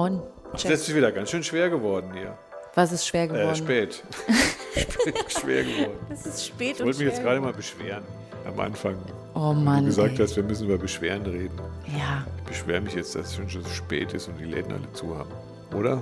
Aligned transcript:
On. 0.00 0.22
Das 0.52 0.62
Check. 0.62 0.70
ist 0.72 0.94
wieder 0.94 1.12
ganz 1.12 1.30
schön 1.30 1.42
schwer 1.42 1.68
geworden 1.70 2.10
hier. 2.12 2.36
Was 2.74 2.92
ist 2.92 3.06
schwer 3.06 3.24
Äh, 3.24 3.28
geworden? 3.28 3.56
spät. 3.56 4.02
spät. 4.76 5.32
Schwer 5.40 5.64
geworden. 5.64 5.98
Es 6.10 6.26
ist 6.26 6.46
spät 6.46 6.76
Ich 6.78 6.84
wollte 6.84 6.98
mich 7.04 7.08
jetzt 7.08 7.22
gerade 7.22 7.40
mal 7.40 7.52
beschweren. 7.52 8.04
Am 8.46 8.58
Anfang. 8.58 8.96
Oh 9.34 9.52
Mann. 9.52 9.80
du 9.80 9.86
gesagt 9.86 10.12
ey. 10.12 10.24
hast, 10.24 10.36
wir 10.36 10.42
müssen 10.42 10.66
über 10.66 10.78
Beschweren 10.78 11.22
reden. 11.26 11.58
Ja, 11.98 12.24
Ich 12.38 12.44
beschwere 12.44 12.80
mich 12.80 12.94
jetzt, 12.94 13.14
dass 13.14 13.26
es 13.26 13.34
schon 13.34 13.48
so 13.48 13.62
spät 13.68 14.12
ist 14.14 14.28
und 14.28 14.38
die 14.38 14.44
Läden 14.44 14.72
alle 14.72 14.90
zu 14.92 15.16
haben. 15.16 15.30
Oder? 15.74 16.00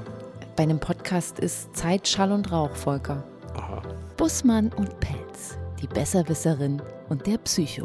bei 0.57 0.65
einem 0.65 0.81
Podcast 0.81 1.39
ist 1.39 1.77
Zeit, 1.77 2.09
Schall 2.09 2.33
und 2.33 2.51
Rauch, 2.51 2.75
Volker. 2.75 3.23
Aha. 3.55 3.81
Bussmann 4.17 4.73
und 4.77 4.99
Pelz, 4.99 5.57
die 5.81 5.87
Besserwisserin 5.87 6.83
und 7.09 7.25
der 7.29 7.39
Psycho. 7.39 7.85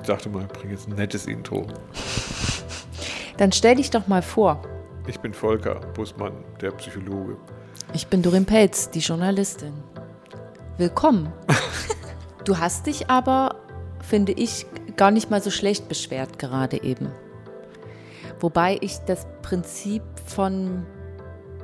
Ich 0.00 0.06
dachte 0.06 0.28
mal, 0.28 0.42
ich 0.42 0.48
bringe 0.52 0.72
jetzt 0.74 0.86
ein 0.88 0.94
nettes 0.94 1.26
Intro. 1.26 1.66
Dann 3.38 3.50
stell 3.50 3.74
dich 3.74 3.90
doch 3.90 4.06
mal 4.06 4.22
vor. 4.22 4.62
Ich 5.08 5.18
bin 5.18 5.34
Volker 5.34 5.80
Bussmann, 5.94 6.44
der 6.60 6.70
Psychologe. 6.72 7.36
Ich 7.92 8.06
bin 8.06 8.22
Dorin 8.22 8.46
Pelz, 8.46 8.88
die 8.88 9.00
Journalistin. 9.00 9.74
Willkommen. 10.78 11.32
Du 12.44 12.58
hast 12.58 12.86
dich 12.86 13.08
aber, 13.08 13.54
finde 14.00 14.32
ich, 14.32 14.66
gar 14.96 15.12
nicht 15.12 15.30
mal 15.30 15.40
so 15.40 15.52
schlecht 15.52 15.88
beschwert 15.88 16.40
gerade 16.40 16.82
eben. 16.82 17.12
Wobei 18.40 18.78
ich 18.80 18.98
das 19.06 19.28
Prinzip 19.42 20.02
von 20.26 20.84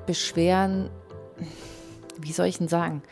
Beschweren, 0.07 0.89
wie 2.17 2.31
soll 2.31 2.47
ich 2.47 2.59
denn 2.59 2.69
sagen, 2.69 3.03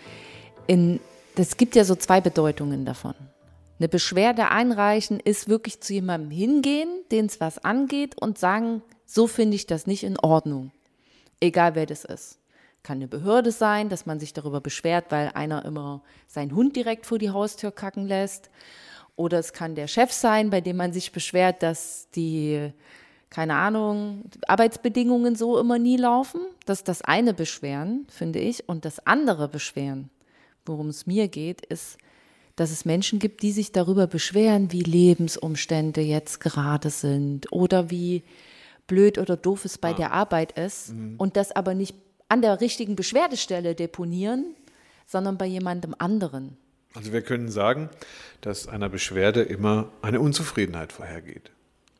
in, 0.69 1.01
es 1.35 1.57
gibt 1.57 1.75
ja 1.75 1.83
so 1.83 1.97
zwei 1.97 2.21
Bedeutungen 2.21 2.85
davon. 2.85 3.15
Eine 3.79 3.89
Beschwerde 3.89 4.49
einreichen 4.49 5.21
ist 5.21 5.49
wirklich 5.49 5.81
zu 5.81 5.93
jemandem 5.93 6.31
hingehen, 6.31 6.89
den 7.11 7.27
es 7.27 7.41
was 7.41 7.63
angeht 7.63 8.21
und 8.21 8.39
sagen, 8.39 8.83
so 9.05 9.27
finde 9.27 9.57
ich 9.57 9.67
das 9.67 9.87
nicht 9.87 10.03
in 10.03 10.19
Ordnung. 10.19 10.73
Egal 11.41 11.75
wer 11.75 11.85
das 11.85 12.05
ist. 12.05 12.39
Kann 12.83 12.99
eine 12.99 13.09
Behörde 13.09 13.53
sein, 13.53 13.89
dass 13.89 14.07
man 14.07 14.19
sich 14.19 14.33
darüber 14.33 14.61
beschwert, 14.61 15.07
weil 15.11 15.31
einer 15.35 15.65
immer 15.65 16.03
seinen 16.27 16.55
Hund 16.55 16.77
direkt 16.77 17.05
vor 17.05 17.19
die 17.19 17.31
Haustür 17.31 17.71
kacken 17.71 18.07
lässt. 18.07 18.49
Oder 19.15 19.39
es 19.39 19.53
kann 19.53 19.75
der 19.75 19.89
Chef 19.89 20.13
sein, 20.13 20.51
bei 20.51 20.61
dem 20.61 20.77
man 20.77 20.93
sich 20.93 21.13
beschwert, 21.13 21.63
dass 21.63 22.09
die, 22.15 22.73
keine 23.29 23.57
Ahnung, 23.57 24.25
Arbeitsbedingungen 24.47 25.37
so 25.37 25.59
immer 25.59 25.79
nie 25.79 25.97
laufen. 25.97 26.41
Das 26.65 26.79
ist 26.79 26.89
das 26.89 27.03
eine 27.03 27.35
Beschweren, 27.35 28.07
finde 28.09 28.39
ich. 28.39 28.69
Und 28.69 28.85
das 28.87 29.07
andere 29.07 29.49
Beschweren, 29.49 30.09
worum 30.65 30.89
es 30.89 31.07
mir 31.07 31.29
geht, 31.29 31.67
ist, 31.67 31.99
dass 32.57 32.71
es 32.71 32.85
Menschen 32.85 33.19
gibt, 33.19 33.43
die 33.43 33.53
sich 33.53 33.73
darüber 33.73 34.07
beschweren, 34.07 34.73
wie 34.73 34.81
Lebensumstände 34.83 36.01
jetzt 36.01 36.41
gerade 36.41 36.91
sind 36.91 37.53
oder 37.53 37.91
wie 37.91 38.23
blöd 38.87 39.19
oder 39.19 39.37
doof 39.37 39.65
es 39.65 39.79
bei 39.79 39.93
der 39.93 40.13
Arbeit 40.13 40.53
ist 40.59 40.95
und 41.19 41.37
das 41.37 41.53
aber 41.53 41.75
nicht 41.75 41.95
an 42.29 42.43
der 42.43 42.61
richtigen 42.61 42.97
Beschwerdestelle 42.97 43.75
deponieren, 43.75 44.55
sondern 45.07 45.39
bei 45.39 45.47
jemandem 45.47 45.95
anderen. 45.99 46.57
Also 46.95 47.13
wir 47.13 47.23
können 47.23 47.51
sagen, 47.51 47.91
dass 48.41 48.67
einer 48.69 48.89
Beschwerde 48.89 49.43
immer 49.43 49.91
eine 50.03 50.19
Unzufriedenheit 50.21 50.93
vorhergeht. 50.93 51.51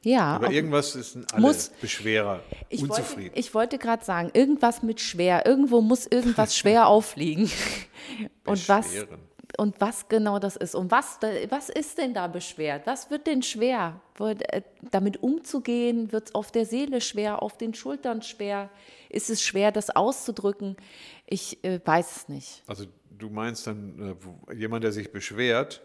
Ja, 0.03 0.37
Aber 0.37 0.53
irgendwas 0.53 0.95
ist 0.95 1.17
in 1.17 1.27
alle 1.33 1.43
Muss- 1.43 1.71
Beschwerer 1.81 2.41
ich 2.69 2.81
wollte, 2.83 2.95
unzufrieden. 3.03 3.33
ich 3.35 3.53
wollte 3.55 3.77
gerade 3.79 4.05
sagen, 4.05 4.31
irgendwas 4.35 4.83
mit 4.85 5.01
schwer, 5.01 5.45
irgendwo 5.45 5.81
muss 5.81 6.07
irgendwas 6.07 6.57
schwer 6.57 6.87
aufliegen. 6.87 7.51
Und 8.47 8.69
was. 8.69 8.87
Und 9.59 9.81
was 9.81 10.09
genau 10.09 10.39
das 10.39 10.57
ist. 10.57 10.75
Und 10.75 10.91
was, 10.91 11.19
was 11.49 11.69
ist 11.69 11.99
denn 11.99 12.15
da 12.15 12.27
beschwert? 12.27 12.87
Was 12.87 13.11
wird 13.11 13.27
denn 13.27 13.43
schwer? 13.43 14.01
Äh, 14.19 14.63
damit 14.91 15.23
umzugehen, 15.23 16.13
wird 16.13 16.29
es 16.29 16.35
auf 16.35 16.53
der 16.53 16.67
Seele 16.67 17.01
schwer, 17.01 17.43
auf 17.43 17.57
den 17.59 17.75
Schultern 17.75 18.23
schwer? 18.23 18.71
Ist 19.09 19.31
es 19.31 19.43
schwer, 19.43 19.73
das 19.73 19.91
auszudrücken? 19.91 20.77
Ich 21.27 21.63
äh, 21.65 21.81
weiß 21.85 22.17
es 22.17 22.29
nicht. 22.29 22.63
Also 22.67 22.85
du 23.11 23.31
meinst 23.31 23.67
dann, 23.67 24.19
äh, 24.49 24.55
jemand, 24.55 24.85
der 24.85 24.93
sich 24.93 25.13
beschwert, 25.13 25.83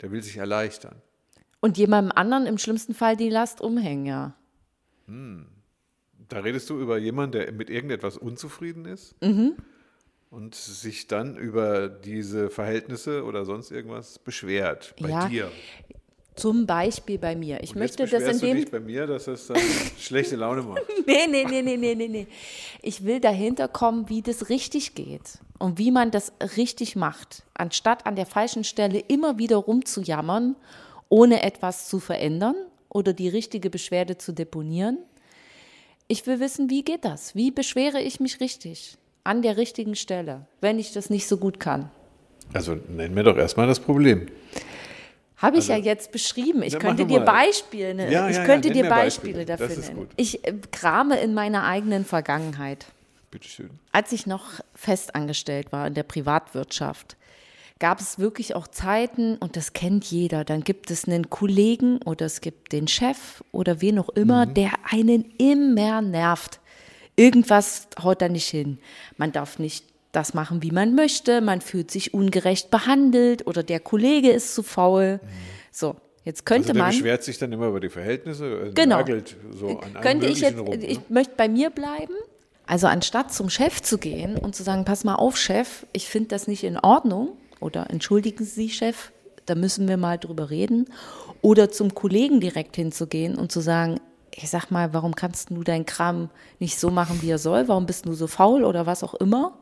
der 0.00 0.10
will 0.10 0.22
sich 0.22 0.36
erleichtern. 0.36 1.02
Und 1.60 1.78
jemandem 1.78 2.12
anderen 2.16 2.46
im 2.46 2.58
schlimmsten 2.58 2.94
Fall 2.94 3.16
die 3.16 3.30
Last 3.30 3.60
umhängen, 3.60 4.06
ja. 4.06 4.34
Da 6.28 6.40
redest 6.40 6.68
du 6.70 6.80
über 6.80 6.98
jemanden, 6.98 7.32
der 7.32 7.52
mit 7.52 7.70
irgendetwas 7.70 8.16
unzufrieden 8.16 8.84
ist 8.84 9.14
Mhm. 9.22 9.56
Und 10.30 10.54
sich 10.54 11.06
dann 11.06 11.36
über 11.36 11.88
diese 11.88 12.50
Verhältnisse 12.50 13.24
oder 13.24 13.44
sonst 13.44 13.70
irgendwas 13.70 14.18
beschwert 14.18 14.94
bei 15.00 15.08
Ja, 15.08 15.28
dir. 15.28 15.50
Zum 16.34 16.66
Beispiel 16.66 17.18
bei 17.18 17.34
mir. 17.34 17.62
Ich 17.62 17.74
Und 17.74 17.80
jetzt 17.80 17.98
möchte 17.98 18.02
das 18.02 18.12
in 18.12 18.18
beschwerst 18.18 18.42
du 18.42 18.46
dem 18.46 18.56
dich 18.56 18.70
bei 18.70 18.80
mir, 18.80 19.06
dass 19.06 19.24
das 19.24 19.46
dann 19.46 19.56
schlechte 19.98 20.36
Laune 20.36 20.62
macht. 20.62 20.82
Nee, 21.06 21.26
nee, 21.28 21.44
nee, 21.44 21.62
nee, 21.62 21.76
nee, 21.76 21.94
nee, 21.94 22.08
nee. 22.08 22.26
Ich 22.82 23.04
will 23.04 23.20
dahinter 23.20 23.68
kommen, 23.68 24.08
wie 24.10 24.20
das 24.20 24.50
richtig 24.50 24.94
geht 24.94 25.38
und 25.58 25.78
wie 25.78 25.90
man 25.90 26.10
das 26.10 26.32
richtig 26.56 26.96
macht, 26.96 27.44
anstatt 27.54 28.04
an 28.04 28.16
der 28.16 28.26
falschen 28.26 28.64
Stelle 28.64 28.98
immer 28.98 29.38
wieder 29.38 29.56
rumzujammern, 29.56 30.56
ohne 31.08 31.42
etwas 31.42 31.88
zu 31.88 32.00
verändern 32.00 32.56
oder 32.90 33.14
die 33.14 33.28
richtige 33.28 33.70
Beschwerde 33.70 34.18
zu 34.18 34.32
deponieren. 34.32 34.98
Ich 36.08 36.26
will 36.26 36.38
wissen, 36.38 36.68
wie 36.68 36.82
geht 36.82 37.04
das? 37.04 37.34
Wie 37.34 37.50
beschwere 37.50 38.02
ich 38.02 38.20
mich 38.20 38.40
richtig? 38.40 38.98
An 39.26 39.42
der 39.42 39.56
richtigen 39.56 39.96
Stelle, 39.96 40.46
wenn 40.60 40.78
ich 40.78 40.92
das 40.92 41.10
nicht 41.10 41.26
so 41.26 41.36
gut 41.36 41.60
kann. 41.60 41.90
Also 42.52 42.76
nenn 42.88 43.12
mir 43.12 43.24
doch 43.24 43.36
erstmal 43.36 43.66
das 43.66 43.80
Problem. 43.80 44.28
Habe 45.38 45.58
ich 45.58 45.68
ja 45.68 45.76
jetzt 45.76 46.12
beschrieben. 46.12 46.62
Ich 46.62 46.74
Also, 46.74 46.78
Ja, 46.78 46.94
könnte 46.94 47.06
dir. 47.06 47.20
Beispiele, 47.20 47.94
ne? 47.94 48.10
Ja, 48.10 48.28
ich 48.28 48.36
ja, 48.36 48.42
ja, 48.42 48.46
könnte 48.46 48.68
nenn 48.68 48.82
dir 48.82 48.88
Beispiele, 48.88 49.44
Beispiele. 49.44 49.44
dafür 49.44 49.94
nennen. 49.94 50.08
Ich 50.16 50.46
äh, 50.46 50.54
krame 50.72 51.20
in 51.20 51.34
meiner 51.34 51.64
eigenen 51.64 52.04
Vergangenheit. 52.06 52.86
Bitteschön. 53.30 53.70
Als 53.92 54.12
ich 54.12 54.26
noch 54.26 54.44
festangestellt 54.74 55.72
war 55.72 55.86
in 55.88 55.94
der 55.94 56.04
Privatwirtschaft, 56.04 57.16
gab 57.78 58.00
es 58.00 58.18
wirklich 58.18 58.54
auch 58.54 58.68
Zeiten, 58.68 59.36
und 59.36 59.56
das 59.56 59.74
kennt 59.74 60.06
jeder, 60.06 60.44
dann 60.44 60.62
gibt 60.64 60.90
es 60.90 61.06
einen 61.06 61.28
Kollegen 61.28 61.98
oder 62.02 62.24
es 62.24 62.40
gibt 62.40 62.72
den 62.72 62.88
Chef 62.88 63.42
oder 63.52 63.82
wen 63.82 63.98
auch 63.98 64.08
immer, 64.10 64.46
der 64.46 64.70
einen 64.90 65.26
immer 65.36 66.00
nervt. 66.00 66.60
Irgendwas 67.16 67.88
haut 68.02 68.20
da 68.22 68.28
nicht 68.28 68.48
hin. 68.48 68.78
Man 69.16 69.32
darf 69.32 69.58
nicht 69.58 69.84
das 70.12 70.34
machen, 70.34 70.62
wie 70.62 70.70
man 70.70 70.94
möchte, 70.94 71.40
man 71.40 71.60
fühlt 71.60 71.90
sich 71.90 72.14
ungerecht 72.14 72.70
behandelt 72.70 73.46
oder 73.46 73.62
der 73.62 73.80
Kollege 73.80 74.30
ist 74.30 74.54
zu 74.54 74.62
faul. 74.62 75.20
So, 75.70 75.96
jetzt 76.24 76.46
könnte 76.46 76.68
Also 76.68 76.72
der 76.74 76.82
man. 76.84 76.90
beschwert 76.92 77.22
sich 77.22 77.38
dann 77.38 77.52
immer 77.52 77.66
über 77.68 77.80
die 77.80 77.90
Verhältnisse, 77.90 78.68
äh, 78.68 78.72
Genau. 78.72 78.96
nagelt 78.98 79.36
so 79.50 79.78
an 79.80 79.94
Könnte 80.00 80.26
ich 80.26 80.40
jetzt, 80.40 80.58
rum. 80.58 80.68
ne? 80.68 80.86
ich 80.86 81.00
möchte 81.10 81.34
bei 81.36 81.48
mir 81.48 81.70
bleiben. 81.70 82.14
Also 82.66 82.86
anstatt 82.86 83.32
zum 83.32 83.48
Chef 83.50 83.80
zu 83.82 83.98
gehen 83.98 84.36
und 84.36 84.54
zu 84.56 84.62
sagen, 84.62 84.84
pass 84.84 85.04
mal 85.04 85.14
auf, 85.16 85.36
Chef, 85.36 85.86
ich 85.92 86.08
finde 86.08 86.28
das 86.30 86.48
nicht 86.48 86.64
in 86.64 86.78
Ordnung 86.78 87.36
oder 87.60 87.90
entschuldigen 87.90 88.44
Sie, 88.44 88.70
Chef, 88.70 89.12
da 89.44 89.54
müssen 89.54 89.86
wir 89.86 89.96
mal 89.98 90.18
drüber 90.18 90.50
reden. 90.50 90.86
Oder 91.42 91.70
zum 91.70 91.94
Kollegen 91.94 92.40
direkt 92.40 92.74
hinzugehen 92.76 93.36
und 93.36 93.52
zu 93.52 93.60
sagen, 93.60 94.00
ich 94.36 94.50
sag 94.50 94.70
mal, 94.70 94.92
warum 94.92 95.14
kannst 95.14 95.50
du 95.50 95.62
deinen 95.64 95.86
Kram 95.86 96.30
nicht 96.58 96.78
so 96.78 96.90
machen, 96.90 97.22
wie 97.22 97.30
er 97.30 97.38
soll? 97.38 97.68
Warum 97.68 97.86
bist 97.86 98.06
du 98.06 98.12
so 98.12 98.26
faul 98.26 98.64
oder 98.64 98.86
was 98.86 99.02
auch 99.02 99.14
immer? 99.14 99.58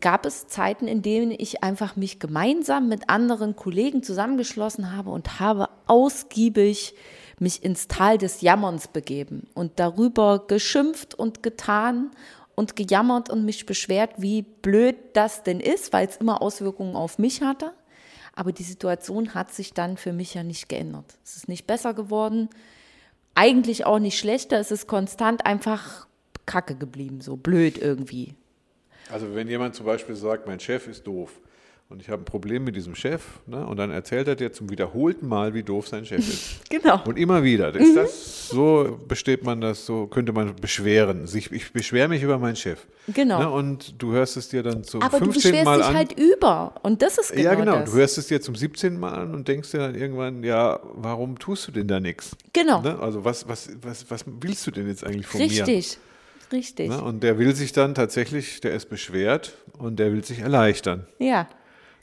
gab 0.00 0.26
es 0.26 0.48
Zeiten, 0.48 0.88
in 0.88 1.02
denen 1.02 1.30
ich 1.30 1.62
einfach 1.62 1.96
mich 1.96 2.18
gemeinsam 2.18 2.88
mit 2.88 3.08
anderen 3.08 3.54
Kollegen 3.56 4.02
zusammengeschlossen 4.02 4.96
habe 4.96 5.10
und 5.10 5.38
habe 5.40 5.68
ausgiebig 5.86 6.94
mich 7.38 7.62
ins 7.62 7.88
Tal 7.88 8.18
des 8.18 8.40
Jammerns 8.40 8.88
begeben 8.88 9.46
und 9.54 9.78
darüber 9.78 10.46
geschimpft 10.46 11.14
und 11.14 11.42
getan 11.42 12.10
und 12.54 12.76
gejammert 12.76 13.30
und 13.30 13.44
mich 13.44 13.64
beschwert, 13.64 14.14
wie 14.18 14.42
blöd 14.42 14.96
das 15.14 15.42
denn 15.42 15.60
ist, 15.60 15.92
weil 15.92 16.06
es 16.06 16.16
immer 16.16 16.42
Auswirkungen 16.42 16.96
auf 16.96 17.18
mich 17.18 17.40
hatte. 17.40 17.72
Aber 18.34 18.52
die 18.52 18.62
Situation 18.62 19.34
hat 19.34 19.52
sich 19.52 19.72
dann 19.72 19.96
für 19.96 20.12
mich 20.12 20.34
ja 20.34 20.42
nicht 20.42 20.68
geändert. 20.68 21.18
Es 21.24 21.36
ist 21.36 21.48
nicht 21.48 21.66
besser 21.66 21.94
geworden, 21.94 22.48
eigentlich 23.40 23.86
auch 23.86 23.98
nicht 23.98 24.18
schlechter, 24.18 24.60
es 24.60 24.70
ist 24.70 24.86
konstant 24.86 25.46
einfach 25.46 26.06
kacke 26.44 26.74
geblieben, 26.74 27.22
so 27.22 27.36
blöd 27.36 27.78
irgendwie. 27.78 28.34
Also 29.10 29.34
wenn 29.34 29.48
jemand 29.48 29.74
zum 29.74 29.86
Beispiel 29.86 30.14
sagt, 30.14 30.46
mein 30.46 30.60
Chef 30.60 30.86
ist 30.86 31.06
doof 31.06 31.40
und 31.90 32.00
ich 32.00 32.08
habe 32.08 32.22
ein 32.22 32.24
Problem 32.24 32.62
mit 32.62 32.76
diesem 32.76 32.94
Chef, 32.94 33.22
ne, 33.46 33.66
und 33.66 33.76
dann 33.76 33.90
erzählt 33.90 34.28
er 34.28 34.36
dir 34.36 34.52
zum 34.52 34.70
wiederholten 34.70 35.26
Mal, 35.26 35.54
wie 35.54 35.64
doof 35.64 35.88
sein 35.88 36.06
Chef 36.06 36.20
ist. 36.20 36.60
Genau. 36.70 37.02
Und 37.04 37.18
immer 37.18 37.42
wieder. 37.42 37.74
Ist 37.74 37.96
das 37.96 38.48
so 38.48 39.00
besteht 39.08 39.44
man 39.44 39.60
das 39.60 39.86
so, 39.86 40.06
könnte 40.06 40.32
man 40.32 40.54
beschweren. 40.54 41.26
Sich, 41.26 41.50
ich 41.50 41.72
beschwere 41.72 42.06
mich 42.06 42.22
über 42.22 42.38
meinen 42.38 42.54
Chef. 42.54 42.86
Genau. 43.08 43.40
Ne, 43.40 43.50
und 43.50 44.00
du 44.00 44.12
hörst 44.12 44.36
es 44.36 44.48
dir 44.48 44.62
dann 44.62 44.84
zum 44.84 45.02
Aber 45.02 45.18
du 45.18 45.24
15. 45.32 45.50
beschwerst 45.50 45.64
Mal 45.64 45.78
dich 45.78 45.86
an. 45.86 45.94
halt 45.96 46.18
über. 46.18 46.74
Und 46.84 47.02
das 47.02 47.18
ist 47.18 47.32
genau 47.32 47.42
ja, 47.42 47.54
genau. 47.56 47.80
das. 47.80 47.90
Du 47.90 47.96
hörst 47.96 48.18
es 48.18 48.28
dir 48.28 48.40
zum 48.40 48.54
17. 48.54 49.00
Mal 49.00 49.14
an 49.14 49.34
und 49.34 49.48
denkst 49.48 49.72
dir 49.72 49.78
dann 49.78 49.96
irgendwann, 49.96 50.44
ja, 50.44 50.78
warum 50.94 51.40
tust 51.40 51.66
du 51.66 51.72
denn 51.72 51.88
da 51.88 51.98
nichts? 51.98 52.36
Genau. 52.52 52.82
Ne? 52.82 52.96
Also 53.00 53.24
was, 53.24 53.48
was, 53.48 53.70
was, 53.82 54.08
was 54.08 54.24
willst 54.26 54.64
du 54.64 54.70
denn 54.70 54.86
jetzt 54.86 55.04
eigentlich 55.04 55.26
von 55.26 55.40
mir? 55.40 55.46
Richtig. 55.48 55.98
Richtig. 56.52 56.88
Ne? 56.88 57.02
Und 57.02 57.22
der 57.22 57.38
will 57.38 57.54
sich 57.54 57.72
dann 57.72 57.94
tatsächlich, 57.94 58.60
der 58.60 58.74
ist 58.74 58.88
beschwert 58.88 59.54
und 59.78 59.98
der 59.98 60.12
will 60.12 60.24
sich 60.24 60.40
erleichtern. 60.40 61.06
Ja. 61.18 61.48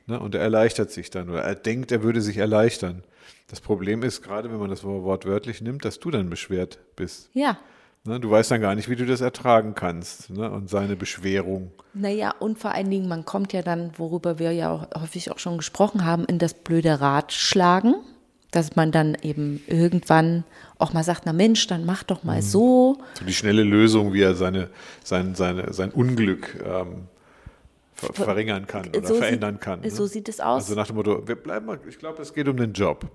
Ne? 0.07 0.19
Und 0.19 0.35
er 0.35 0.41
erleichtert 0.41 0.89
sich 0.91 1.09
dann 1.09 1.29
oder 1.29 1.43
er 1.43 1.55
denkt, 1.55 1.91
er 1.91 2.01
würde 2.01 2.21
sich 2.21 2.37
erleichtern. 2.37 3.03
Das 3.47 3.61
Problem 3.61 4.03
ist, 4.03 4.23
gerade 4.23 4.51
wenn 4.51 4.59
man 4.59 4.69
das 4.69 4.83
Wort 4.83 5.25
wörtlich 5.25 5.61
nimmt, 5.61 5.85
dass 5.85 5.99
du 5.99 6.11
dann 6.11 6.29
beschwert 6.29 6.79
bist. 6.95 7.29
Ja. 7.33 7.57
Ne? 8.03 8.19
Du 8.19 8.31
weißt 8.31 8.51
dann 8.51 8.61
gar 8.61 8.73
nicht, 8.75 8.89
wie 8.89 8.95
du 8.95 9.05
das 9.05 9.21
ertragen 9.21 9.75
kannst 9.75 10.29
ne? 10.29 10.49
und 10.49 10.69
seine 10.69 10.95
Beschwerung. 10.95 11.71
Naja, 11.93 12.33
und 12.39 12.57
vor 12.57 12.71
allen 12.71 12.89
Dingen, 12.89 13.07
man 13.07 13.25
kommt 13.25 13.53
ja 13.53 13.61
dann, 13.61 13.91
worüber 13.97 14.39
wir 14.39 14.51
ja 14.51 14.71
auch 14.71 15.01
häufig 15.01 15.31
auch 15.31 15.39
schon 15.39 15.57
gesprochen 15.57 16.05
haben, 16.05 16.25
in 16.25 16.39
das 16.39 16.53
blöde 16.53 17.01
Ratschlagen, 17.01 17.95
dass 18.51 18.75
man 18.75 18.91
dann 18.91 19.17
eben 19.21 19.61
irgendwann 19.67 20.45
auch 20.77 20.93
mal 20.93 21.03
sagt, 21.03 21.23
na 21.25 21.33
Mensch, 21.33 21.67
dann 21.67 21.85
mach 21.85 22.03
doch 22.03 22.23
mal 22.23 22.41
so. 22.41 22.97
So 23.19 23.25
die 23.25 23.33
schnelle 23.33 23.63
Lösung, 23.63 24.13
wie 24.13 24.21
er 24.21 24.35
seine, 24.35 24.69
sein, 25.03 25.35
seine, 25.35 25.73
sein 25.73 25.91
Unglück 25.91 26.63
ähm, 26.65 27.07
ver 27.97 28.13
verringern 28.13 28.67
kann 28.67 28.87
oder 28.89 29.05
So 29.05 29.15
verändern 29.15 29.55
sieht- 29.55 29.61
kann. 29.61 29.79
ne? 29.81 29.89
so 29.91 30.05
sieht 30.07 30.29
es 30.29 30.39
aus. 30.39 30.63
Also 30.63 30.75
nach 30.75 30.87
dem 30.87 30.95
Motto, 30.95 31.27
wir 31.27 31.35
bleiben 31.35 31.65
mal, 31.65 31.79
ich 31.89 31.97
glaube, 31.97 32.21
es 32.21 32.33
geht 32.33 32.47
um 32.47 32.57
den 32.57 32.73
Job. 32.73 33.05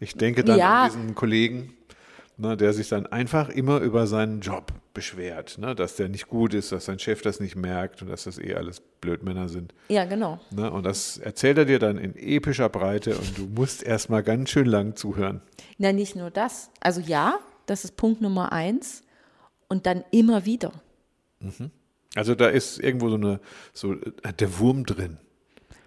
Ich 0.00 0.14
denke 0.16 0.42
dann 0.44 0.58
Ja. 0.58 0.84
an 0.84 0.90
diesen 0.90 1.14
Kollegen, 1.14 1.74
ne, 2.36 2.56
der 2.56 2.72
sich 2.72 2.88
dann 2.88 3.06
einfach 3.06 3.48
immer 3.48 3.78
über 3.80 4.06
seinen 4.06 4.40
Job 4.40 4.72
beschwert, 4.92 5.58
ne, 5.58 5.74
dass 5.74 5.96
der 5.96 6.08
nicht 6.08 6.28
gut 6.28 6.54
ist, 6.54 6.72
dass 6.72 6.86
sein 6.86 6.98
Chef 6.98 7.22
das 7.22 7.38
nicht 7.40 7.54
merkt 7.56 8.02
und 8.02 8.08
dass 8.08 8.24
das 8.24 8.38
eh 8.38 8.54
alles 8.54 8.80
Blödmänner 9.00 9.48
sind. 9.48 9.74
Ja, 9.88 10.04
genau. 10.04 10.40
Ne, 10.50 10.70
und 10.70 10.84
das 10.84 11.18
erzählt 11.18 11.58
er 11.58 11.64
dir 11.66 11.78
dann 11.78 11.98
in 11.98 12.16
epischer 12.16 12.68
Breite 12.68 13.16
und 13.16 13.36
du 13.38 13.42
musst 13.46 13.82
erstmal 13.82 14.22
ganz 14.22 14.50
schön 14.50 14.66
lang 14.66 14.96
zuhören. 14.96 15.42
Na, 15.78 15.92
nicht 15.92 16.16
nur 16.16 16.30
das. 16.30 16.70
Also 16.80 17.00
ja, 17.00 17.38
das 17.66 17.84
ist 17.84 17.96
Punkt 17.96 18.20
Nummer 18.20 18.52
eins. 18.52 19.02
Und 19.68 19.86
dann 19.86 20.04
immer 20.12 20.44
wieder. 20.44 20.72
Also 22.14 22.34
da 22.34 22.48
ist 22.48 22.78
irgendwo 22.78 23.08
so 23.08 23.16
eine, 23.16 23.40
so 23.72 23.92
äh, 23.94 24.32
der 24.38 24.58
Wurm 24.58 24.84
drin. 24.86 25.18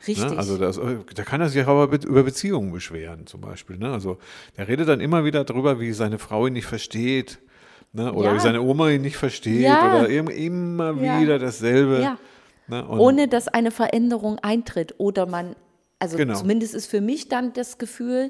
Richtig. 0.08 0.30
Ne? 0.32 0.38
Also 0.38 0.58
das, 0.58 0.80
da 1.16 1.24
kann 1.24 1.42
er 1.42 1.50
sich 1.50 1.66
auch 1.66 1.84
über 1.84 1.88
Be- 1.98 2.08
über 2.08 2.24
Beziehungen 2.24 2.72
beschweren, 2.72 3.26
zum 3.28 3.42
Beispiel. 3.42 3.78
Ne? 3.78 3.92
Also 3.92 4.18
der 4.58 4.68
redet 4.68 4.88
dann 4.88 5.00
immer 5.02 5.26
wieder 5.26 5.44
darüber, 5.44 5.80
wie 5.80 5.92
seine 5.94 6.20
Frau 6.20 6.48
ihn 6.48 6.54
nicht 6.54 6.66
versteht. 6.68 7.40
Ne? 7.94 8.14
Oder 8.14 8.30
Ja. 8.30 8.36
wie 8.36 8.40
seine 8.40 8.62
Oma 8.62 8.90
ihn 8.90 9.02
nicht 9.02 9.18
versteht. 9.18 9.62
Ja. 9.62 10.00
Oder 10.00 10.10
im- 10.10 10.28
immer 10.28 10.94
Ja. 11.02 11.20
wieder 11.22 11.40
dasselbe. 11.40 12.18
Ne? 12.68 12.88
Ohne 12.88 13.28
dass 13.30 13.48
eine 13.48 13.72
Veränderung 13.72 14.40
eintritt 14.40 14.96
oder 14.98 15.26
man, 15.26 15.56
also 16.00 16.18
Genau. 16.18 16.36
zumindest 16.36 16.76
ist 16.76 16.88
für 16.88 17.00
mich 17.02 17.30
dann 17.30 17.54
das 17.54 17.78
Gefühl, 17.78 18.30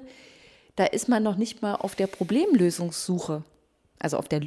da 0.76 0.86
ist 0.86 1.10
man 1.10 1.24
noch 1.24 1.38
nicht 1.38 1.64
mal 1.64 1.74
auf 1.76 1.96
der 1.96 2.06
Problemlösungssuche. 2.08 3.44
Also 4.00 4.18
auf 4.18 4.28
der 4.30 4.42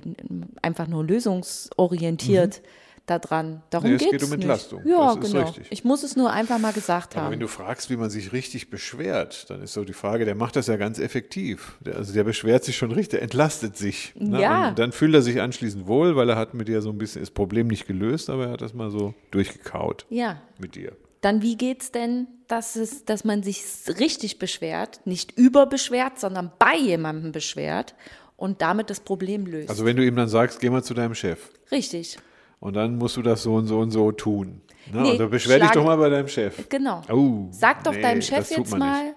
einfach 0.62 0.87
nur 0.87 1.05
lösungsorientiert 1.05 2.58
da 2.58 2.69
dran. 3.06 3.62
Darum. 3.70 3.91
Nee, 3.91 3.97
es 3.97 4.02
geht 4.02 4.23
um 4.23 4.31
nicht. 4.31 4.41
Entlastung. 4.41 4.82
Ja, 4.87 5.14
Das 5.14 5.25
ist 5.25 5.32
genau. 5.32 5.44
richtig. 5.47 5.67
Ich 5.70 5.85
muss 5.85 6.02
es 6.02 6.17
nur 6.17 6.31
einfach 6.31 6.58
mal 6.58 6.73
gesagt 6.73 7.17
Aber 7.17 7.26
haben. 7.26 7.32
wenn 7.32 7.41
du 7.41 7.49
fragst, 7.49 7.91
wie 7.91 7.97
man 7.97 8.11
sich 8.11 8.32
richtig 8.32 8.70
beschwert, 8.70 9.50
dann 9.50 9.62
ist 9.62 9.73
so 9.73 9.85
die 9.85 9.93
Frage, 9.93 10.25
der 10.25 10.35
macht 10.35 10.56
das 10.56 10.67
ja 10.69 10.76
ganz 10.76 10.99
effektiv. 10.99 11.76
Der, 11.81 11.97
also 11.97 12.12
der 12.12 12.25
beschwert 12.25 12.64
sich 12.64 12.76
schon 12.76 12.93
richtig, 12.93 13.11
der 13.11 13.23
entlastet 13.23 13.76
sich. 13.76 14.12
Ne? 14.17 14.41
Ja. 14.41 14.69
Und 14.69 14.79
dann 14.79 14.93
fühlt 14.93 15.14
er 15.14 15.23
sich 15.23 15.41
anschließend 15.41 15.87
wohl, 15.87 16.17
weil 16.17 16.29
er 16.29 16.37
hat 16.37 16.55
mit 16.55 16.69
dir 16.69 16.82
so 16.82 16.91
ein 16.91 16.99
bisschen 16.99 17.23
das 17.23 17.31
Problem 17.31 17.67
nicht 17.67 17.87
gelöst, 17.87 18.31
aber 18.31 18.47
er 18.47 18.52
hat 18.52 18.61
das 18.61 18.75
mal 18.75 18.91
so 18.91 19.14
durchgekaut 19.31 20.06
ja, 20.11 20.41
mit 20.58 20.75
dir. 20.75 20.93
Dann 21.20 21.43
wie 21.43 21.56
geht's 21.56 21.93
denn, 21.93 22.29
dass, 22.49 22.76
es, 22.76 23.05
dass 23.05 23.25
man 23.25 23.43
sich 23.43 23.62
richtig 23.99 24.38
beschwert, 24.38 25.00
nicht 25.05 25.37
überbeschwert, 25.37 26.19
sondern 26.19 26.50
bei 26.58 26.76
jemandem 26.76 27.32
beschwert 27.32 27.94
und 28.37 28.62
damit 28.62 28.88
das 28.88 29.00
Problem 29.00 29.44
löst? 29.44 29.69
Also 29.69 29.85
wenn 29.85 29.97
du 29.97 30.05
ihm 30.05 30.17
dann 30.17 30.29
sagst, 30.29 30.61
geh 30.61 30.70
mal 30.70 30.82
zu 30.82 30.94
deinem 30.94 31.14
Chef 31.14 31.50
richtig, 31.70 32.19
und 32.61 32.75
dann 32.75 32.97
musst 32.97 33.17
du 33.17 33.23
das 33.23 33.43
so 33.43 33.55
und 33.55 33.67
so 33.67 33.81
und 33.81 33.91
so 33.91 34.12
tun. 34.12 34.61
Ne? 34.93 35.03
Nee, 35.03 35.11
also 35.12 35.29
beschwer 35.29 35.59
dich 35.59 35.71
doch 35.71 35.85
mal 35.85 35.97
bei 35.97 36.09
deinem 36.09 36.29
Chef. 36.29 36.69
genau. 36.69 37.03
Oh, 37.11 37.49
Sag 37.51 37.85
doch 37.85 37.93
nee, 37.93 38.03
deinem 38.03 38.23
Chef 38.23 38.51
jetzt 38.51 38.77
mal 38.77 39.05
nicht. 39.05 39.17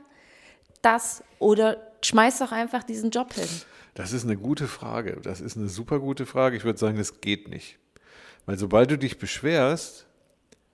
das 0.81 1.23
oder 1.39 1.77
schmeiß 2.01 2.39
doch 2.39 2.51
einfach 2.51 2.83
diesen 2.83 3.11
Job 3.11 3.33
hin. 3.33 3.47
Das 3.95 4.11
ist 4.11 4.23
eine 4.23 4.37
gute 4.37 4.67
Frage. 4.67 5.19
Das 5.21 5.39
ist 5.39 5.55
eine 5.57 5.69
super 5.69 5.99
gute 5.99 6.25
Frage. 6.25 6.57
Ich 6.57 6.63
würde 6.63 6.79
sagen, 6.79 6.97
das 6.97 7.21
geht 7.21 7.47
nicht. 7.47 7.77
Weil 8.45 8.57
sobald 8.57 8.91
du 8.91 8.97
dich 8.97 9.19
beschwerst, 9.19 10.05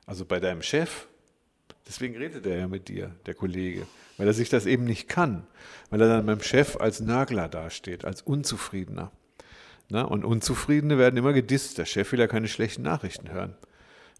also 0.06 0.26
bei 0.26 0.40
deinem 0.40 0.62
Chef, 0.62 1.08
deswegen 1.88 2.16
redet 2.18 2.46
er 2.46 2.58
ja 2.58 2.68
mit 2.68 2.88
dir, 2.88 3.12
der 3.26 3.36
Kollege, 3.36 3.86
weil 4.18 4.28
er 4.28 4.34
sich 4.34 4.50
das 4.50 4.66
eben 4.66 4.86
nicht 4.86 5.08
kann, 5.08 5.46
weil 5.90 6.02
er 6.02 6.08
dann 6.08 6.26
beim 6.26 6.42
Chef 6.42 6.78
als 6.78 7.00
Nörgler 7.00 7.48
dasteht, 7.48 8.06
als 8.06 8.22
Unzufriedener. 8.22 9.12
Na, 9.90 10.04
und 10.04 10.24
Unzufriedene 10.24 10.98
werden 10.98 11.18
immer 11.18 11.34
gedisst. 11.34 11.78
Der 11.78 11.86
Chef 11.86 12.12
will 12.12 12.20
ja 12.20 12.28
keine 12.28 12.48
schlechten 12.48 12.84
Nachrichten 12.84 13.32
hören. 13.32 13.56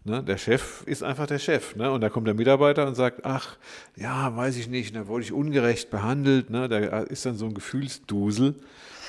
Ne, 0.02 0.22
der 0.22 0.38
Chef 0.38 0.82
ist 0.86 1.02
einfach 1.02 1.26
der 1.26 1.38
Chef. 1.38 1.76
Ne? 1.76 1.90
Und 1.90 2.00
da 2.00 2.08
kommt 2.08 2.26
der 2.26 2.32
Mitarbeiter 2.34 2.86
und 2.88 2.94
sagt, 2.94 3.24
ach, 3.26 3.56
ja, 3.96 4.34
weiß 4.34 4.56
ich 4.56 4.66
nicht, 4.66 4.96
da 4.96 5.06
wurde 5.08 5.24
ich 5.24 5.32
ungerecht 5.32 5.90
behandelt. 5.90 6.48
Ne? 6.48 6.68
Da 6.70 7.00
ist 7.02 7.26
dann 7.26 7.36
so 7.36 7.44
ein 7.44 7.52
Gefühlsdusel, 7.52 8.54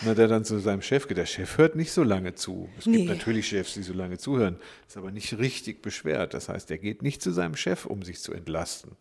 ne, 0.01 0.15
der 0.15 0.27
dann 0.27 0.43
zu 0.43 0.59
seinem 0.59 0.81
Chef 0.81 1.07
geht. 1.07 1.15
Der 1.17 1.25
Chef 1.25 1.57
hört 1.57 1.77
nicht 1.77 1.93
so 1.93 2.03
lange 2.03 2.35
zu. 2.35 2.67
Es 2.77 2.85
Nee. 2.87 2.97
gibt 2.97 3.09
natürlich 3.09 3.47
Chefs, 3.47 3.73
die 3.75 3.83
so 3.83 3.93
lange 3.93 4.17
zuhören, 4.17 4.57
ist 4.85 4.97
aber 4.97 5.11
nicht 5.11 5.37
richtig 5.37 5.81
beschwert. 5.81 6.33
Das 6.33 6.49
heißt, 6.49 6.69
der 6.69 6.77
geht 6.77 7.03
nicht 7.03 7.21
zu 7.21 7.31
seinem 7.31 7.55
Chef, 7.55 7.85
um 7.85 8.03
sich 8.03 8.19
zu 8.19 8.33
entlasten. 8.33 8.91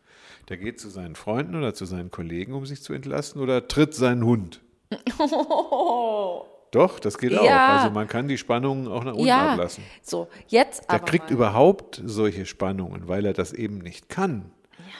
Der 0.48 0.58
geht 0.58 0.78
zu 0.78 0.88
seinen 0.90 1.16
Freunden 1.16 1.56
oder 1.56 1.74
zu 1.74 1.86
seinen 1.86 2.12
Kollegen, 2.12 2.52
um 2.54 2.66
sich 2.66 2.82
zu 2.82 2.92
entlasten 2.92 3.42
oder 3.42 3.66
tritt 3.66 3.94
seinen 3.94 4.24
Hund. 4.24 4.60
Doch, 6.70 7.00
das 7.00 7.18
geht 7.18 7.32
Ja. 7.32 7.40
auch. 7.40 7.78
Also 7.80 7.90
man 7.90 8.06
kann 8.06 8.28
die 8.28 8.38
Spannungen 8.38 8.86
auch 8.88 9.02
nach 9.04 9.12
unten 9.14 9.26
ja, 9.26 9.52
ablassen. 9.52 9.82
so, 10.02 10.28
jetzt 10.48 10.90
Der 10.90 11.00
kriegt 11.00 11.26
mal. 11.26 11.32
überhaupt 11.34 12.00
solche 12.04 12.46
Spannungen, 12.46 13.08
weil 13.08 13.26
er 13.26 13.32
das 13.32 13.52
eben 13.52 13.78
nicht 13.78 14.08
kann. 14.08 14.50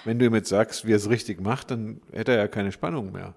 Wenn 0.04 0.18
du 0.18 0.24
ihm 0.26 0.34
jetzt 0.34 0.48
sagst, 0.48 0.86
wie 0.86 0.92
er 0.92 0.96
es 0.96 1.10
richtig 1.10 1.40
macht, 1.40 1.70
dann 1.70 2.00
hätte 2.12 2.32
er 2.32 2.38
ja 2.38 2.48
keine 2.48 2.72
Spannung 2.72 3.12
mehr. 3.12 3.34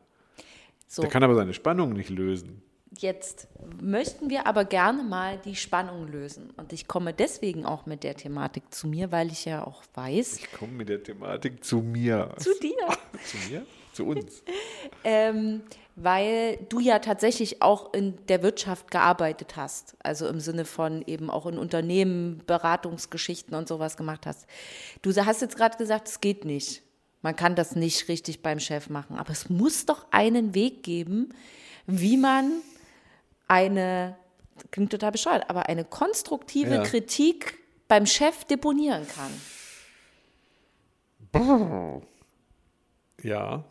so, 0.87 1.01
Der 1.01 1.11
kann 1.11 1.23
aber 1.23 1.35
seine 1.35 1.53
Spannung 1.53 1.93
nicht 1.93 2.09
lösen. 2.09 2.61
jetzt 2.99 3.47
möchten 3.81 4.29
wir 4.29 4.45
aber 4.47 4.65
gerne 4.65 5.03
mal 5.03 5.37
die 5.43 5.55
Spannung 5.55 6.07
lösen. 6.07 6.51
Und 6.57 6.71
ich 6.73 6.87
komme 6.87 7.11
deswegen 7.13 7.65
auch 7.65 7.85
mit 7.87 8.03
der 8.03 8.15
Thematik 8.15 8.71
zu 8.73 8.87
mir, 8.87 9.11
weil 9.11 9.31
ich 9.31 9.45
ja 9.45 9.65
auch 9.65 9.81
weiß, 9.95 10.37
Ich 10.39 10.51
komme 10.53 10.73
mit 10.73 10.89
der 10.89 11.01
Thematik 11.03 11.63
zu 11.63 11.77
mir. 11.81 12.29
zu 12.37 12.51
dir. 12.61 12.77
Zu 13.25 13.37
mir? 13.51 13.65
Zu 13.93 14.05
uns. 14.07 14.43
Ähm, 15.05 15.61
weil 15.95 16.57
du 16.69 16.79
ja 16.79 16.99
tatsächlich 16.99 17.61
auch 17.61 17.93
in 17.93 18.17
der 18.27 18.41
Wirtschaft 18.41 18.89
gearbeitet 18.89 19.55
hast. 19.55 19.95
Also 20.01 20.27
im 20.27 20.39
Sinne 20.39 20.65
von 20.65 21.03
eben 21.05 21.29
auch 21.29 21.45
in 21.45 21.57
Unternehmen, 21.57 22.41
Beratungsgeschichten 22.47 23.55
und 23.55 23.67
sowas 23.67 23.95
gemacht 23.95 24.25
hast. 24.25 24.47
Du 25.01 25.13
hast 25.13 25.41
jetzt 25.41 25.55
gerade 25.55 25.77
gesagt, 25.77 26.07
es 26.07 26.19
geht 26.19 26.45
nicht. 26.45 26.81
Man 27.21 27.35
kann 27.35 27.55
das 27.55 27.75
nicht 27.75 28.07
richtig 28.09 28.41
beim 28.41 28.59
Chef 28.59 28.89
machen. 28.89 29.17
Aber 29.17 29.31
es 29.31 29.49
muss 29.49 29.85
doch 29.85 30.07
einen 30.11 30.55
Weg 30.55 30.83
geben, 30.83 31.33
wie 31.85 32.17
man 32.17 32.51
eine, 33.47 34.17
klingt 34.71 34.91
total 34.91 35.11
bescheuert, 35.11 35.49
aber 35.49 35.67
eine 35.69 35.85
konstruktive 35.85 36.75
Ja. 36.75 36.83
Kritik 36.83 37.59
beim 37.87 38.05
Chef 38.05 38.45
deponieren 38.45 39.05
kann. 39.07 39.31
Ja. 43.21 43.63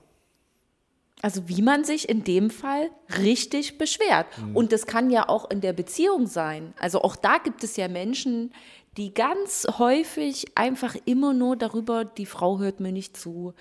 Also 1.23 1.49
wie 1.49 1.63
man 1.63 1.85
sich 1.85 2.09
in 2.09 2.25
dem 2.25 2.51
Fall 2.51 2.91
richtig 3.19 3.79
beschwert. 3.79 4.27
Und 4.55 4.73
das 4.73 4.87
kann 4.87 5.09
ja 5.09 5.29
auch 5.29 5.49
in 5.51 5.61
der 5.61 5.73
Beziehung 5.73 6.27
sein. 6.27 6.75
Also 6.79 7.01
auch 7.03 7.15
da 7.15 7.39
gibt 7.39 7.63
es 7.63 7.77
ja 7.77 7.87
Menschen, 7.87 8.53
die 8.97 9.15
ganz 9.15 9.67
häufig 9.79 10.47
einfach 10.57 10.97
immer 11.07 11.33
nur 11.33 11.57
darüber, 11.57 12.05
die 12.05 12.27
Frau 12.27 12.59
hört 12.59 12.81
mir 12.81 12.93
nicht 12.93 13.17
zu, 13.17 13.55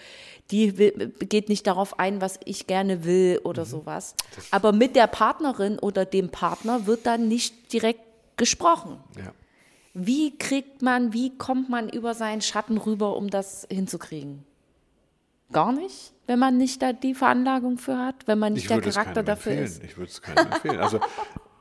die 0.50 0.77
will, 0.77 1.13
geht 1.20 1.48
nicht 1.48 1.68
darauf 1.68 2.00
ein, 2.00 2.20
was 2.20 2.39
ich 2.44 2.68
gerne 2.68 3.06
will 3.06 3.39
oder 3.44 3.63
sowas. 3.63 4.15
Aber 4.50 4.74
mit 4.74 4.96
der 4.96 5.08
Partnerin 5.08 5.80
oder 5.80 6.03
dem 6.03 6.30
Partner 6.30 6.86
wird 6.86 7.06
dann 7.06 7.27
nicht 7.27 7.72
direkt 7.72 8.01
gesprochen. 8.38 8.98
ja. 9.18 9.34
Wie 9.94 10.38
kriegt 10.38 10.82
man, 10.82 11.12
wie 11.12 11.38
kommt 11.38 11.70
man 11.70 11.89
über 11.89 12.13
seinen 12.13 12.41
Schatten 12.41 12.77
rüber, 12.77 13.18
um 13.18 13.30
das 13.30 13.68
hinzukriegen? 13.70 14.46
Gar 15.51 15.74
nicht, 15.74 16.13
wenn 16.27 16.39
man 16.39 16.58
nicht 16.58 16.81
da 16.81 16.93
die 16.93 17.13
Veranlagung 17.13 17.77
für 17.77 17.98
hat, 17.98 18.27
wenn 18.27 18.39
man 18.39 18.53
nicht 18.53 18.63
Ich 18.63 18.67
der 18.70 18.81
Charakter 18.81 19.24
dafür 19.24 19.53
empfehlen. 19.53 19.72
ist. 19.72 19.84
Ich 19.84 19.98
würde 19.98 20.12
es 20.12 20.22
keinem 20.22 20.51
empfehlen. 20.51 20.79
Also, 20.79 21.00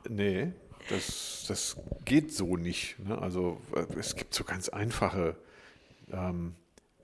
nee, 0.09 0.53
das, 0.89 1.45
das 1.47 1.77
geht 2.05 2.33
so 2.33 2.57
nicht. 2.57 2.97
Ne? 2.99 3.17
Also, 3.17 3.59
äh, 3.75 3.85
es 3.99 4.15
gibt 4.15 4.33
so 4.33 4.43
ganz 4.43 4.69
einfache 4.69 5.35
ähm, 6.11 6.55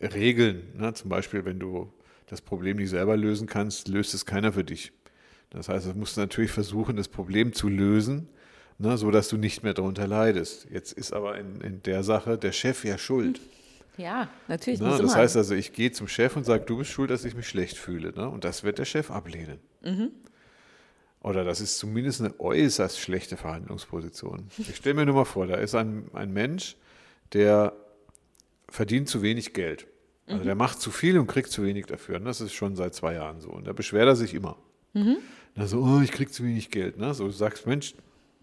Regeln. 0.01 0.73
Ne? 0.77 0.93
Zum 0.93 1.09
Beispiel, 1.09 1.45
wenn 1.45 1.59
du 1.59 1.91
das 2.27 2.41
Problem 2.41 2.77
nicht 2.77 2.89
selber 2.89 3.17
lösen 3.17 3.47
kannst, 3.47 3.87
löst 3.87 4.13
es 4.13 4.25
keiner 4.25 4.53
für 4.53 4.63
dich. 4.63 4.91
Das 5.49 5.69
heißt, 5.69 5.87
du 5.87 5.93
musst 5.93 6.17
natürlich 6.17 6.51
versuchen, 6.51 6.95
das 6.97 7.07
Problem 7.07 7.53
zu 7.53 7.69
lösen, 7.69 8.27
ne, 8.77 8.97
so 8.97 9.11
dass 9.11 9.29
du 9.29 9.37
nicht 9.37 9.63
mehr 9.63 9.73
darunter 9.73 10.07
leidest. 10.07 10.67
Jetzt 10.69 10.91
ist 10.91 11.13
aber 11.13 11.37
in, 11.37 11.61
in 11.61 11.81
der 11.83 12.03
Sache 12.03 12.37
der 12.37 12.51
Chef 12.51 12.83
ja 12.83 12.97
schuld. 12.97 13.39
Ja, 13.97 14.29
natürlich. 14.47 14.79
Ne? 14.79 14.87
muss 14.87 15.01
Das 15.01 15.15
heißt 15.15 15.37
also, 15.37 15.55
ich 15.55 15.73
gehe 15.73 15.91
zum 15.91 16.07
Chef 16.07 16.35
und 16.35 16.45
sage, 16.45 16.63
du 16.65 16.77
bist 16.77 16.91
schuld, 16.91 17.09
dass 17.09 17.25
ich 17.25 17.35
mich 17.35 17.47
schlecht 17.47 17.77
fühle. 17.77 18.13
Ne? 18.15 18.29
Und 18.29 18.43
das 18.43 18.63
wird 18.63 18.77
der 18.77 18.85
Chef 18.85 19.09
ablehnen. 19.11 19.59
Mhm. 19.83 20.11
Oder 21.21 21.43
das 21.43 21.61
ist 21.61 21.77
zumindest 21.79 22.21
eine 22.21 22.39
äußerst 22.39 22.99
schlechte 22.99 23.37
Verhandlungsposition. 23.37 24.47
Ich 24.57 24.75
stelle 24.75 24.95
mir 24.95 25.05
nur 25.05 25.15
mal 25.15 25.25
vor, 25.25 25.47
da 25.47 25.55
ist 25.55 25.73
ein, 25.75 26.09
ein 26.13 26.31
Mensch, 26.31 26.75
der 27.33 27.73
verdient 28.69 29.09
zu 29.09 29.21
wenig 29.21 29.53
Geld. 29.53 29.87
Also 30.27 30.41
Mhm. 30.41 30.45
der 30.45 30.55
macht 30.55 30.79
zu 30.79 30.91
viel 30.91 31.17
und 31.17 31.27
kriegt 31.27 31.49
zu 31.49 31.63
wenig 31.63 31.85
dafür. 31.87 32.17
Und 32.17 32.25
das 32.25 32.41
ist 32.41 32.53
schon 32.53 32.75
seit 32.75 32.93
zwei 32.93 33.13
Jahren 33.13 33.41
so. 33.41 33.49
Und 33.49 33.65
da 33.65 33.73
beschwert 33.73 34.07
er 34.07 34.15
sich 34.15 34.33
immer. 34.33 34.57
Mhm. 34.93 35.17
Dann 35.55 35.67
so, 35.67 35.81
oh, 35.81 36.01
ich 36.01 36.11
krieg 36.11 36.31
zu 36.33 36.43
wenig 36.43 36.69
Geld. 36.69 36.97
Ne? 36.97 37.13
So 37.13 37.25
du 37.25 37.31
sagst, 37.31 37.65
Mensch, 37.65 37.95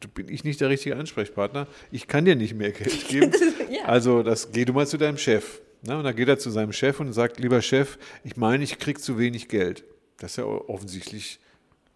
bin 0.09 0.29
ich 0.29 0.45
nicht 0.45 0.61
der 0.61 0.69
richtige 0.69 0.97
Ansprechpartner. 0.97 1.67
Ich 1.91 2.07
kann 2.07 2.25
dir 2.25 2.37
nicht 2.37 2.55
mehr 2.55 2.73
Geld 2.73 3.09
geben. 3.09 3.33
ja. 3.71 3.85
Also 3.85 4.23
das, 4.23 4.53
geh 4.53 4.65
du 4.65 4.73
mal 4.73 4.87
zu 4.87 4.99
deinem 4.99 5.19
Chef. 5.19 5.61
Na, 5.83 5.99
und 5.99 6.05
dann 6.05 6.17
geht 6.17 6.29
er 6.29 6.39
zu 6.39 6.51
seinem 6.51 6.73
Chef 6.73 7.01
und 7.01 7.13
sagt, 7.13 7.39
lieber 7.39 7.61
Chef, 7.61 7.99
ich 8.23 8.37
meine, 8.37 8.65
ich 8.65 8.79
kriege 8.79 9.01
zu 9.01 9.19
wenig 9.19 9.49
Geld. 9.49 9.85
Das 10.19 10.33
ist 10.33 10.37
ja 10.39 10.45
offensichtlich 10.45 11.41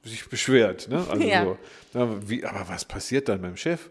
sich 0.04 0.28
beschwert. 0.28 0.88
Ne? 0.88 1.04
Also 1.08 1.26
ja. 1.26 1.44
so, 1.44 1.58
na, 1.94 2.28
wie, 2.28 2.44
aber 2.44 2.68
was 2.68 2.84
passiert 2.84 3.28
dann 3.28 3.40
beim 3.40 3.56
Chef? 3.56 3.90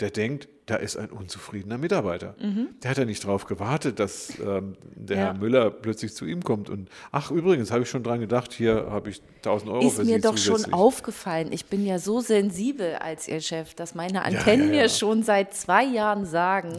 Der 0.00 0.10
denkt, 0.10 0.48
da 0.70 0.76
ist 0.76 0.96
ein 0.96 1.10
unzufriedener 1.10 1.78
Mitarbeiter. 1.78 2.34
Mhm. 2.40 2.68
Der 2.82 2.92
hat 2.92 2.98
ja 2.98 3.04
nicht 3.04 3.24
darauf 3.24 3.46
gewartet, 3.46 3.98
dass 3.98 4.38
ähm, 4.38 4.76
der 4.94 5.16
ja. 5.16 5.22
Herr 5.24 5.34
Müller 5.34 5.70
plötzlich 5.70 6.14
zu 6.14 6.24
ihm 6.24 6.44
kommt 6.44 6.70
und 6.70 6.88
ach 7.10 7.32
übrigens, 7.32 7.72
habe 7.72 7.82
ich 7.82 7.90
schon 7.90 8.04
dran 8.04 8.20
gedacht, 8.20 8.52
hier 8.52 8.86
habe 8.88 9.10
ich 9.10 9.20
1000 9.38 9.70
Euro 9.70 9.86
ist 9.86 9.96
für 9.96 10.04
Sie 10.04 10.12
Ist 10.12 10.16
mir 10.16 10.20
doch 10.20 10.36
zusätzlich. 10.36 10.64
schon 10.66 10.74
aufgefallen. 10.74 11.52
Ich 11.52 11.66
bin 11.66 11.84
ja 11.84 11.98
so 11.98 12.20
sensibel 12.20 12.94
als 12.96 13.26
Ihr 13.26 13.40
Chef, 13.40 13.74
dass 13.74 13.94
meine 13.94 14.22
Antennen 14.22 14.68
ja, 14.68 14.74
ja, 14.74 14.82
mir 14.82 14.88
schon 14.88 15.22
seit 15.22 15.54
zwei 15.54 15.84
Jahren 15.84 16.24
sagen, 16.24 16.76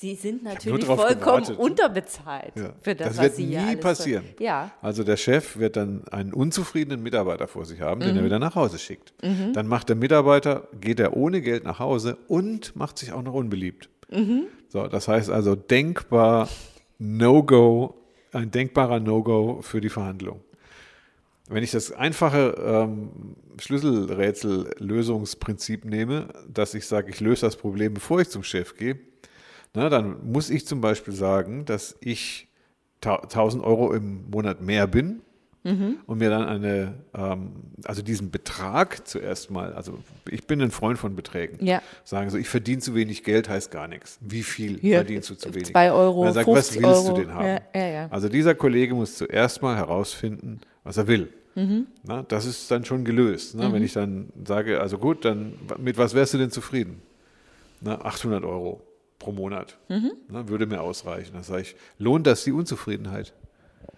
Sie 0.00 0.14
sind 0.14 0.42
natürlich 0.42 0.86
vollkommen 0.86 1.18
gewartet. 1.20 1.58
unterbezahlt 1.58 2.54
für 2.80 2.94
das, 2.94 3.08
das 3.08 3.16
was 3.18 3.24
wird 3.24 3.34
Sie 3.34 3.44
nie 3.44 3.76
passieren. 3.76 4.24
Ja. 4.38 4.70
Also 4.80 5.04
der 5.04 5.18
Chef 5.18 5.58
wird 5.58 5.76
dann 5.76 6.08
einen 6.10 6.32
unzufriedenen 6.32 7.02
Mitarbeiter 7.02 7.46
vor 7.46 7.66
sich 7.66 7.82
haben, 7.82 8.00
den 8.00 8.12
mhm. 8.12 8.20
er 8.20 8.24
wieder 8.24 8.38
nach 8.38 8.54
Hause 8.54 8.78
schickt. 8.78 9.12
Mhm. 9.22 9.52
Dann 9.52 9.66
macht 9.66 9.90
der 9.90 9.96
Mitarbeiter, 9.96 10.68
geht 10.80 11.00
er 11.00 11.18
ohne 11.18 11.42
Geld 11.42 11.64
nach 11.64 11.80
Hause 11.80 12.16
und 12.28 12.74
macht 12.76 12.96
sich 12.96 13.12
auch 13.12 13.19
noch 13.22 13.34
unbeliebt. 13.34 13.88
Mhm. 14.10 14.44
So, 14.68 14.86
das 14.86 15.08
heißt 15.08 15.30
also 15.30 15.56
denkbar 15.56 16.48
No-Go, 16.98 17.94
ein 18.32 18.50
denkbarer 18.50 19.00
No-Go 19.00 19.62
für 19.62 19.80
die 19.80 19.88
Verhandlung. 19.88 20.42
Wenn 21.48 21.64
ich 21.64 21.70
das 21.72 21.90
einfache 21.90 22.54
ähm, 22.64 23.10
Schlüsselrätsel-Lösungsprinzip 23.58 25.84
nehme, 25.84 26.28
dass 26.48 26.74
ich 26.74 26.86
sage, 26.86 27.10
ich 27.10 27.18
löse 27.20 27.46
das 27.46 27.56
Problem, 27.56 27.94
bevor 27.94 28.20
ich 28.20 28.28
zum 28.28 28.44
Chef 28.44 28.76
gehe, 28.76 29.00
na, 29.74 29.88
dann 29.88 30.30
muss 30.30 30.50
ich 30.50 30.66
zum 30.66 30.80
Beispiel 30.80 31.14
sagen, 31.14 31.64
dass 31.64 31.96
ich 32.00 32.48
1000 33.02 33.64
Euro 33.64 33.92
im 33.92 34.30
Monat 34.30 34.60
mehr 34.60 34.86
bin 34.86 35.22
mhm. 35.64 35.98
und 36.06 36.18
mir 36.18 36.30
dann 36.30 36.44
eine, 36.44 36.94
ähm, 37.14 37.52
also 37.84 38.02
diesen 38.02 38.30
Betrag 38.30 39.06
zuerst 39.06 39.50
mal, 39.50 39.72
also 39.72 39.98
ich 40.28 40.46
bin 40.46 40.60
ein 40.60 40.70
Freund 40.70 40.98
von 40.98 41.16
Beträgen, 41.16 41.64
ja. 41.64 41.82
sagen 42.04 42.30
so, 42.30 42.38
ich 42.38 42.48
verdiene 42.48 42.80
zu 42.80 42.94
wenig 42.94 43.24
Geld 43.24 43.48
heißt 43.48 43.70
gar 43.70 43.88
nichts. 43.88 44.18
Wie 44.20 44.42
viel 44.42 44.78
Hier, 44.78 44.96
verdienst 44.96 45.30
du 45.30 45.34
zu 45.34 45.54
wenig? 45.54 45.72
Zwei 45.72 45.92
Euro, 45.92 46.20
und 46.20 46.26
dann 46.26 46.34
sagt, 46.34 46.48
was 46.48 46.74
willst 46.74 46.84
Euro. 46.84 47.14
du 47.14 47.22
denn 47.22 47.34
haben? 47.34 47.60
Ja, 47.74 47.86
ja, 47.86 48.08
also 48.10 48.28
dieser 48.28 48.54
Kollege 48.54 48.94
muss 48.94 49.16
zuerst 49.16 49.62
mal 49.62 49.76
herausfinden, 49.76 50.60
was 50.84 50.96
er 50.96 51.06
will. 51.06 51.28
Mhm. 51.54 51.86
Na, 52.04 52.22
das 52.22 52.46
ist 52.46 52.70
dann 52.70 52.84
schon 52.84 53.04
gelöst. 53.04 53.54
Ne? 53.54 53.68
Mhm. 53.68 53.72
Wenn 53.72 53.82
ich 53.82 53.92
dann 53.92 54.28
sage, 54.46 54.80
also 54.80 54.98
gut, 54.98 55.24
dann 55.24 55.54
mit 55.78 55.98
was 55.98 56.14
wärst 56.14 56.34
du 56.34 56.38
denn 56.38 56.50
zufrieden? 56.50 57.02
Na, 57.80 58.00
800 58.02 58.44
Euro 58.44 58.82
pro 59.18 59.32
Monat. 59.32 59.78
Mhm. 59.88 60.12
Na, 60.28 60.48
würde 60.48 60.66
mir 60.66 60.80
ausreichen. 60.80 61.32
Da 61.34 61.42
sage 61.42 61.62
ich, 61.62 61.76
lohnt 61.98 62.26
das 62.26 62.44
die 62.44 62.52
Unzufriedenheit? 62.52 63.32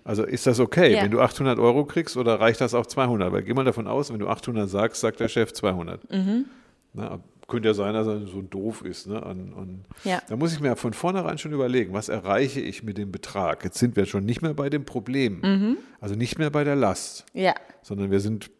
Also 0.04 0.24
ist 0.24 0.46
das 0.46 0.60
okay, 0.60 0.94
ja. 0.94 1.02
wenn 1.02 1.10
du 1.10 1.20
800 1.20 1.58
Euro 1.58 1.84
kriegst 1.84 2.16
oder 2.16 2.40
reicht 2.40 2.60
das 2.60 2.74
auch 2.74 2.86
200? 2.86 3.32
Weil 3.32 3.42
geh 3.42 3.54
mal 3.54 3.64
davon 3.64 3.86
aus, 3.86 4.12
wenn 4.12 4.18
du 4.18 4.28
800 4.28 4.68
sagst, 4.68 5.00
sagt 5.00 5.20
der 5.20 5.28
Chef 5.28 5.52
200. 5.52 6.10
Mhm. 6.10 6.46
Na, 6.94 7.20
könnte 7.52 7.68
ja 7.68 7.74
sein, 7.74 7.92
dass 7.92 8.06
er 8.06 8.26
so 8.26 8.40
doof 8.40 8.82
ist. 8.82 9.06
Ne? 9.06 9.20
Und, 9.20 9.52
und 9.52 9.84
ja. 10.04 10.22
Da 10.28 10.36
muss 10.36 10.52
ich 10.52 10.60
mir 10.60 10.74
von 10.74 10.94
vornherein 10.94 11.38
schon 11.38 11.52
überlegen, 11.52 11.92
was 11.92 12.08
erreiche 12.08 12.60
ich 12.60 12.82
mit 12.82 12.96
dem 12.96 13.12
Betrag? 13.12 13.62
Jetzt 13.64 13.78
sind 13.78 13.94
wir 13.94 14.06
schon 14.06 14.24
nicht 14.24 14.40
mehr 14.42 14.54
bei 14.54 14.70
dem 14.70 14.84
Problem, 14.84 15.40
mhm. 15.42 15.76
also 16.00 16.14
nicht 16.14 16.38
mehr 16.38 16.50
bei 16.50 16.64
der 16.64 16.76
Last, 16.76 17.26
ja. 17.34 17.54
sondern 17.82 18.10
wir 18.10 18.20
sind 18.20 18.50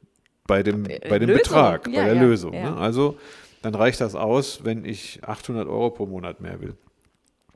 bei 0.46 0.62
dem, 0.62 0.84
äh, 0.84 1.00
bei 1.08 1.18
dem 1.18 1.28
Betrag, 1.28 1.88
ja, 1.88 2.02
bei 2.02 2.08
der 2.08 2.14
Lösung. 2.14 2.52
Ne? 2.52 2.76
Also 2.76 3.16
dann 3.62 3.74
reicht 3.74 4.00
das 4.00 4.14
aus, 4.14 4.64
wenn 4.64 4.84
ich 4.84 5.20
800 5.24 5.66
Euro 5.68 5.90
pro 5.90 6.06
Monat 6.06 6.40
mehr 6.40 6.60
will. 6.60 6.74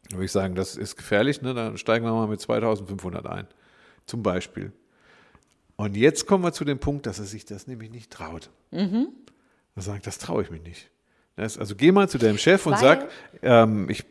Da 0.09 0.17
würde 0.17 0.25
ich 0.25 0.33
sagen, 0.33 0.55
das 0.55 0.77
ist 0.77 0.97
gefährlich, 0.97 1.43
ne? 1.43 1.53
dann 1.53 1.77
steigen 1.77 2.05
wir 2.05 2.13
mal 2.13 2.29
mit 2.29 2.41
2500 2.41 3.27
ein, 3.27 3.47
zum 4.07 4.23
Beispiel. 4.23 4.73
Und 5.77 5.97
jetzt 5.97 6.27
kommen 6.27 6.43
wir 6.43 6.53
zu 6.53 6.65
dem 6.65 6.79
Punkt, 6.79 7.07
dass 7.07 7.19
er 7.19 7.27
sich 7.27 7.45
das 7.45 7.67
nämlich 7.67 7.91
nicht 7.91 8.11
traut. 8.11 8.51
Mhm. 8.71 9.09
Er 9.75 9.83
sagt, 9.83 10.07
das 10.07 10.19
traue 10.19 10.43
ich 10.43 10.51
mich 10.51 10.63
nicht. 10.63 10.91
Das, 11.37 11.59
also 11.59 11.77
geh 11.77 11.93
mal 11.93 12.09
zu 12.09 12.17
deinem 12.17 12.39
Chef 12.39 12.65
und 12.67 12.73
Weil, 12.75 12.81
sag, 12.81 13.09
ähm, 13.43 13.91
ich 13.91 14.05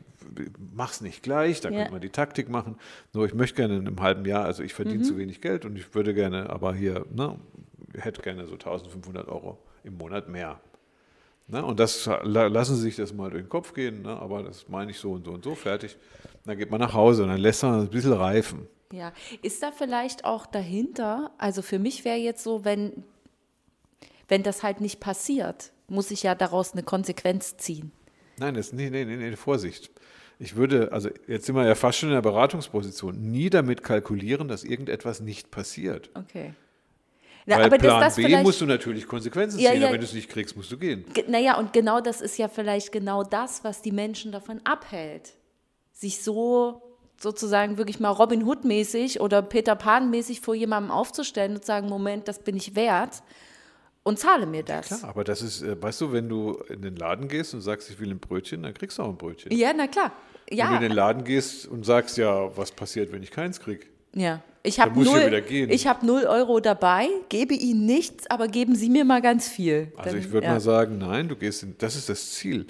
mach's 0.74 1.02
nicht 1.02 1.24
gleich, 1.24 1.62
da 1.62 1.70
ja. 1.70 1.78
könnte 1.78 1.92
man 1.92 2.02
die 2.02 2.10
Taktik 2.10 2.50
machen. 2.50 2.78
Nur 3.14 3.26
ich 3.26 3.34
möchte 3.34 3.56
gerne 3.56 3.78
in 3.78 3.88
einem 3.88 4.00
halben 4.02 4.26
Jahr, 4.26 4.46
also 4.46 4.62
ich 4.62 4.74
verdiene 4.74 5.00
mhm. 5.00 5.04
zu 5.04 5.18
wenig 5.18 5.42
Geld 5.42 5.66
und 5.66 5.76
ich 5.76 5.94
würde 5.96 6.14
gerne, 6.14 6.50
aber 6.50 6.76
hier, 6.76 7.06
ne, 7.12 7.40
hätte 7.98 8.22
gerne 8.22 8.46
so 8.46 8.54
1500 8.54 9.28
Euro 9.28 9.58
im 9.84 9.98
Monat 9.98 10.30
mehr. 10.30 10.60
Ne, 11.48 11.64
und 11.64 11.80
das 11.80 12.10
lassen 12.24 12.76
Sie 12.76 12.82
sich 12.82 12.96
das 12.96 13.14
mal 13.14 13.30
durch 13.30 13.44
den 13.44 13.50
Kopf 13.50 13.74
gehen, 13.74 14.04
ne, 14.04 14.10
aber 14.20 14.44
das 14.44 14.68
meine 14.70 14.92
ich 14.92 15.00
so 15.00 15.14
und 15.14 15.26
so 15.26 15.32
und 15.32 15.44
so, 15.44 15.56
fertig. 15.56 15.98
Dann 16.46 16.58
geht 16.58 16.70
man 16.70 16.80
nach 16.80 16.94
Hause 16.94 17.24
und 17.24 17.30
dann 17.30 17.40
lässt 17.40 17.64
man 17.64 17.82
ein 17.82 17.90
bisschen 17.90 18.14
reifen. 18.14 18.68
Ja, 18.92 19.14
ist 19.42 19.64
da 19.64 19.72
vielleicht 19.72 20.26
auch 20.26 20.46
dahinter, 20.46 21.32
also 21.38 21.62
für 21.62 21.80
mich 21.80 22.06
wäre 22.06 22.18
jetzt 22.18 22.44
so, 22.44 22.66
wenn, 22.66 23.04
wenn 24.28 24.44
das 24.44 24.64
halt 24.64 24.80
nicht 24.80 25.00
passiert, 25.00 25.72
muss 25.88 26.12
ich 26.12 26.24
ja 26.24 26.36
daraus 26.36 26.74
eine 26.74 26.84
Konsequenz 26.84 27.58
ziehen. 27.58 27.92
Nein, 28.38 28.54
das, 28.54 28.74
nee, 28.74 28.90
nee, 28.90 29.06
nee, 29.06 29.18
nee, 29.18 29.36
Vorsicht. 29.36 29.92
Ich 30.38 30.56
würde, 30.56 30.92
also 30.92 31.10
jetzt 31.28 31.46
sind 31.46 31.56
wir 31.56 31.66
ja 31.66 31.76
fast 31.76 32.00
schon 32.00 32.10
in 32.10 32.16
der 32.16 32.22
Beratungsposition, 32.22 33.32
nie 33.32 33.50
damit 33.50 33.84
kalkulieren, 33.84 34.48
dass 34.48 34.64
irgendetwas 34.64 35.22
nicht 35.22 35.50
passiert. 35.50 36.10
Okay. 36.14 36.54
Na, 37.46 37.60
Weil 37.60 37.70
Plan 37.78 38.02
das, 38.02 38.16
das 38.16 38.26
B 38.26 38.36
musst 38.42 38.60
du 38.60 38.66
natürlich 38.66 39.08
Konsequenzen 39.08 39.60
ziehen, 39.60 39.66
ja, 39.66 39.74
ja, 39.74 39.92
wenn 39.92 40.00
du 40.00 40.06
es 40.06 40.14
nicht 40.14 40.30
kriegst, 40.30 40.58
musst 40.58 40.72
du 40.72 40.78
gehen. 40.78 41.06
Naja, 41.28 41.58
und 41.58 41.74
genau 41.74 42.02
das 42.02 42.22
ist 42.22 42.38
ja 42.38 42.48
vielleicht 42.48 42.92
genau 42.92 43.24
das, 43.24 43.64
was 43.64 43.82
die 43.82 43.92
Menschen 43.92 44.32
davon 44.32 44.62
abhält, 44.64 45.34
sich 45.94 46.24
so 46.24 46.82
sozusagen 47.18 47.78
wirklich 47.78 48.00
mal 48.00 48.10
Robin 48.10 48.44
Hood-mäßig 48.44 49.22
oder 49.22 49.42
Peter 49.42 49.76
Pan-mäßig 49.76 50.42
vor 50.42 50.56
jemandem 50.56 50.92
aufzustellen 50.92 51.56
und 51.56 51.66
sagen, 51.66 51.88
Moment, 51.88 52.28
das 52.28 52.40
bin 52.40 52.56
ich 52.56 52.76
wert 52.76 53.24
und 54.04 54.20
zahle 54.20 54.46
mir 54.46 54.64
das. 54.64 54.90
Ja, 54.90 54.98
klar, 54.98 55.10
aber 55.10 55.24
das 55.24 55.42
ist, 55.42 55.62
äh, 55.62 55.82
weißt 55.82 56.02
du, 56.02 56.12
wenn 56.12 56.30
du 56.30 56.54
in 56.70 56.82
den 56.82 56.96
Laden 56.96 57.28
gehst 57.28 57.54
und 57.54 57.62
sagst, 57.62 57.90
ich 57.90 58.00
will 58.00 58.12
ein 58.12 58.20
Brötchen, 58.20 58.64
dann 58.64 58.74
kriegst 58.74 58.98
du 58.98 59.04
auch 59.04 59.10
ein 59.10 59.18
Brötchen. 59.18 59.52
Ja, 59.52 59.74
na 59.76 59.88
klar. 59.88 60.12
Ja. 60.50 60.66
Wenn 60.66 60.72
du 60.72 60.76
in 60.76 60.90
den 60.90 60.96
Laden 60.96 61.24
gehst 61.24 61.68
und 61.68 61.86
sagst, 61.86 62.18
ja, 62.18 62.56
was 62.56 62.72
passiert, 62.72 63.12
wenn 63.12 63.24
ich 63.24 63.32
keins 63.32 63.60
kriege? 63.60 63.86
Ja. 64.14 64.42
Ich 64.62 64.80
habe 64.80 65.00
null, 65.00 65.44
ich 65.48 65.86
hab 65.86 66.02
null 66.02 66.24
Euro 66.24 66.60
dabei, 66.60 67.08
gebe 67.30 67.54
Ihnen 67.54 67.86
nichts, 67.86 68.28
aber 68.30 68.48
geben 68.48 68.76
Sie 68.76 68.90
mir 68.90 69.06
mal 69.06 69.22
ganz 69.22 69.48
viel. 69.48 69.92
Also 69.96 70.12
Dann, 70.12 70.20
ich 70.20 70.32
würde 70.32 70.48
ja. 70.48 70.54
mal 70.54 70.60
sagen, 70.60 70.98
nein, 70.98 71.28
du 71.28 71.36
gehst 71.36 71.62
in, 71.62 71.76
das 71.78 71.96
ist 71.96 72.10
das 72.10 72.32
Ziel. 72.32 72.66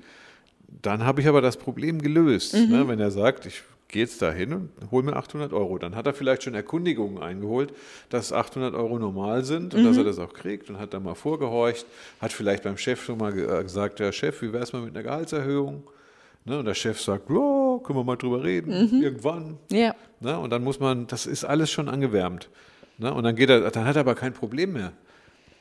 Dann 0.81 1.05
habe 1.05 1.21
ich 1.21 1.27
aber 1.27 1.41
das 1.41 1.55
Problem 1.55 2.01
gelöst. 2.01 2.53
Mhm. 2.53 2.69
Ne? 2.69 2.87
Wenn 2.89 2.99
er 2.99 3.11
sagt, 3.11 3.45
ich 3.45 3.63
gehe 3.95 4.03
jetzt 4.03 4.21
da 4.21 4.29
hin 4.29 4.51
und 4.51 4.91
hole 4.91 5.03
mir 5.03 5.15
800 5.15 5.53
Euro. 5.53 5.77
Dann 5.77 5.95
hat 5.95 6.05
er 6.05 6.13
vielleicht 6.13 6.43
schon 6.43 6.53
Erkundigungen 6.53 7.23
eingeholt, 7.23 7.73
dass 8.09 8.33
800 8.33 8.75
Euro 8.75 8.99
normal 8.99 9.45
sind 9.45 9.73
und 9.73 9.83
mhm. 9.83 9.85
dass 9.87 9.95
er 9.95 10.03
das 10.03 10.19
auch 10.19 10.33
kriegt 10.33 10.69
und 10.69 10.79
hat 10.79 10.93
dann 10.93 11.03
mal 11.03 11.15
vorgehorcht, 11.15 11.85
hat 12.19 12.33
vielleicht 12.33 12.63
beim 12.63 12.77
Chef 12.77 13.01
schon 13.01 13.17
mal 13.17 13.31
gesagt, 13.31 14.01
ja 14.01 14.11
Chef, 14.11 14.41
wie 14.41 14.51
wäre 14.51 14.63
es 14.63 14.73
mal 14.73 14.81
mit 14.81 14.93
einer 14.93 15.03
Gehaltserhöhung? 15.03 15.89
Ne, 16.43 16.59
und 16.59 16.65
der 16.65 16.73
Chef 16.73 16.99
sagt, 16.99 17.29
ja, 17.29 17.79
können 17.83 17.97
wir 17.97 18.03
mal 18.03 18.17
drüber 18.17 18.43
reden, 18.43 18.91
mhm. 18.91 19.01
irgendwann. 19.01 19.57
Ja. 19.71 19.95
Ne, 20.19 20.37
und 20.37 20.49
dann 20.49 20.61
muss 20.61 20.81
man, 20.81 21.07
das 21.07 21.25
ist 21.25 21.45
alles 21.45 21.71
schon 21.71 21.87
angewärmt. 21.87 22.49
Ne, 22.97 23.13
und 23.13 23.23
dann 23.23 23.37
geht 23.37 23.49
er, 23.49 23.71
dann 23.71 23.85
hat 23.85 23.95
er 23.95 24.01
aber 24.01 24.15
kein 24.15 24.33
Problem 24.33 24.73
mehr. 24.73 24.91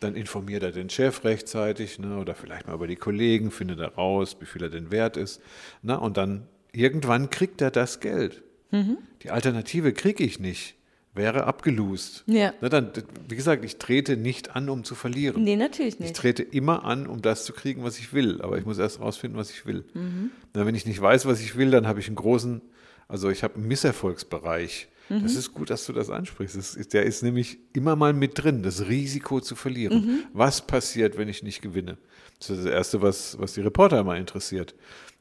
Dann 0.00 0.16
informiert 0.16 0.64
er 0.64 0.72
den 0.72 0.90
Chef 0.90 1.22
rechtzeitig 1.22 2.00
ne, 2.00 2.18
oder 2.18 2.34
vielleicht 2.34 2.66
mal 2.66 2.74
über 2.74 2.88
die 2.88 2.96
Kollegen, 2.96 3.52
findet 3.52 3.78
er 3.78 3.94
raus, 3.94 4.36
wie 4.40 4.46
viel 4.46 4.64
er 4.64 4.70
denn 4.70 4.90
wert 4.90 5.16
ist. 5.16 5.40
Ne, 5.82 5.98
und 6.00 6.16
dann 6.16 6.48
irgendwann 6.76 7.30
kriegt 7.30 7.60
er 7.60 7.70
das 7.70 8.00
Geld. 8.00 8.42
Mhm. 8.70 8.98
Die 9.22 9.30
Alternative 9.30 9.92
kriege 9.92 10.24
ich 10.24 10.40
nicht 10.40 10.76
wäre 11.14 11.44
abgelust. 11.44 12.24
Ja. 12.26 12.52
Na 12.60 12.68
dann, 12.68 12.90
wie 13.28 13.36
gesagt, 13.36 13.64
ich 13.64 13.76
trete 13.76 14.16
nicht 14.16 14.56
an, 14.56 14.68
um 14.68 14.84
zu 14.84 14.94
verlieren. 14.94 15.42
Nee, 15.42 15.56
natürlich 15.56 15.98
nicht. 15.98 16.10
Ich 16.10 16.16
trete 16.16 16.42
immer 16.42 16.84
an, 16.84 17.06
um 17.06 17.22
das 17.22 17.44
zu 17.44 17.52
kriegen, 17.52 17.84
was 17.84 17.98
ich 17.98 18.12
will. 18.12 18.42
Aber 18.42 18.58
ich 18.58 18.66
muss 18.66 18.78
erst 18.78 19.00
rausfinden, 19.00 19.38
was 19.38 19.50
ich 19.50 19.64
will. 19.64 19.84
Mhm. 19.94 20.30
Na, 20.54 20.66
wenn 20.66 20.74
ich 20.74 20.86
nicht 20.86 21.00
weiß, 21.00 21.26
was 21.26 21.40
ich 21.40 21.56
will, 21.56 21.70
dann 21.70 21.86
habe 21.86 22.00
ich 22.00 22.08
einen 22.08 22.16
großen, 22.16 22.60
also 23.06 23.30
ich 23.30 23.44
habe 23.44 23.54
einen 23.54 23.68
Misserfolgsbereich. 23.68 24.88
Mhm. 25.08 25.22
Das 25.22 25.36
ist 25.36 25.54
gut, 25.54 25.70
dass 25.70 25.86
du 25.86 25.92
das 25.92 26.10
ansprichst. 26.10 26.56
Das 26.56 26.74
ist, 26.74 26.92
der 26.94 27.04
ist 27.04 27.22
nämlich 27.22 27.58
immer 27.72 27.94
mal 27.94 28.12
mit 28.12 28.42
drin, 28.42 28.62
das 28.62 28.88
Risiko 28.88 29.40
zu 29.40 29.54
verlieren. 29.54 30.06
Mhm. 30.06 30.18
Was 30.32 30.66
passiert, 30.66 31.16
wenn 31.16 31.28
ich 31.28 31.42
nicht 31.42 31.62
gewinne? 31.62 31.96
Das 32.40 32.50
ist 32.50 32.64
das 32.64 32.72
Erste, 32.72 33.02
was, 33.02 33.38
was 33.38 33.54
die 33.54 33.60
Reporter 33.60 34.00
immer 34.00 34.16
interessiert. 34.16 34.74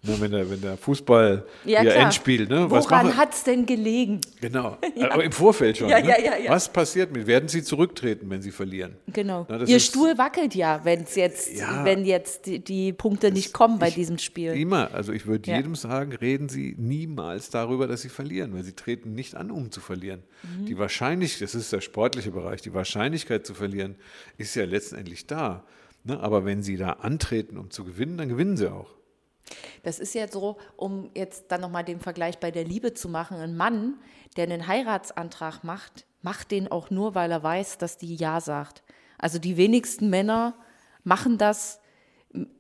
Ne, 0.06 0.20
wenn, 0.20 0.32
der, 0.32 0.50
wenn 0.50 0.60
der 0.60 0.76
Fußball 0.76 1.46
ja, 1.64 1.80
hier 1.80 1.96
Endspiel, 1.96 2.46
ne? 2.46 2.70
Woran 2.70 3.16
hat 3.16 3.34
es 3.34 3.46
denn 3.46 3.66
gelegen? 3.66 4.20
Genau, 4.42 4.78
ja. 4.96 5.12
aber 5.12 5.24
im 5.24 5.32
Vorfeld 5.32 5.78
schon. 5.78 5.88
Ja, 5.88 6.02
ne? 6.02 6.14
Was 6.48 6.68
passiert 6.68 7.16
mit? 7.16 7.26
Werden 7.26 7.48
sie 7.48 7.64
zurücktreten, 7.64 8.30
wenn 8.30 8.42
sie 8.42 8.52
verlieren? 8.52 8.98
Genau. 9.08 9.46
Na, 9.48 9.64
Ihr 9.64 9.80
Stuhl 9.80 10.18
wackelt 10.18 10.56
ja, 10.56 10.82
wenn's 10.84 11.16
jetzt, 11.16 11.50
wenn 11.84 12.04
jetzt 12.04 12.48
die, 12.48 12.60
die 12.60 12.92
Punkte 12.92 13.32
nicht 13.32 13.54
kommen 13.54 13.80
bei 13.80 13.88
ich, 13.88 13.96
diesem 13.96 14.18
Spiel. 14.18 14.52
Immer. 14.52 14.94
Also 14.94 15.14
ich 15.14 15.26
würde 15.26 15.50
jedem 15.50 15.76
sagen, 15.76 16.12
reden 16.12 16.50
Sie 16.50 16.76
niemals 16.78 17.50
darüber, 17.50 17.88
dass 17.88 18.02
Sie 18.02 18.10
verlieren, 18.10 18.54
weil 18.54 18.64
Sie 18.64 18.74
treten 18.74 19.16
nicht 19.16 19.36
an, 19.36 19.52
um 19.52 19.72
zu 19.72 19.80
verlieren. 19.80 20.24
Mhm. 20.44 20.66
Die 20.66 20.78
Wahrscheinlichkeit, 20.78 21.44
das 21.44 21.56
ist 21.56 21.72
der 21.72 21.80
sportliche 21.80 22.32
Bereich, 22.32 22.62
die 22.62 22.74
Wahrscheinlichkeit 22.74 23.48
zu 23.48 23.54
verlieren 23.54 23.96
ist 24.38 24.56
ja 24.56 24.66
letztendlich 24.66 25.28
da. 25.28 25.64
Ne? 26.04 26.20
Aber 26.20 26.44
wenn 26.44 26.62
sie 26.62 26.76
da 26.76 26.92
antreten, 26.92 27.58
um 27.58 27.72
zu 27.72 27.86
gewinnen, 27.86 28.18
dann 28.18 28.28
gewinnen 28.28 28.58
sie 28.58 28.70
auch. 28.70 28.90
Das 29.84 30.00
ist 30.00 30.14
jetzt 30.14 30.34
so, 30.34 30.58
um 30.76 31.10
jetzt 31.16 31.46
dann 31.50 31.62
nochmal 31.62 31.84
den 31.84 32.00
Vergleich 32.00 32.40
bei 32.40 32.52
der 32.52 32.64
Liebe 32.64 32.94
zu 32.94 33.10
machen. 33.10 33.38
Ein 33.38 33.56
Mann, 33.56 33.96
der 34.38 34.46
einen 34.46 34.68
Heiratsantrag 34.68 35.64
macht, 35.64 36.06
macht 36.22 36.52
den 36.52 36.68
auch 36.72 36.90
nur, 36.90 37.16
weil 37.16 37.32
er 37.32 37.44
weiß, 37.44 37.78
dass 37.78 37.98
die 37.98 38.16
Ja 38.16 38.40
sagt. 38.42 38.84
Also 39.18 39.40
die 39.40 39.58
wenigsten 39.58 40.10
Männer 40.10 40.54
machen 41.04 41.38
das 41.38 41.80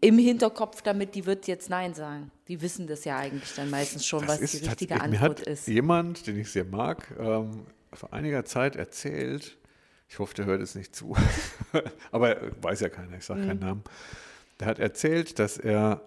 im 0.01 0.19
Hinterkopf 0.19 0.81
damit, 0.83 1.15
die 1.15 1.25
wird 1.25 1.47
jetzt 1.47 1.69
Nein 1.69 1.93
sagen. 1.93 2.31
Die 2.47 2.61
wissen 2.61 2.85
das 2.87 3.05
ja 3.05 3.17
eigentlich 3.17 3.55
dann 3.55 3.69
meistens 3.69 4.05
schon, 4.05 4.21
Das 4.21 4.29
was 4.29 4.41
ist 4.41 4.61
die 4.61 4.67
richtige 4.67 4.93
mir 4.95 5.01
Antwort 5.01 5.39
hat 5.39 5.47
ist. 5.47 5.67
Jemand, 5.67 6.27
den 6.27 6.39
ich 6.39 6.51
sehr 6.51 6.65
mag, 6.65 7.07
ähm, 7.19 7.65
vor 7.91 8.13
einiger 8.13 8.45
Zeit 8.45 8.75
erzählt, 8.75 9.57
ich 10.09 10.19
hoffe, 10.19 10.35
der 10.35 10.45
hört 10.45 10.61
es 10.61 10.75
nicht 10.75 10.95
zu, 10.95 11.15
aber 12.11 12.37
weiß 12.61 12.81
ja 12.81 12.89
keiner, 12.89 13.17
ich 13.17 13.25
sage 13.25 13.41
Mhm. 13.41 13.47
keinen 13.47 13.59
Namen. 13.59 13.83
Der 14.59 14.67
hat 14.67 14.77
erzählt, 14.77 15.39
dass 15.39 15.57
er 15.57 16.01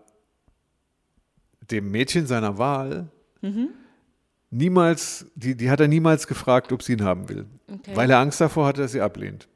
dem 1.70 1.90
Mädchen 1.90 2.26
seiner 2.26 2.58
Wahl 2.58 3.08
Mhm. 3.42 3.68
niemals, 4.50 5.26
die, 5.34 5.56
die 5.56 5.70
hat 5.70 5.80
er 5.80 5.88
niemals 5.88 6.26
gefragt, 6.26 6.72
ob 6.72 6.82
sie 6.82 6.92
ihn 6.94 7.04
haben 7.04 7.28
will, 7.28 7.46
Okay. 7.72 7.92
weil 7.94 8.10
er 8.10 8.18
Angst 8.18 8.40
davor 8.40 8.66
hatte, 8.66 8.82
dass 8.82 8.92
sie 8.92 9.00
ablehnt. 9.00 9.48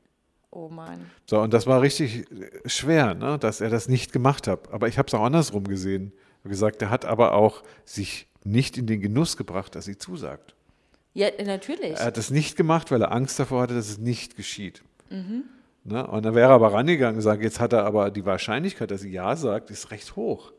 Oh 0.51 0.69
Mann. 0.69 1.01
So, 1.27 1.41
und 1.41 1.53
das 1.55 1.67
war 1.67 1.81
richtig 1.81 2.25
schwer, 2.67 3.15
ne, 3.15 3.39
dass 3.39 3.61
er 3.61 3.71
das 3.71 3.89
nicht 3.89 4.13
gemacht 4.13 4.49
hat. 4.49 4.73
Aber 4.73 4.89
ich 4.89 4.99
habe 4.99 5.07
es 5.07 5.15
auch 5.15 5.23
andersrum 5.23 5.65
gesehen. 5.65 6.13
Habe 6.41 6.49
gesagt, 6.51 6.83
er 6.83 6.91
hat 6.91 7.05
aber 7.05 7.35
auch 7.35 7.63
sich 7.85 8.27
nicht 8.43 8.77
in 8.77 8.87
den 8.87 9.01
Genuss 9.01 9.37
gebracht, 9.37 9.75
dass 9.77 9.85
sie 9.85 9.97
zusagt. 9.97 10.57
Ja, 11.15 11.29
natürlich. 11.45 11.93
Er 11.99 12.07
hat 12.07 12.19
es 12.19 12.31
nicht 12.31 12.57
gemacht, 12.57 12.91
weil 12.91 13.03
er 13.03 13.13
Angst 13.13 13.39
davor 13.39 13.63
hatte, 13.63 13.75
dass 13.75 13.89
es 13.89 13.99
nicht 13.99 14.37
geschieht. 14.37 14.83
Mhm. 15.09 15.45
Ne? 15.85 16.05
Und 16.07 16.25
dann 16.25 16.35
wäre 16.35 16.51
er 16.51 16.55
aber 16.55 16.73
rangegangen 16.73 17.15
und 17.15 17.19
gesagt, 17.19 17.43
jetzt 17.43 17.61
hat 17.61 17.73
er 17.73 17.85
aber 17.85 18.11
die 18.11 18.25
Wahrscheinlichkeit, 18.25 18.91
dass 18.91 19.03
sie 19.03 19.11
Ja 19.11 19.37
sagt, 19.37 19.71
ist 19.71 19.91
recht 19.93 20.17
hoch. 20.17 20.53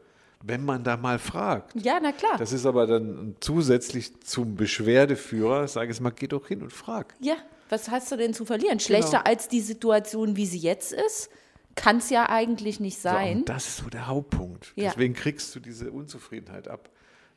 Wenn 0.44 0.66
man 0.66 0.84
da 0.84 0.98
mal 0.98 1.20
fragt. 1.20 1.74
ja, 1.76 2.00
na 2.02 2.12
klar. 2.12 2.38
Das 2.38 2.52
ist 2.52 2.66
aber 2.66 2.88
dann 2.88 3.36
zusätzlich 3.40 4.20
zum 4.22 4.56
Beschwerdeführer, 4.56 5.68
sage 5.68 5.92
ich 5.92 6.00
mal, 6.00 6.10
geh 6.12 6.28
doch 6.28 6.48
hin 6.48 6.62
und 6.62 6.74
frag. 6.74 7.14
ja, 7.20 7.36
was 7.70 7.90
hast 7.90 8.12
du 8.12 8.18
denn 8.18 8.34
zu 8.34 8.44
verlieren? 8.44 8.80
Schlechter 8.82 9.20
Genau. 9.20 9.24
als 9.30 9.48
die 9.48 9.62
Situation, 9.62 10.36
wie 10.36 10.46
sie 10.46 10.58
jetzt 10.58 10.92
ist, 10.92 11.30
kann 11.76 11.98
es 12.00 12.10
ja 12.10 12.28
eigentlich 12.30 12.82
nicht 12.82 12.98
So, 12.98 13.04
sein. 13.10 13.38
und 13.40 13.50
das 13.50 13.66
ist 13.68 13.78
so 13.78 13.90
der 13.90 14.08
Hauptpunkt. 14.08 14.74
Ja. 14.76 14.90
Deswegen 14.90 15.14
kriegst 15.14 15.56
du 15.56 15.62
diese 15.62 15.90
Unzufriedenheit 15.92 16.68
ab. 16.68 16.90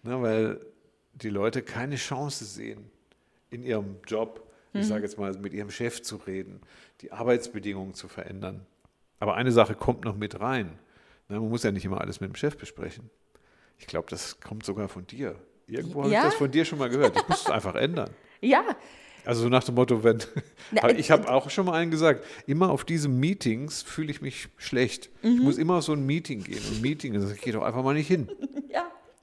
Ne, 0.02 0.20
weil 0.20 0.60
die 1.14 1.28
Leute 1.30 1.62
keine 1.62 1.94
Chance 1.96 2.44
sehen, 2.44 2.90
in 3.50 3.62
ihrem 3.62 3.96
Job, 4.08 4.50
Mhm. 4.72 4.80
ich 4.80 4.86
sage 4.88 5.04
jetzt 5.04 5.18
mal, 5.18 5.32
mit 5.34 5.52
ihrem 5.54 5.70
Chef 5.70 6.02
zu 6.02 6.16
reden, 6.16 6.60
die 7.00 7.12
Arbeitsbedingungen 7.12 7.94
zu 7.94 8.08
verändern. 8.08 8.66
Aber 9.20 9.34
eine 9.36 9.52
Sache 9.52 9.74
kommt 9.76 10.04
noch 10.04 10.16
mit 10.16 10.40
rein. 10.40 10.76
Man 11.40 11.48
muss 11.50 11.62
ja 11.62 11.70
nicht 11.72 11.84
immer 11.84 12.00
alles 12.00 12.20
mit 12.20 12.30
dem 12.30 12.36
Chef 12.36 12.56
besprechen. 12.56 13.10
Ich 13.78 13.86
glaube, 13.86 14.06
das 14.10 14.40
kommt 14.40 14.64
sogar 14.64 14.88
von 14.88 15.06
dir. 15.06 15.36
Irgendwo 15.66 16.02
habe 16.02 16.12
Ja? 16.12 16.20
ich 16.20 16.24
das 16.26 16.34
von 16.34 16.50
dir 16.50 16.64
schon 16.64 16.78
mal 16.78 16.88
gehört. 16.90 17.16
Das 17.16 17.28
musst 17.28 17.48
du 17.48 17.52
einfach 17.52 17.74
ändern. 17.74 18.10
ja, 18.40 18.62
Also 19.24 19.42
so 19.42 19.48
nach 19.48 19.64
dem 19.64 19.74
Motto, 19.74 20.04
wenn 20.04 20.18
Na, 20.72 20.88
äh, 20.88 20.92
ich 20.96 21.10
habe 21.10 21.28
auch 21.30 21.48
schon 21.50 21.66
mal 21.66 21.72
allen 21.72 21.90
gesagt, 21.90 22.24
immer 22.46 22.70
auf 22.70 22.84
diese 22.84 23.08
Meetings 23.08 23.82
fühle 23.82 24.10
ich 24.10 24.20
mich 24.20 24.48
schlecht. 24.58 25.10
Ich 25.22 25.30
Mhm. 25.38 25.42
muss 25.44 25.56
immer 25.58 25.76
auf 25.78 25.84
so 25.84 25.92
ein 25.92 26.04
Meeting 26.04 26.44
gehen. 26.44 26.58
Und 26.68 26.76
ein 26.76 26.80
Meeting, 26.82 27.14
ich 27.32 27.40
gehe 27.40 27.52
doch 27.54 27.62
einfach 27.62 27.82
mal 27.82 27.94
nicht 27.94 28.08
hin. 28.08 28.28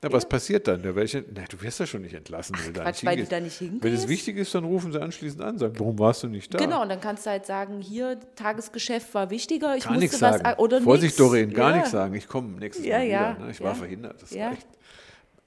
Ja. 0.03 0.10
Ja, 0.10 0.13
was 0.15 0.27
passiert 0.27 0.67
dann? 0.67 0.81
Na, 0.84 0.91
du 0.91 1.62
wirst 1.62 1.79
ja 1.79 1.86
schon 1.86 2.01
nicht 2.01 2.13
entlassen, 2.15 2.55
da 2.74 2.84
Quatsch, 2.84 3.05
weil 3.05 3.17
du 3.17 3.24
hingehst. 3.24 3.31
da 3.31 3.39
nicht 3.39 3.62
Wenn 3.62 3.75
es 3.93 4.01
hingehst? 4.01 4.08
wichtig 4.08 4.38
ist, 4.38 4.55
dann 4.55 4.63
rufen 4.63 4.91
sie 4.91 5.00
anschließend 5.01 5.41
an, 5.41 5.58
sagen, 5.60 5.75
warum 5.77 6.00
warst 6.00 6.24
du 6.24 6.27
nicht 6.27 6.51
da? 6.53 6.58
Genau, 6.58 6.81
und 6.81 6.89
dann 6.89 7.00
kannst 7.01 7.25
du 7.25 7.29
halt 7.29 7.46
sagen, 7.46 7.81
hier, 7.81 8.20
Tagesgeschäft 8.36 9.13
war 9.13 9.29
wichtiger, 9.29 9.75
ich 9.77 9.84
Gar 9.84 9.93
musste 9.93 10.20
was 10.22 10.39
sagen. 10.39 10.60
oder 10.60 10.81
Vorsicht, 10.81 11.03
nichts. 11.03 11.17
Doreen, 11.17 11.53
gar 11.53 11.70
ja. 11.70 11.75
nichts 11.77 11.91
sagen. 11.91 12.15
Ich 12.15 12.27
komme 12.27 12.58
nächstes 12.60 12.86
Ja, 12.86 12.98
Mal 12.98 13.05
wieder. 13.08 13.38
Ne? 13.46 13.51
Ich 13.51 13.62
war 13.62 13.75
verhindert. 13.75 14.22
Das 14.22 14.31
Ja. 14.31 14.50
reicht. 14.50 14.67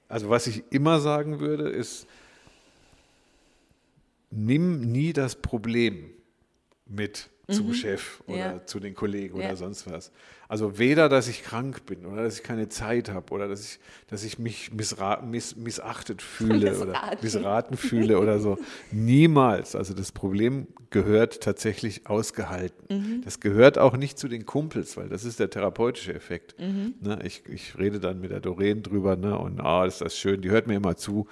Also 0.07 0.29
was 0.29 0.47
ich 0.47 0.63
immer 0.69 0.99
sagen 1.01 1.39
würde, 1.39 1.67
ist, 1.69 2.07
nimm 4.31 4.81
nie 4.91 5.13
das 5.13 5.35
Problem 5.35 6.11
mit 6.85 7.29
zum 7.49 7.73
Chef 7.73 8.21
oder 8.27 8.35
Mhm. 8.35 8.39
Ja. 8.59 8.65
zu 8.65 8.79
den 8.79 8.95
Kollegen 8.95 9.39
Ja. 9.39 9.47
oder 9.47 9.55
sonst 9.55 9.89
was. 9.91 10.11
Also 10.47 10.77
weder, 10.77 11.09
dass 11.09 11.27
ich 11.27 11.43
krank 11.43 11.85
bin 11.87 12.05
oder 12.05 12.23
dass 12.23 12.37
ich 12.37 12.43
keine 12.43 12.69
Zeit 12.69 13.09
habe 13.09 13.33
oder 13.33 13.47
dass 13.47 13.61
ich, 13.61 13.79
dass 14.07 14.23
ich 14.23 14.37
mich 14.39 14.71
miss 14.73 14.95
missachtet 15.55 16.21
fühle 16.21 16.75
oder 16.77 16.85
Missraten. 16.85 17.19
missraten 17.23 17.77
fühle 17.77 18.19
oder 18.19 18.39
so. 18.39 18.57
Niemals. 18.91 19.75
Also 19.75 19.93
das 19.93 20.11
Problem 20.11 20.67
gehört 20.89 21.41
tatsächlich 21.41 22.07
ausgehalten. 22.07 22.85
Mhm. 22.89 23.21
Das 23.23 23.39
gehört 23.39 23.77
auch 23.77 23.97
nicht 23.97 24.17
zu 24.17 24.27
den 24.27 24.45
Kumpels, 24.45 24.97
weil 24.97 25.09
das 25.09 25.25
ist 25.25 25.39
der 25.39 25.49
therapeutische 25.49 26.13
Effekt. 26.13 26.59
Mhm. 26.59 26.95
Ne, 27.01 27.19
ich, 27.23 27.43
ich 27.47 27.77
rede 27.77 27.99
dann 27.99 28.19
mit 28.21 28.31
der 28.31 28.39
Doreen 28.39 28.81
drüber 28.83 29.15
ne, 29.15 29.37
und 29.37 29.59
ah, 29.59 29.85
ist 29.85 30.01
das 30.01 30.17
schön, 30.17 30.41
die 30.41 30.49
hört 30.49 30.67
mir 30.67 30.75
immer 30.75 30.95
zu. 30.95 31.27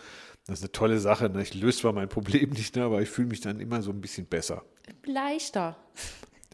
Das 0.45 0.59
ist 0.59 0.63
eine 0.65 0.71
tolle 0.73 0.99
Sache. 0.99 1.29
Ne? 1.29 1.41
Ich 1.41 1.53
löse 1.53 1.79
zwar 1.79 1.93
mein 1.93 2.09
Problem 2.09 2.49
nicht, 2.57 2.75
ne, 2.75 2.83
aber 2.83 3.01
ich 3.01 3.09
fühle 3.09 3.29
mich 3.29 3.41
dann 3.41 3.59
immer 3.59 3.81
so 3.81 3.91
ein 3.91 4.01
bisschen 4.01 4.25
besser. 4.25 4.63
Leichter. 5.05 5.75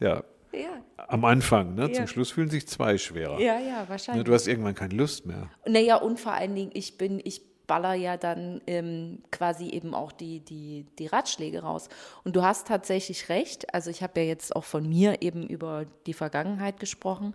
Ja, 0.00 0.22
Ja, 0.52 0.82
am 0.96 1.24
Anfang. 1.24 1.74
Ne? 1.74 1.88
Ja. 1.88 1.92
Zum 1.92 2.06
Schluss 2.08 2.30
fühlen 2.32 2.50
sich 2.50 2.66
zwei 2.66 2.98
schwerer. 2.98 3.38
ja, 3.40 3.58
ja 3.58 3.82
Ne, 3.82 3.88
wahrscheinlich. 3.88 4.24
du 4.24 4.34
hast 4.34 4.46
irgendwann 4.48 4.74
keine 4.74 4.94
Lust 4.94 5.26
mehr. 5.26 5.48
Naja, 5.66 5.96
und 5.96 6.18
vor 6.18 6.32
allen 6.32 6.54
Dingen, 6.54 6.70
ich 6.74 6.98
bin, 6.98 7.20
ich 7.24 7.42
baller 7.66 7.94
ja 7.94 8.16
dann 8.16 8.60
ähm, 8.66 9.22
quasi 9.30 9.68
eben 9.68 9.94
auch 9.94 10.10
die, 10.10 10.40
die, 10.40 10.86
die 10.98 11.06
Ratschläge 11.06 11.62
raus. 11.62 11.88
Und 12.24 12.34
du 12.34 12.42
hast 12.42 12.66
tatsächlich 12.66 13.28
recht. 13.28 13.72
Also 13.72 13.90
ich 13.90 14.02
habe 14.02 14.20
ja 14.20 14.26
jetzt 14.26 14.56
auch 14.56 14.64
von 14.64 14.88
mir 14.88 15.22
eben 15.22 15.46
über 15.46 15.86
die 16.06 16.14
Vergangenheit 16.14 16.80
gesprochen. 16.80 17.34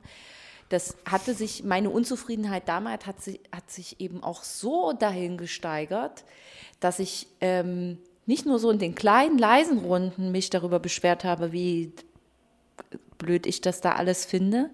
Das 0.67 0.97
hatte 1.05 1.35
sich, 1.35 1.63
meine 1.63 1.89
Unzufriedenheit 1.89 2.67
damals 2.67 3.05
hat 3.05 3.21
sich, 3.21 3.39
hat 3.55 3.71
sich 3.71 4.01
eben 4.01 4.23
auch 4.23 4.43
so 4.43 4.91
dahin 4.91 5.37
gesteigert, 5.37 6.25
dass 6.81 6.99
ich 6.99 7.27
ähm, 7.39 7.99
nicht 8.25 8.45
nur 8.45 8.59
so 8.59 8.71
in 8.71 8.79
den 8.79 8.95
kleinen, 8.95 9.37
leisen 9.37 9.79
Runden 9.79 10.31
mich 10.31 10.49
darüber 10.49 10.79
beschwert 10.79 11.23
habe, 11.23 11.51
wie 11.51 11.93
blöd 13.17 13.45
ich 13.45 13.61
das 13.61 13.81
da 13.81 13.93
alles 13.93 14.25
finde, 14.25 14.69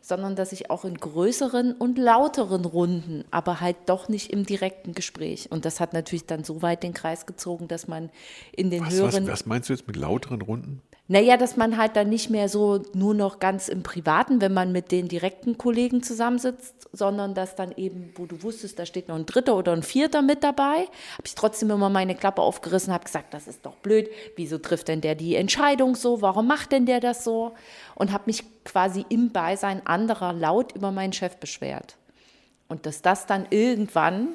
sondern 0.00 0.36
dass 0.36 0.52
ich 0.52 0.68
auch 0.70 0.84
in 0.84 0.96
größeren 0.96 1.72
und 1.72 1.96
lauteren 1.96 2.64
Runden, 2.64 3.24
aber 3.30 3.60
halt 3.60 3.76
doch 3.86 4.08
nicht 4.08 4.32
im 4.32 4.44
direkten 4.44 4.94
Gespräch. 4.94 5.50
Und 5.50 5.64
das 5.64 5.80
hat 5.80 5.92
natürlich 5.92 6.26
dann 6.26 6.44
so 6.44 6.60
weit 6.60 6.82
den 6.82 6.92
Kreis 6.92 7.24
gezogen, 7.24 7.68
dass 7.68 7.86
man 7.86 8.10
in 8.54 8.70
den 8.70 8.84
Was, 8.84 8.94
höheren, 8.94 9.24
was, 9.24 9.32
was 9.32 9.46
meinst 9.46 9.68
du 9.68 9.72
jetzt 9.72 9.86
mit 9.86 9.96
lauteren 9.96 10.42
Runden? 10.42 10.82
Naja, 11.12 11.36
dass 11.36 11.58
man 11.58 11.76
halt 11.76 11.94
dann 11.94 12.08
nicht 12.08 12.30
mehr 12.30 12.48
so 12.48 12.84
nur 12.94 13.12
noch 13.12 13.38
ganz 13.38 13.68
im 13.68 13.82
Privaten, 13.82 14.40
wenn 14.40 14.54
man 14.54 14.72
mit 14.72 14.90
den 14.90 15.08
direkten 15.08 15.58
Kollegen 15.58 16.02
zusammensitzt, 16.02 16.88
sondern 16.90 17.34
dass 17.34 17.54
dann 17.54 17.72
eben, 17.76 18.14
wo 18.16 18.24
du 18.24 18.42
wusstest, 18.42 18.78
da 18.78 18.86
steht 18.86 19.08
noch 19.08 19.16
ein 19.16 19.26
Dritter 19.26 19.54
oder 19.54 19.72
ein 19.72 19.82
Vierter 19.82 20.22
mit 20.22 20.42
dabei, 20.42 20.86
habe 21.12 21.26
ich 21.26 21.34
trotzdem 21.34 21.70
immer 21.70 21.90
meine 21.90 22.14
Klappe 22.14 22.40
aufgerissen, 22.40 22.94
habe 22.94 23.04
gesagt, 23.04 23.34
das 23.34 23.46
ist 23.46 23.66
doch 23.66 23.76
blöd, 23.76 24.08
wieso 24.36 24.56
trifft 24.56 24.88
denn 24.88 25.02
der 25.02 25.14
die 25.14 25.36
Entscheidung 25.36 25.96
so, 25.96 26.22
warum 26.22 26.46
macht 26.46 26.72
denn 26.72 26.86
der 26.86 27.00
das 27.00 27.24
so? 27.24 27.52
Und 27.94 28.10
habe 28.10 28.24
mich 28.24 28.44
quasi 28.64 29.04
im 29.10 29.32
Beisein 29.32 29.86
anderer 29.86 30.32
laut 30.32 30.74
über 30.74 30.92
meinen 30.92 31.12
Chef 31.12 31.36
beschwert. 31.36 31.98
Und 32.68 32.86
dass 32.86 33.02
das 33.02 33.26
dann 33.26 33.46
irgendwann, 33.50 34.28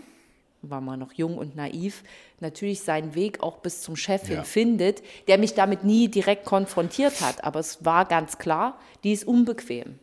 war 0.62 0.82
man 0.82 1.00
noch 1.00 1.14
jung 1.14 1.38
und 1.38 1.56
naiv, 1.56 2.04
natürlich 2.40 2.82
seinen 2.82 3.16
Weg 3.16 3.42
auch 3.42 3.58
bis 3.58 3.82
zum 3.82 3.96
Chef 3.96 4.24
hin 4.28 4.38
Ja. 4.38 4.44
findet, 4.44 5.04
der 5.28 5.38
mich 5.38 5.54
damit 5.54 5.84
nie 5.84 6.08
direkt 6.08 6.46
konfrontiert 6.46 7.22
hat. 7.22 7.44
Aber 7.44 7.60
es 7.60 7.86
war 7.86 8.06
ganz 8.06 8.38
klar, 8.38 8.78
die 9.04 9.12
ist 9.14 9.26
unbequem. 9.28 10.00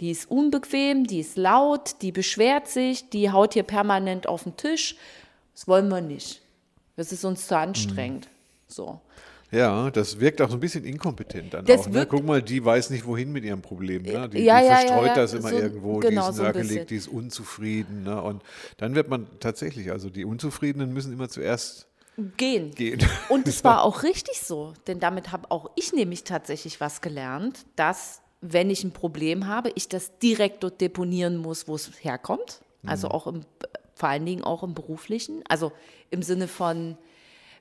Die 0.00 0.10
ist 0.10 0.30
unbequem, 0.30 1.06
die 1.06 1.20
ist 1.20 1.36
laut, 1.38 1.96
die 2.02 2.12
beschwert 2.12 2.68
sich, 2.68 3.08
die 3.08 3.30
haut 3.30 3.54
hier 3.54 3.62
permanent 3.62 4.26
auf 4.26 4.42
den 4.44 4.56
Tisch. 4.56 4.96
Das 5.54 5.66
wollen 5.66 5.88
wir 5.88 6.02
nicht. 6.02 6.42
Das 6.96 7.12
ist 7.12 7.24
uns 7.24 7.46
zu 7.46 7.56
anstrengend. 7.56 8.28
So. 8.68 9.00
Ja, 9.56 9.90
das 9.90 10.20
wirkt 10.20 10.40
auch 10.42 10.48
so 10.50 10.56
ein 10.56 10.60
bisschen 10.60 10.84
inkompetent 10.84 11.54
dann 11.54 11.64
Das 11.64 11.82
auch. 11.82 11.88
Ne? 11.88 12.06
Guck 12.06 12.24
mal, 12.24 12.42
die 12.42 12.64
weiß 12.64 12.90
nicht, 12.90 13.06
wohin 13.06 13.32
mit 13.32 13.44
ihrem 13.44 13.62
Problem. 13.62 14.02
Ne? 14.02 14.28
Die, 14.28 14.38
Ja, 14.44 14.60
die 14.60 14.66
ja, 14.66 14.76
verstreut 14.76 15.06
ja. 15.08 15.14
das 15.14 15.32
immer 15.34 15.48
So- 15.50 15.56
irgendwo, 15.58 15.98
genau, 15.98 16.24
die 16.24 16.30
ist 16.30 16.36
so 16.36 16.42
nörgelig, 16.42 16.86
die 16.86 16.96
ist 16.96 17.08
unzufrieden. 17.08 18.02
Ne? 18.04 18.20
Und 18.20 18.42
dann 18.76 18.94
wird 18.94 19.08
man 19.08 19.26
tatsächlich, 19.40 19.90
also 19.90 20.10
die 20.10 20.24
Unzufriedenen 20.24 20.92
müssen 20.92 21.12
immer 21.12 21.28
zuerst 21.28 21.86
Gehen. 22.36 22.70
gehen. 22.74 23.00
Und 23.28 23.46
es 23.46 23.62
war 23.64 23.82
auch 23.82 24.02
richtig 24.02 24.40
so, 24.40 24.72
denn 24.86 25.00
damit 25.00 25.32
habe 25.32 25.50
auch 25.50 25.70
ich 25.76 25.92
nämlich 25.92 26.24
tatsächlich 26.24 26.80
was 26.80 27.00
gelernt, 27.00 27.66
dass 27.76 28.20
wenn 28.40 28.70
ich 28.70 28.84
ein 28.84 28.92
Problem 28.92 29.46
habe, 29.46 29.70
ich 29.74 29.88
das 29.88 30.18
direkt 30.18 30.62
dort 30.62 30.80
deponieren 30.80 31.36
muss, 31.36 31.66
wo 31.68 31.74
es 31.74 31.90
herkommt. 32.00 32.60
Also 32.86 33.08
auch 33.08 33.26
im, 33.26 33.40
vor 33.96 34.08
allen 34.10 34.24
Dingen 34.24 34.44
auch 34.44 34.62
im 34.62 34.74
beruflichen. 34.74 35.42
Also 35.48 35.72
im 36.10 36.22
Sinne 36.22 36.46
von, 36.46 36.96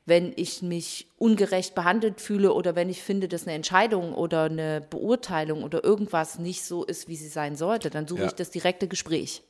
wenn 0.05 0.33
ich 0.35 0.61
mich 0.61 1.07
ungerecht 1.17 1.73
behandelt 1.73 2.21
fühle 2.21 2.53
oder 2.53 2.75
wenn 2.75 2.89
ich 2.89 3.01
finde, 3.01 3.27
dass 3.27 3.43
eine 3.43 3.53
Entscheidung 3.53 4.13
oder 4.13 4.43
eine 4.43 4.81
Beurteilung 4.89 5.63
oder 5.63 5.83
irgendwas 5.83 6.37
nicht 6.37 6.63
so 6.63 6.83
ist, 6.83 7.07
wie 7.07 7.15
sie 7.15 7.27
sein 7.27 7.55
sollte, 7.55 7.89
dann 7.89 8.07
suche 8.07 8.21
Ja. 8.21 8.27
ich 8.27 8.35
das 8.35 8.51
direkte 8.51 8.87
Gespräch. 8.87 9.41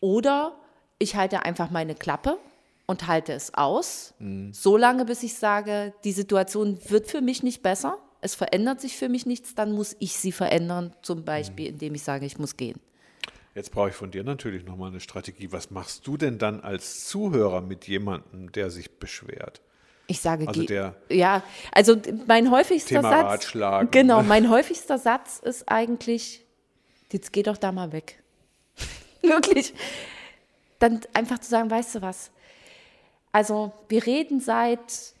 Oder 0.00 0.54
ich 0.98 1.16
halte 1.16 1.42
einfach 1.44 1.70
meine 1.70 1.94
Klappe 1.94 2.38
und 2.86 3.06
halte 3.06 3.32
es 3.32 3.52
aus, 3.54 4.14
so 4.52 4.76
lange, 4.76 5.04
bis 5.04 5.22
ich 5.22 5.34
sage, 5.34 5.92
die 6.04 6.12
Situation 6.12 6.78
wird 6.88 7.08
für 7.08 7.20
mich 7.20 7.42
nicht 7.42 7.62
besser. 7.62 7.98
es 8.20 8.34
verändert 8.34 8.80
sich 8.80 8.96
für 8.96 9.08
mich 9.08 9.26
nichts, 9.26 9.54
dann 9.54 9.70
muss 9.70 9.94
ich 10.00 10.16
sie 10.18 10.32
verändern, 10.32 10.92
zum 11.02 11.24
Beispiel, 11.24 11.66
indem 11.68 11.94
ich 11.94 12.02
sage, 12.02 12.26
ich 12.26 12.36
muss 12.36 12.56
gehen. 12.56 12.80
Jetzt 13.54 13.72
brauche 13.72 13.88
ich 13.88 13.94
von 13.94 14.10
dir 14.10 14.24
natürlich 14.24 14.64
nochmal 14.64 14.90
eine 14.90 15.00
Strategie. 15.00 15.50
Was 15.50 15.70
machst 15.70 16.06
du 16.06 16.16
denn 16.16 16.38
dann 16.38 16.60
als 16.60 17.06
Zuhörer 17.06 17.60
mit 17.60 17.88
jemandem, 17.88 18.52
der 18.52 18.70
sich 18.70 18.98
beschwert? 18.98 19.60
Ich 20.10 20.20
sage, 20.20 20.48
Also 20.48 20.62
der 20.62 20.94
ja, 21.10 21.42
also 21.70 21.96
mein 22.26 22.50
häufigster 22.50 22.96
Thema 22.96 23.10
Satz, 23.10 23.24
Ratschlagen, 23.24 23.90
genau, 23.90 24.22
mein 24.24 24.48
häufigster 24.48 24.96
Satz 24.98 25.38
ist 25.38 25.68
eigentlich, 25.68 26.46
jetzt 27.12 27.32
geh 27.32 27.42
doch 27.42 27.58
da 27.58 27.72
mal 27.72 27.92
weg. 27.92 28.22
Wirklich. 29.22 29.74
Dann 30.78 31.00
einfach 31.12 31.40
zu 31.40 31.50
sagen, 31.50 31.70
weißt 31.70 31.96
du 31.96 32.02
was? 32.02 32.30
Also 33.32 33.72
wir 33.90 34.06
reden 34.06 34.40
seit 34.40 35.14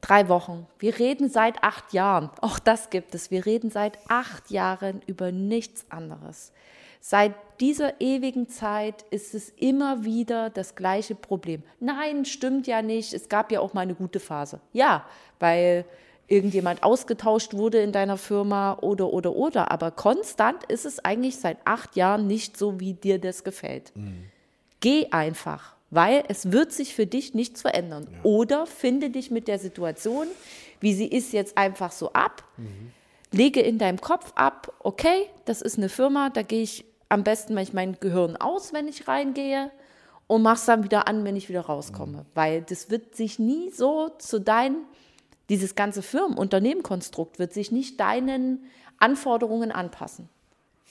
drei 0.00 0.28
Wochen, 0.28 0.66
wir 0.80 0.98
reden 0.98 1.28
seit 1.28 1.62
acht 1.62 1.92
Jahren, 1.92 2.30
auch 2.40 2.58
das 2.58 2.90
gibt 2.90 3.14
es. 3.14 3.30
Wir 3.30 3.46
reden 3.46 3.70
seit 3.70 3.98
acht 4.08 4.50
Jahren 4.50 5.02
über 5.06 5.30
nichts 5.30 5.86
anderes. 5.88 6.52
Seit 7.08 7.34
dieser 7.60 8.00
ewigen 8.00 8.48
Zeit 8.48 9.04
ist 9.10 9.32
es 9.32 9.50
immer 9.50 10.02
wieder 10.02 10.50
das 10.50 10.74
gleiche 10.74 11.14
Problem. 11.14 11.62
Nein, 11.78 12.24
stimmt 12.24 12.66
ja 12.66 12.82
nicht. 12.82 13.14
Es 13.14 13.28
gab 13.28 13.52
ja 13.52 13.60
auch 13.60 13.74
mal 13.74 13.82
eine 13.82 13.94
gute 13.94 14.18
Phase. 14.18 14.58
Ja, 14.72 15.06
weil 15.38 15.84
irgendjemand 16.26 16.82
ausgetauscht 16.82 17.54
wurde 17.54 17.78
in 17.78 17.92
deiner 17.92 18.16
Firma 18.16 18.78
oder, 18.80 19.12
oder, 19.12 19.36
oder. 19.36 19.70
Aber 19.70 19.92
konstant 19.92 20.64
ist 20.64 20.84
es 20.84 20.98
eigentlich 20.98 21.36
seit 21.36 21.58
acht 21.64 21.94
Jahren 21.94 22.26
nicht 22.26 22.56
so, 22.56 22.80
wie 22.80 22.94
dir 22.94 23.20
das 23.20 23.44
gefällt. 23.44 23.92
Geh 24.80 25.06
einfach, 25.12 25.76
weil 25.90 26.24
es 26.26 26.50
wird 26.50 26.72
sich 26.72 26.92
für 26.96 27.06
dich 27.06 27.34
nichts 27.34 27.62
verändern. 27.62 28.08
Oder 28.24 28.66
finde 28.66 29.10
dich 29.10 29.30
mit 29.30 29.46
der 29.46 29.60
Situation, 29.60 30.26
wie 30.80 30.92
sie 30.92 31.06
ist, 31.06 31.32
jetzt 31.32 31.56
einfach 31.56 31.92
so 31.92 32.12
ab. 32.14 32.42
Lege 33.30 33.60
in 33.60 33.78
deinem 33.78 34.00
Kopf 34.00 34.32
ab, 34.34 34.72
okay, 34.80 35.26
das 35.44 35.62
ist 35.62 35.78
eine 35.78 35.88
Firma, 35.88 36.30
da 36.30 36.42
gehe 36.42 36.62
ich 36.62 36.84
am 37.08 37.24
besten, 37.24 37.54
wenn 37.54 37.62
ich 37.62 37.72
mein 37.72 37.96
Gehirn 38.00 38.36
aus, 38.36 38.72
wenn 38.72 38.88
ich 38.88 39.06
reingehe 39.08 39.70
und 40.26 40.42
mach's 40.42 40.64
dann 40.66 40.82
wieder 40.84 41.06
an, 41.08 41.24
wenn 41.24 41.36
ich 41.36 41.48
wieder 41.48 41.60
rauskomme. 41.62 42.26
Weil 42.34 42.62
das 42.62 42.90
wird 42.90 43.14
sich 43.14 43.38
nie 43.38 43.70
so 43.70 44.08
zu 44.18 44.40
deinen, 44.40 44.84
dieses 45.48 45.74
ganze 45.76 46.02
Firmen-Unternehmen-Konstrukt 46.02 47.38
wird 47.38 47.52
sich 47.52 47.70
nicht 47.70 48.00
deinen 48.00 48.64
Anforderungen 48.98 49.70
anpassen, 49.72 50.28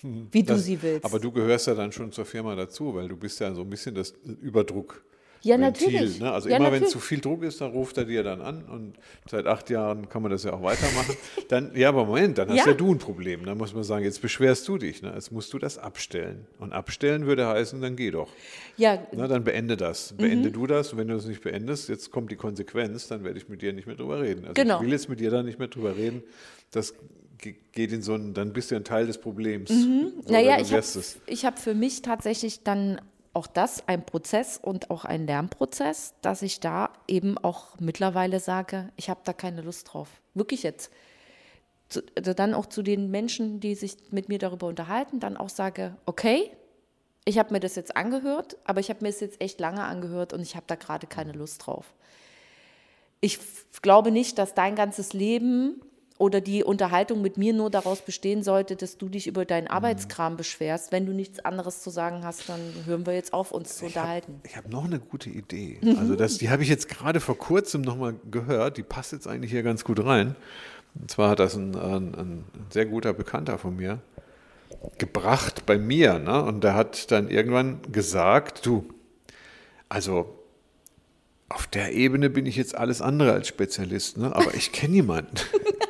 wie 0.01 0.43
du 0.43 0.54
Das- 0.54 0.63
sie 0.63 0.82
willst. 0.82 1.04
Aber 1.06 1.19
du 1.19 1.32
gehörst 1.32 1.67
ja 1.67 1.73
dann 1.75 1.91
schon 1.91 2.12
zur 2.12 2.25
Firma 2.25 2.56
dazu, 2.56 2.93
weil 2.95 3.08
du 3.10 3.17
bist 3.17 3.39
ja 3.39 3.54
so 3.54 3.62
ein 3.62 3.69
bisschen 3.69 3.95
das 3.95 4.12
Überdruck. 4.41 5.04
Ja, 5.45 5.60
Ventil, 5.60 5.88
natürlich. 5.93 6.19
Ne? 6.19 6.31
Also 6.31 6.49
Ja, 6.49 6.58
immer 6.58 6.71
wenn 6.71 6.86
zu 6.88 6.99
viel 6.99 7.19
Druck 7.21 7.43
ist, 7.43 7.62
dann 7.62 7.71
ruft 7.71 7.97
er 7.97 8.05
dir 8.05 8.23
dann 8.23 8.41
an 8.41 8.63
und 8.65 8.95
seit 9.29 9.45
acht 9.45 9.69
Jahren 9.69 10.10
kann 10.10 10.21
man 10.23 10.31
das 10.31 10.43
ja 10.43 10.53
auch 10.53 10.63
weitermachen. 10.63 11.15
Dann, 11.49 11.75
ja, 11.75 11.89
aber 11.89 12.05
Moment, 12.05 12.39
dann 12.39 12.49
hast 12.49 12.58
ja. 12.58 12.65
Ja. 12.67 12.73
du 12.73 12.91
ein 12.91 12.97
Problem. 12.97 13.45
Dann 13.45 13.58
muss 13.60 13.73
man 13.75 13.84
sagen, 13.84 14.03
jetzt 14.03 14.21
beschwerst 14.23 14.67
du 14.67 14.79
dich. 14.79 15.03
Ne? 15.03 15.12
Jetzt 15.13 15.31
musst 15.31 15.53
du 15.53 15.60
das 15.60 15.77
abstellen. 15.77 16.47
Und 16.58 16.73
abstellen 16.73 17.27
würde 17.27 17.45
heißen, 17.47 17.79
dann 17.81 17.95
geh 17.95 18.10
doch. 18.10 18.29
ja, 18.77 18.97
Na, 19.12 19.27
dann 19.27 19.43
beende 19.43 19.77
das. 19.77 20.13
Mhm. 20.13 20.17
Beende 20.17 20.51
du 20.51 20.65
das. 20.65 20.91
Und 20.91 20.97
wenn 20.97 21.08
du 21.08 21.13
das 21.13 21.27
nicht 21.27 21.41
beendest, 21.43 21.88
jetzt 21.89 22.10
kommt 22.10 22.31
die 22.31 22.36
Konsequenz, 22.36 23.08
dann 23.08 23.23
werde 23.23 23.38
ich 23.38 23.47
mit 23.47 23.62
dir 23.62 23.71
nicht 23.73 23.86
mehr 23.86 23.95
drüber 23.95 24.19
reden. 24.21 24.41
Also 24.45 24.53
Genau. 24.55 24.77
ich 24.79 24.86
will 24.86 24.91
jetzt 24.91 25.08
mit 25.08 25.19
dir 25.19 25.29
da 25.29 25.43
nicht 25.43 25.60
mehr 25.60 25.67
drüber 25.67 25.95
reden. 25.95 26.23
Das 26.71 26.95
ge- 27.38 27.53
geht 27.73 27.91
in 27.91 28.01
so 28.01 28.13
einen, 28.15 28.34
dann 28.34 28.51
bist 28.53 28.71
du 28.71 28.75
ein 28.75 28.84
Teil 28.84 29.05
des 29.05 29.19
Problems. 29.19 29.69
Mhm. 29.69 30.13
Naja, 30.27 30.58
ich 30.60 30.73
habe 30.73 30.81
hab 31.43 31.60
für 31.60 31.75
mich 31.75 32.01
tatsächlich 32.01 32.63
dann 32.63 32.99
auch 33.35 33.47
das 33.47 33.87
ein 33.87 34.05
Prozess 34.05 34.57
und 34.57 34.89
auch 34.89 35.05
ein 35.05 35.27
Lernprozess, 35.27 36.13
dass 36.21 36.41
ich 36.41 36.59
da 36.59 36.91
eben 37.07 37.37
auch 37.37 37.79
mittlerweile 37.79 38.39
sage, 38.39 38.91
ich 38.95 39.09
habe 39.09 39.21
da 39.23 39.33
keine 39.33 39.61
Lust 39.61 39.93
drauf. 39.93 40.09
Wirklich 40.33 40.63
jetzt. 40.63 40.91
Zu, 41.89 42.01
also 42.15 42.33
dann 42.33 42.53
auch 42.53 42.65
zu 42.65 42.81
den 42.81 43.11
Menschen, 43.11 43.59
die 43.59 43.75
sich 43.75 43.97
mit 44.09 44.29
mir 44.29 44.39
darüber 44.39 44.67
unterhalten, 44.67 45.19
dann 45.19 45.37
auch 45.37 45.49
sage, 45.49 45.95
okay, 46.05 46.51
ich 47.25 47.37
habe 47.37 47.53
mir 47.53 47.59
das 47.59 47.75
jetzt 47.75 47.95
angehört, 47.97 48.57
aber 48.63 48.79
ich 48.79 48.89
habe 48.89 49.01
mir 49.01 49.09
das 49.09 49.19
jetzt 49.19 49.41
echt 49.41 49.59
lange 49.59 49.83
angehört 49.83 50.31
und 50.31 50.41
ich 50.41 50.55
habe 50.55 50.65
da 50.67 50.75
gerade 50.75 51.05
keine 51.05 51.33
Lust 51.33 51.65
drauf. 51.65 51.93
Ich 53.19 53.39
glaube 53.81 54.11
nicht, 54.11 54.37
dass 54.37 54.53
dein 54.53 54.75
ganzes 54.75 55.13
Leben 55.13 55.81
oder 56.17 56.39
die 56.39 56.63
Unterhaltung 56.63 57.21
mit 57.21 57.38
mir 57.38 57.54
nur 57.54 57.69
daraus 57.69 58.01
bestehen 58.01 58.41
sollte, 58.41 58.75
dass 58.78 58.97
du 58.97 59.10
dich 59.10 59.28
über 59.28 59.41
Mhm. 59.41 59.47
deinen 59.47 59.67
Arbeitskram 59.67 60.38
beschwerst. 60.38 60.91
Wenn 60.91 61.06
du 61.06 61.12
nichts 61.12 61.43
anderes 61.43 61.82
zu 61.82 61.89
sagen 61.89 62.23
hast, 62.23 62.47
dann 62.47 62.60
hören 62.86 63.06
wir 63.06 63.13
jetzt 63.13 63.34
auf, 63.34 63.51
uns 63.51 63.78
zu 63.78 63.86
unterhalten. 63.88 64.39
Ich 64.43 64.56
habe 64.56 64.69
noch 64.69 64.86
eine 64.86 64.99
gute 64.99 65.30
Idee. 65.30 65.80
Mhm. 65.82 65.97
Also 65.99 66.15
das, 66.15 66.38
die 66.38 66.49
habe 66.49 66.63
ich 66.63 66.69
jetzt 66.69 66.88
gerade 66.88 67.19
vor 67.19 67.38
kurzem 67.38 67.82
nochmal 67.82 68.15
gehört. 68.32 68.78
Die 68.78 68.84
passt 68.84 69.12
jetzt 69.12 69.28
eigentlich 69.28 69.51
hier 69.51 69.63
ganz 69.63 69.84
gut 69.84 70.04
rein. 70.06 70.36
Und 70.97 71.12
zwar 71.12 71.32
hat 71.32 71.39
das 71.39 71.56
ein, 71.56 71.75
ein, 71.75 72.15
ein 72.15 72.43
sehr 72.69 72.86
guter 72.86 73.13
Bekannter 73.13 73.58
von 73.58 73.75
mir 73.75 73.99
gebracht 74.97 75.65
bei 75.65 75.78
mir. 75.78 76.19
Ne? 76.19 76.41
Und 76.43 76.63
der 76.63 76.75
hat 76.75 77.12
dann 77.12 77.30
irgendwann 77.30 77.80
gesagt, 77.91 78.65
du, 78.65 78.86
also 79.89 80.39
auf 81.49 81.67
der 81.67 81.91
Ebene 81.93 82.30
bin 82.30 82.45
ich 82.45 82.56
jetzt 82.56 82.75
alles 82.75 83.01
andere 83.01 83.34
als 83.34 83.47
Spezialist, 83.47 84.17
ne? 84.17 84.34
aber 84.36 84.54
ich 84.56 84.71
kenne 84.71 84.95
jemanden. 84.95 85.36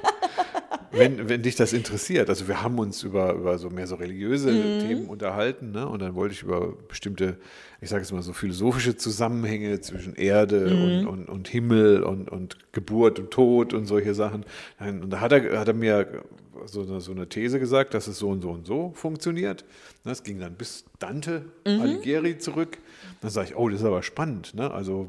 wenn, 0.91 1.30
wenn 1.30 1.41
dich 1.41 1.56
das 1.56 1.74
interessiert. 1.74 2.30
Also 2.30 2.48
wir 2.48 2.62
haben 2.62 2.80
uns 2.80 3.04
über, 3.04 3.34
über 3.34 3.58
so 3.58 3.69
mehr 3.69 3.88
so 3.88 3.95
religiöse 3.95 4.52
Themen 4.52 5.08
unterhalten 5.08 5.71
ne? 5.71 5.88
und 5.88 6.02
dann 6.02 6.15
wollte 6.15 6.34
ich 6.34 6.43
über 6.43 6.74
bestimmte, 6.88 7.38
ich 7.82 7.89
sage 7.89 8.02
jetzt 8.02 8.12
mal 8.12 8.21
so 8.21 8.34
philosophische 8.34 8.95
Zusammenhänge 8.95 9.82
zwischen 9.82 10.15
Erde 10.15 10.65
und, 10.67 11.08
und, 11.08 11.30
und 11.30 11.48
Himmel 11.48 12.04
und, 12.04 12.30
und 12.30 12.58
Geburt 12.71 13.19
und 13.19 13.32
Tod 13.32 13.74
und 13.74 13.86
solche 13.86 14.13
Sachen. 14.13 14.45
Und 14.80 15.10
da 15.10 15.19
hat 15.19 15.32
er, 15.32 15.60
hat 15.60 15.67
er 15.67 15.74
mir 15.74 16.24
so 16.65 16.82
eine, 16.82 17.02
so 17.02 17.12
eine 17.12 17.28
These 17.28 17.60
gesagt, 17.60 17.93
dass 17.93 18.08
es 18.08 18.17
so 18.17 18.30
und 18.30 18.41
so 18.41 18.52
und 18.52 18.65
so 18.65 18.91
funktioniert. 18.95 19.65
Das 20.04 20.24
ging 20.24 20.39
dann 20.39 20.54
bis 20.54 20.86
Dante 21.00 21.45
Alighieri 21.65 22.38
zurück. 22.38 22.78
Dann 23.21 23.32
sage 23.32 23.50
ich, 23.50 23.56
oh, 23.56 23.69
das 23.69 23.82
ist 23.82 23.86
aber 23.86 24.04
spannend. 24.04 24.54
Ne? 24.54 24.71
Also 24.71 25.08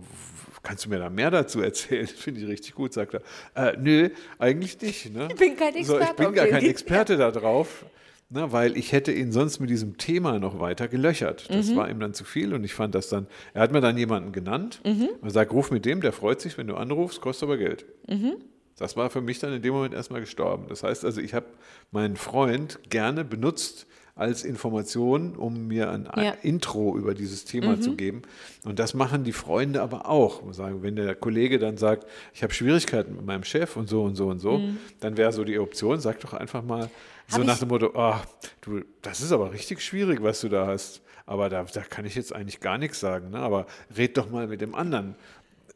kannst 0.66 0.84
du 0.84 0.88
mir 0.90 0.98
da 0.98 1.08
mehr 1.10 1.30
dazu 1.30 1.60
erzählen? 1.60 2.06
Finde 2.24 2.40
ich 2.40 2.46
richtig 2.48 2.74
gut, 2.74 2.92
sagt 2.92 3.14
er. 3.14 3.22
Äh, 3.54 3.76
nö, 3.78 4.10
eigentlich 4.38 4.80
nicht. 4.80 5.14
Ne? 5.14 5.28
Ich 5.30 5.36
bin 5.36 5.56
kein 5.56 5.72
So, 5.84 5.96
ich 5.96 6.02
Experte 6.02 6.22
bin 6.22 6.32
gar 6.34 6.46
kein. 6.46 6.64
Experte 6.64 7.16
da 7.16 7.30
drauf. 7.30 7.86
Ne, 8.28 8.50
weil 8.50 8.76
ich 8.76 8.90
hätte 8.90 9.12
ihn 9.12 9.30
sonst 9.30 9.60
mit 9.60 9.70
diesem 9.70 9.98
Thema 9.98 10.40
noch 10.40 10.58
weiter 10.58 10.88
gelöchert. 10.88 11.46
Das 11.48 11.68
Mhm. 11.68 11.76
war 11.76 11.88
ihm 11.88 12.00
dann 12.00 12.12
zu 12.12 12.24
viel 12.24 12.54
und 12.54 12.64
ich 12.64 12.74
fand 12.74 12.92
das 12.96 13.08
dann, 13.08 13.28
er 13.54 13.62
hat 13.62 13.70
mir 13.70 13.80
dann 13.80 13.96
jemanden 13.96 14.32
genannt 14.32 14.80
Mhm. 14.84 15.10
und 15.20 15.30
sagt, 15.30 15.52
ruf 15.52 15.70
mit 15.70 15.84
dem, 15.84 16.00
der 16.00 16.12
freut 16.12 16.40
sich, 16.40 16.58
wenn 16.58 16.66
du 16.66 16.74
anrufst, 16.74 17.20
kostet 17.20 17.44
aber 17.44 17.56
Geld. 17.56 17.84
Mhm. 18.08 18.34
Das 18.78 18.96
war 18.96 19.10
für 19.10 19.20
mich 19.20 19.38
dann 19.38 19.52
in 19.52 19.62
dem 19.62 19.72
Moment 19.72 19.94
erstmal 19.94 20.18
gestorben. 20.20 20.66
Das 20.68 20.82
heißt 20.82 21.04
also, 21.04 21.20
ich 21.20 21.34
habe 21.34 21.46
meinen 21.92 22.16
Freund 22.16 22.80
gerne 22.90 23.24
benutzt 23.24 23.86
als 24.16 24.44
Information, 24.44 25.36
um 25.36 25.68
mir 25.68 25.90
ein 25.90 26.08
Ja. 26.16 26.32
Intro 26.42 26.96
über 26.96 27.14
dieses 27.14 27.44
Thema 27.44 27.78
zu 27.80 27.94
geben. 27.96 28.22
Und 28.64 28.78
das 28.78 28.94
machen 28.94 29.24
die 29.24 29.32
Freunde 29.32 29.82
aber 29.82 30.08
auch. 30.08 30.42
Sagen, 30.54 30.82
wenn 30.82 30.96
der 30.96 31.14
Kollege 31.14 31.58
dann 31.58 31.76
sagt, 31.76 32.06
ich 32.32 32.42
habe 32.42 32.52
Schwierigkeiten 32.54 33.14
mit 33.14 33.26
meinem 33.26 33.44
Chef 33.44 33.76
und 33.76 33.88
so 33.88 34.02
und 34.04 34.16
so 34.16 34.28
und 34.28 34.38
so, 34.40 34.60
dann 35.00 35.18
wäre 35.18 35.32
so 35.32 35.44
die 35.44 35.58
Option, 35.58 36.00
sag 36.00 36.18
doch 36.20 36.32
einfach 36.32 36.62
mal 36.64 36.90
so 37.28 37.38
Hab 37.40 37.46
nach 37.46 37.58
dem 37.58 37.68
Motto, 37.68 37.92
ah, 37.94 38.22
du, 38.62 38.82
das 39.02 39.20
ist 39.20 39.32
aber 39.32 39.52
richtig 39.52 39.82
schwierig, 39.82 40.22
was 40.22 40.40
du 40.40 40.48
da 40.48 40.66
hast. 40.66 41.02
Aber 41.26 41.48
da, 41.48 41.64
da 41.64 41.80
kann 41.80 42.04
ich 42.06 42.14
jetzt 42.14 42.32
eigentlich 42.32 42.60
gar 42.60 42.78
nichts 42.78 43.00
sagen. 43.00 43.30
Ne? 43.30 43.38
Aber 43.38 43.66
red 43.96 44.16
doch 44.16 44.30
mal 44.30 44.46
mit 44.46 44.60
dem 44.60 44.76
anderen. 44.76 45.16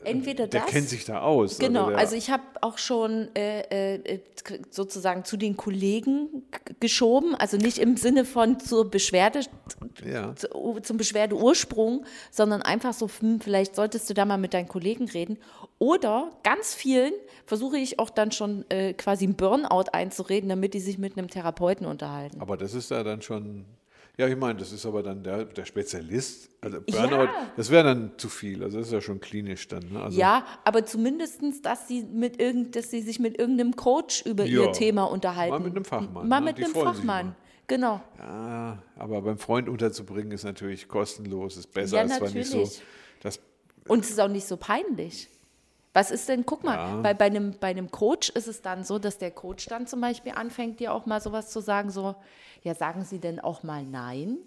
Entweder 0.03 0.47
Der 0.47 0.63
das. 0.63 0.71
kennt 0.71 0.89
sich 0.89 1.05
da 1.05 1.21
aus. 1.21 1.59
Genau, 1.59 1.89
der, 1.91 1.99
also 1.99 2.17
ich 2.17 2.31
habe 2.31 2.43
auch 2.63 2.79
schon 2.79 3.29
äh, 3.37 3.97
äh, 3.97 4.21
sozusagen 4.71 5.25
zu 5.25 5.37
den 5.37 5.57
Kollegen 5.59 6.45
geschoben, 6.81 7.35
also 7.35 7.59
nicht 7.59 7.79
im 7.79 7.97
Sinne 7.99 8.25
von 8.25 8.59
zur 8.61 8.91
Beschwerde, 8.91 9.41
ja. 10.05 10.35
zu- 10.37 10.81
zum 10.83 10.97
Beschwerdeursprung, 10.97 12.05
sondern 12.31 12.63
einfach 12.63 12.95
so, 12.95 13.09
hm, 13.21 13.41
vielleicht 13.41 13.77
solltest 13.77 14.09
du 14.09 14.15
da 14.15 14.25
mal 14.25 14.39
mit 14.39 14.55
deinen 14.55 14.69
Kollegen 14.69 15.09
reden. 15.09 15.39
Oder 15.79 16.31
ganz 16.43 16.75
vielen 16.75 17.13
versuche 17.47 17.77
ich 17.79 17.99
auch 17.99 18.11
dann 18.11 18.33
schon 18.33 18.65
äh, 18.71 18.95
quasi 18.95 19.27
ein 19.27 19.35
Burnout 19.35 19.91
einzureden, 19.93 20.49
damit 20.49 20.73
die 20.75 20.81
sich 20.81 20.99
mit 20.99 21.17
einem 21.19 21.29
Therapeuten 21.29 21.87
unterhalten. 21.87 22.41
Aber 22.41 22.57
das 22.57 22.75
ist 22.75 22.91
ja 22.91 23.03
dann 23.03 23.21
schon, 23.23 23.65
ja, 24.21 24.29
ich 24.29 24.37
meine, 24.37 24.59
das 24.59 24.71
ist 24.71 24.85
aber 24.85 25.03
dann 25.03 25.23
der, 25.23 25.47
der 25.47 25.65
Spezialist. 25.65 26.51
Also 26.61 26.81
Burnout, 26.83 27.25
Ja. 27.25 27.51
das 27.57 27.71
wäre 27.71 27.85
dann 27.85 28.13
zu 28.19 28.29
viel. 28.29 28.63
Also 28.63 28.79
das 28.79 28.89
ist 28.89 28.93
ja 28.93 29.01
schon 29.01 29.19
klinisch 29.19 29.67
dann. 29.69 29.83
Ne? 29.91 30.03
Also, 30.03 30.21
Ja, 30.21 30.45
aber 30.65 30.85
zumindestens, 30.85 31.63
dass 31.63 31.89
sie 31.89 32.03
mit 32.05 32.39
irgend, 32.41 32.77
dass 32.77 32.91
sie 32.91 33.01
sich 33.01 33.19
mit 33.19 33.39
irgendeinem 33.39 33.75
Coach 33.77 34.27
über 34.27 34.45
Ja. 34.45 34.65
ihr 34.65 34.73
Thema 34.73 35.05
unterhalten. 35.05 35.53
Mal 35.53 35.61
mit 35.61 35.75
einem 35.75 35.85
Fachmann, 35.87 36.29
Mal 36.29 36.41
ne? 36.41 36.47
mit 36.47 36.59
Die 36.59 36.65
einem 36.65 36.75
Fachmann. 36.75 37.35
Genau. 37.67 38.01
Ja, 38.19 38.83
aber 38.97 39.23
beim 39.23 39.39
Freund 39.39 39.69
unterzubringen 39.69 40.33
ist 40.33 40.45
natürlich 40.45 40.87
kostenlos, 40.89 41.57
ist 41.57 41.73
besser, 41.73 41.97
Ja, 41.99 42.03
ist 42.03 42.17
zwar 42.17 42.31
nicht 42.31 42.51
so. 42.51 42.69
Das, 43.23 43.39
Und 43.89 44.05
es 44.05 44.11
ist 44.11 44.21
auch 44.21 44.29
nicht 44.29 44.47
so 44.47 44.57
peinlich. 44.57 45.29
Was 45.93 46.11
ist 46.11 46.29
denn, 46.29 46.47
guck 46.47 46.63
mal, 46.63 46.77
Ja. 46.77 47.01
bei, 47.03 47.15
bei, 47.15 47.25
einem, 47.27 47.55
bei 47.59 47.69
einem 47.69 47.91
Coach 47.91 48.31
ist 48.31 48.47
es 48.47 48.63
dann 48.63 48.85
so, 48.85 48.99
dass 48.99 49.19
der 49.19 49.31
Coach 49.33 49.67
dann 49.67 49.87
zum 49.87 50.01
Beispiel 50.01 50.33
anfängt, 50.33 50.79
dir 50.81 50.93
auch 50.95 51.05
mal 51.07 51.21
sowas 51.21 51.51
zu 51.51 51.61
sagen, 51.61 51.91
so, 51.91 52.15
ja, 52.63 52.75
sagen 52.75 53.05
Sie 53.05 53.19
denn 53.19 53.41
auch 53.41 53.63
mal 53.63 53.85
Nein 53.85 54.39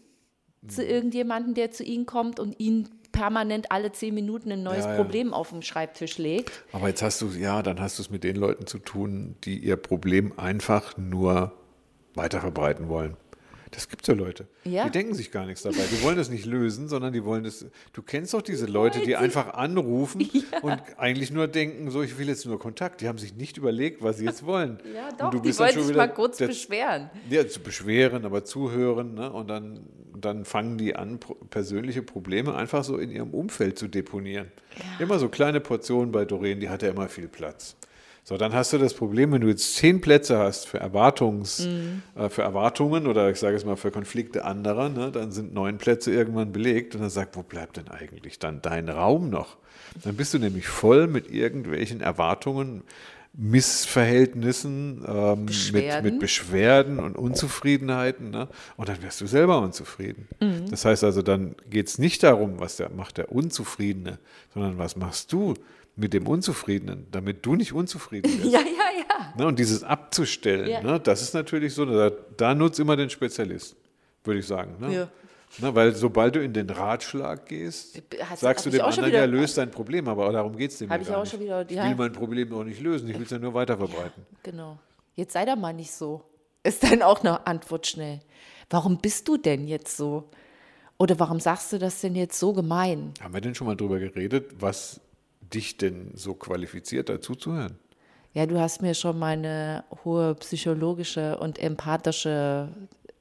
Mhm. 0.61 0.69
zu 0.69 0.81
irgendjemandem, 0.85 1.53
der 1.55 1.71
zu 1.71 1.83
Ihnen 1.83 2.05
kommt 2.05 2.39
und 2.39 2.57
Ihnen 2.59 2.87
permanent 3.11 3.71
alle 3.71 3.91
zehn 3.91 4.13
Minuten 4.13 4.49
ein 4.53 4.63
neues 4.63 4.85
Ja, 4.85 4.91
ja. 4.91 4.95
Problem 4.97 5.33
auf 5.33 5.49
dem 5.49 5.61
Schreibtisch 5.61 6.17
legt. 6.17 6.63
Aber 6.71 6.87
jetzt 6.87 7.01
hast 7.01 7.21
du, 7.21 7.27
ja, 7.27 7.61
dann 7.61 7.81
hast 7.81 7.99
du 7.99 8.03
es 8.03 8.09
mit 8.09 8.23
den 8.23 8.37
Leuten 8.37 8.65
zu 8.65 8.79
tun, 8.79 9.35
die 9.43 9.59
ihr 9.59 9.75
Problem 9.75 10.39
einfach 10.39 10.95
nur 10.97 11.51
weiter 12.15 12.39
verbreiten 12.39 12.87
wollen. 12.87 13.17
Das 13.73 13.89
gibt 13.89 14.05
so 14.05 14.13
Leute. 14.13 14.45
Ja. 14.65 14.85
Die 14.85 14.91
denken 14.91 15.15
sich 15.15 15.31
gar 15.31 15.45
nichts 15.47 15.63
dabei. 15.63 15.83
Die 15.91 16.03
wollen 16.03 16.15
das 16.15 16.29
nicht 16.29 16.45
lösen, 16.45 16.87
sondern 16.87 17.11
die 17.11 17.25
wollen 17.25 17.43
das. 17.43 17.65
Du 17.91 18.03
kennst 18.03 18.33
doch 18.33 18.41
diese 18.43 18.67
Leute, 18.67 18.99
die 18.99 19.15
einfach 19.15 19.53
anrufen 19.55 20.29
und 20.61 20.79
eigentlich 20.97 21.31
nur 21.31 21.47
denken, 21.47 21.89
so, 21.89 22.03
ich 22.03 22.17
will 22.19 22.27
jetzt 22.27 22.45
nur 22.45 22.59
Kontakt. 22.59 23.01
Die 23.01 23.07
haben 23.07 23.17
sich 23.17 23.35
nicht 23.35 23.57
überlegt, 23.57 24.03
was 24.03 24.17
sie 24.17 24.25
jetzt 24.25 24.45
wollen. 24.45 24.77
Ja, 24.93 25.09
Und 25.09 25.19
doch, 25.21 25.29
du 25.31 25.39
die 25.39 25.57
wollen 25.57 25.71
schon 25.73 25.81
sich 25.83 25.89
wieder 25.89 26.05
mal 26.05 26.13
kurz 26.13 26.37
der- 26.37 26.47
beschweren. 26.47 27.09
Ja, 27.29 27.47
zu 27.47 27.59
beschweren, 27.61 28.25
aber 28.25 28.43
zuhören. 28.45 29.15
Ne? 29.15 29.31
Und 29.31 29.47
dann, 29.49 29.79
dann 30.15 30.45
fangen 30.45 30.77
die 30.77 30.95
an, 30.95 31.19
persönliche 31.49 32.03
Probleme 32.03 32.53
einfach 32.55 32.83
so 32.83 32.97
in 32.97 33.09
ihrem 33.09 33.31
Umfeld 33.31 33.79
zu 33.79 33.87
deponieren. 33.87 34.51
Immer 34.99 35.17
so 35.19 35.29
kleine 35.29 35.59
Portionen 35.59 36.11
bei 36.11 36.25
Doreen, 36.25 36.59
die 36.59 36.69
hat 36.69 36.81
ja 36.83 36.89
immer 36.89 37.07
viel 37.09 37.27
Platz. 37.27 37.75
So, 38.25 38.37
dann 38.37 38.53
hast 38.53 38.71
du 38.71 38.77
das 38.77 38.93
Problem, 38.93 39.33
wenn 39.33 39.41
du 39.41 39.49
jetzt 39.49 39.75
zehn 39.75 39.99
Plätze 39.99 40.37
hast 40.37 40.67
für, 40.67 40.79
Erwartungs, 40.79 41.67
äh, 42.15 42.29
für 42.29 42.41
Erwartungen 42.41 43.05
oder 43.07 43.29
ich 43.29 43.37
sage 43.37 43.57
es 43.57 43.65
mal 43.65 43.75
für 43.75 43.91
Konflikte 43.91 44.45
anderer, 44.45 44.87
ne, 44.87 45.11
dann 45.11 45.31
sind 45.31 45.53
neun 45.53 45.77
Plätze 45.77 46.11
irgendwann 46.11 46.53
belegt 46.53 46.95
und 46.95 47.01
dann 47.01 47.09
sagt, 47.09 47.35
wo 47.35 47.43
bleibt 47.43 47.77
denn 47.77 47.89
eigentlich 47.89 48.39
dann 48.39 48.61
dein 48.61 48.87
Raum 48.87 49.29
noch? 49.29 49.57
Dann 50.03 50.15
bist 50.15 50.33
du 50.33 50.39
nämlich 50.39 50.67
voll 50.67 51.07
mit 51.07 51.29
irgendwelchen 51.29 51.99
Erwartungen, 51.99 52.83
Missverhältnissen, 53.35 55.03
ähm, 55.07 55.39
mit, 55.39 55.47
Beschwerden. 55.47 56.03
mit 56.03 56.19
Beschwerden 56.19 56.99
und 56.99 57.17
Unzufriedenheiten. 57.17 58.29
Ne? 58.29 58.47
Und 58.77 58.89
dann 58.89 59.01
wirst 59.01 59.21
du 59.21 59.25
selber 59.25 59.59
unzufrieden. 59.59 60.27
Mhm. 60.39 60.69
Das 60.69 60.85
heißt 60.85 61.03
also, 61.03 61.23
dann 61.23 61.55
geht 61.69 61.87
es 61.87 61.97
nicht 61.97 62.21
darum, 62.21 62.59
was 62.59 62.77
der, 62.77 62.89
macht 62.91 63.17
der 63.17 63.31
Unzufriedene, 63.31 64.19
sondern 64.53 64.77
was 64.77 64.95
machst 64.95 65.33
du 65.33 65.55
mit 65.95 66.13
dem 66.13 66.27
Unzufriedenen, 66.27 67.07
damit 67.11 67.45
du 67.45 67.55
nicht 67.55 67.73
unzufrieden 67.73 68.31
bist. 68.41 68.51
Ja, 68.51 68.59
ja, 68.59 68.65
ja. 68.65 69.33
Ne? 69.37 69.45
Und 69.47 69.59
dieses 69.59 69.83
abzustellen, 69.83 70.67
Ja. 70.69 70.81
ne? 70.81 70.99
das 70.99 71.21
ist 71.21 71.33
natürlich 71.33 71.73
so, 71.73 71.85
da, 71.85 72.11
da 72.37 72.55
nutzt 72.55 72.79
immer 72.79 72.95
den 72.95 73.09
Spezialist, 73.09 73.75
würde 74.23 74.39
ich 74.39 74.47
sagen. 74.47 74.75
Ne? 74.79 74.93
Ja. 74.93 75.07
Ne? 75.59 75.75
Weil 75.75 75.93
sobald 75.95 76.35
du 76.35 76.43
in 76.43 76.51
den 76.53 76.69
Ratschlag 76.69 77.45
gehst, 77.45 78.01
Hast- 78.27 78.39
sagst 78.39 78.65
du 78.65 78.69
ich 78.69 78.75
dem 78.75 78.81
auch 78.81 78.87
anderen, 78.87 79.11
ja, 79.13 79.23
wieder- 79.23 79.27
löst 79.27 79.57
dein 79.57 79.69
Problem, 79.69 80.07
aber 80.07 80.31
darum 80.31 80.57
geht 80.57 80.71
es 80.71 80.79
dem 80.79 80.89
ja 80.89 80.97
ich 80.97 81.09
auch 81.11 81.21
nicht. 81.21 81.31
schon 81.31 81.39
wieder- 81.41 81.65
ich 81.69 81.75
ja. 81.75 81.87
will 81.87 81.95
mein 81.95 82.11
Problem 82.11 82.49
doch 82.49 82.63
nicht 82.63 82.81
lösen, 82.81 83.07
ich 83.09 83.15
will 83.15 83.23
es 83.23 83.29
ja 83.29 83.37
nur 83.39 83.53
weiter 83.53 83.77
verbreiten. 83.77 84.25
Genau. 84.41 84.79
Jetzt 85.15 85.33
sei 85.33 85.45
doch 85.45 85.55
mal 85.55 85.73
nicht 85.73 85.91
so. 85.91 86.23
Ist 86.63 86.83
dann 86.83 87.01
auch 87.03 87.19
eine 87.19 87.45
Antwort 87.45 87.85
schnell. 87.85 88.21
Warum 88.69 88.97
bist 88.97 89.27
du 89.27 89.37
denn 89.37 89.67
jetzt 89.67 89.95
so? 89.95 90.29
Oder 90.97 91.19
warum 91.19 91.39
sagst 91.39 91.71
du 91.73 91.77
das 91.77 92.01
denn 92.01 92.15
jetzt 92.15 92.39
so 92.39 92.53
gemein? 92.53 93.13
Haben 93.21 93.33
wir 93.33 93.41
denn 93.41 93.53
schon 93.53 93.67
mal 93.67 93.75
drüber 93.75 93.99
geredet, 93.99 94.55
was 94.59 95.01
dich 95.53 95.77
denn 95.77 96.11
so 96.15 96.33
qualifiziert, 96.33 97.09
dazu 97.09 97.35
zu 97.35 97.53
hören? 97.53 97.77
Ja, 98.33 98.45
du 98.47 98.59
hast 98.59 98.81
mir 98.81 98.93
schon 98.95 99.19
meine 99.19 99.83
hohe 100.03 100.33
psychologische 100.35 101.37
und 101.37 101.59
empathische 101.59 102.69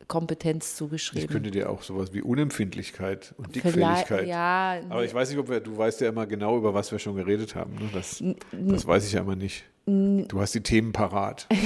Kompetenz 0.09 0.71
Ich 0.73 0.77
zugeschrieben. 0.77 1.29
könnte 1.29 1.51
dir 1.51 1.71
auch 1.71 1.83
sowas 1.83 2.13
wie 2.13 2.23
Unempfindlichkeit 2.23 3.35
und 3.39 3.55
Dickfälligkeit. 3.55 4.27
ja, 4.27 4.81
Aber 4.89 5.05
ich 5.05 5.15
weiß 5.15 5.31
nicht, 5.31 5.39
ob 5.39 5.49
wir, 5.49 5.61
du 5.61 5.77
weißt 5.77 6.01
ja 6.01 6.09
immer 6.09 6.27
genau, 6.27 6.57
über 6.59 6.75
was 6.75 6.91
wir 6.93 6.99
schon 6.99 7.17
geredet 7.17 7.55
haben. 7.55 7.75
Ne? 7.75 7.89
Das, 7.93 8.23
das 8.53 8.87
weiß 8.87 9.07
ich 9.07 9.13
ja 9.13 9.21
immer 9.21 9.37
nicht. 9.37 9.65
Du 9.87 10.41
hast 10.41 10.55
die 10.55 10.63
Themen 10.63 10.93
parat. 10.93 11.47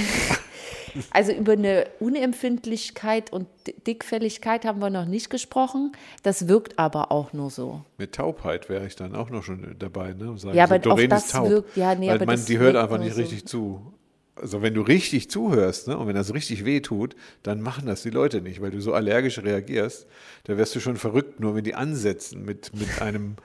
Also 1.11 1.31
über 1.31 1.53
eine 1.53 1.87
Unempfindlichkeit 1.99 3.31
und 3.31 3.47
Dickfälligkeit 3.85 4.65
haben 4.65 4.79
wir 4.79 4.89
noch 4.89 5.05
nicht 5.05 5.29
gesprochen. 5.29 5.91
Das 6.23 6.47
wirkt 6.47 6.77
aber 6.79 7.11
auch 7.11 7.33
nur 7.33 7.49
so. 7.49 7.81
Mit 7.97 8.13
Taubheit 8.15 8.69
wäre 8.69 8.85
ich 8.85 8.95
dann 8.95 9.15
auch 9.15 9.29
noch 9.29 9.43
schon 9.43 9.75
dabei. 9.79 10.13
Ne? 10.13 10.37
Sagen 10.37 10.55
Ja, 10.55 10.67
so, 10.67 10.73
aber 10.73 10.75
auch 10.75 10.95
Doreen 10.95 11.09
das 11.09 11.27
taub. 11.29 11.49
wirkt- 11.49 11.77
ja, 11.77 11.95
nee, 11.95 12.07
Weil 12.09 12.15
aber 12.15 12.25
man, 12.25 12.45
die 12.45 12.57
hört 12.57 12.75
einfach 12.75 12.99
nicht 12.99 13.15
so. 13.15 13.21
richtig 13.21 13.45
zu. 13.45 13.93
Also 14.35 14.61
wenn 14.61 14.75
du 14.75 14.81
richtig 14.81 15.31
zuhörst 15.31 15.87
ne, 15.87 15.97
und 15.97 16.07
wenn 16.07 16.15
das 16.15 16.31
richtig 16.31 16.63
weh 16.63 16.79
tut, 16.81 17.15
dann 17.41 17.59
machen 17.59 17.87
das 17.87 18.03
die 18.03 18.11
Leute 18.11 18.39
nicht, 18.41 18.61
weil 18.61 18.69
du 18.69 18.79
so 18.81 18.93
allergisch 18.93 19.39
reagierst. 19.39 20.05
Da 20.43 20.57
wirst 20.57 20.75
du 20.75 20.79
schon 20.79 20.95
verrückt, 20.95 21.39
nur 21.39 21.55
wenn 21.55 21.63
die 21.63 21.73
ansetzen 21.73 22.45
mit, 22.45 22.71
mit 22.75 23.01
einem. 23.01 23.37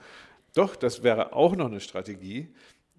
Doch, 0.53 0.75
das 0.75 1.01
wäre 1.01 1.33
auch 1.33 1.55
noch 1.55 1.65
eine 1.65 1.79
Strategie. 1.79 2.47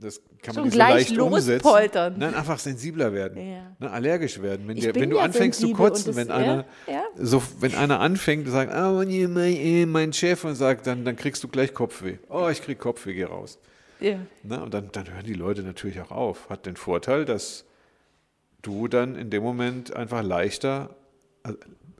Das 0.00 0.20
kann 0.42 0.54
man 0.54 0.54
Schon 0.54 0.64
nicht 0.64 0.72
so 0.72 0.78
leicht 0.78 1.18
umsetzen. 1.18 1.64
lospoltern. 1.64 2.14
Nein, 2.18 2.34
einfach 2.34 2.58
sensibler 2.58 3.12
werden, 3.12 3.38
Ja. 3.38 3.76
ne, 3.78 3.90
allergisch 3.90 4.42
werden. 4.42 4.66
Wenn, 4.66 4.76
dir, 4.76 4.94
wenn 4.94 5.08
du 5.10 5.16
ja 5.18 5.22
anfängst 5.22 5.60
zu 5.60 5.68
und 5.68 5.74
kotzen, 5.74 6.16
wenn 6.16 6.28
ja, 6.28 6.34
einer, 6.34 6.64
ja. 6.88 7.02
so, 7.16 7.40
wenn 7.60 7.74
einer 7.74 8.00
anfängt 8.00 8.44
zu 8.46 8.50
sagen, 8.52 8.72
ah, 8.72 8.90
mein, 8.92 9.32
mein, 9.32 9.88
mein 9.88 10.12
Chef 10.12 10.44
und 10.44 10.56
sagt, 10.56 10.86
dann, 10.88 11.04
dann 11.04 11.14
kriegst 11.16 11.42
du 11.44 11.48
gleich 11.48 11.72
Kopfweh. 11.74 12.16
Oh, 12.28 12.48
ich 12.50 12.60
krieg 12.60 12.78
Kopfweh, 12.78 13.14
geh 13.14 13.24
raus. 13.24 13.58
Ja. 14.00 14.18
Ne? 14.42 14.62
Und 14.62 14.74
dann, 14.74 14.90
dann 14.92 15.08
hören 15.14 15.24
die 15.24 15.34
Leute 15.34 15.62
natürlich 15.62 16.00
auch 16.00 16.10
auf. 16.10 16.50
Hat 16.50 16.66
den 16.66 16.76
Vorteil, 16.76 17.24
dass 17.24 17.64
du 18.62 18.88
dann 18.88 19.14
in 19.14 19.30
dem 19.30 19.42
Moment 19.42 19.94
einfach 19.94 20.22
leichter, 20.22 20.90
also 21.44 21.56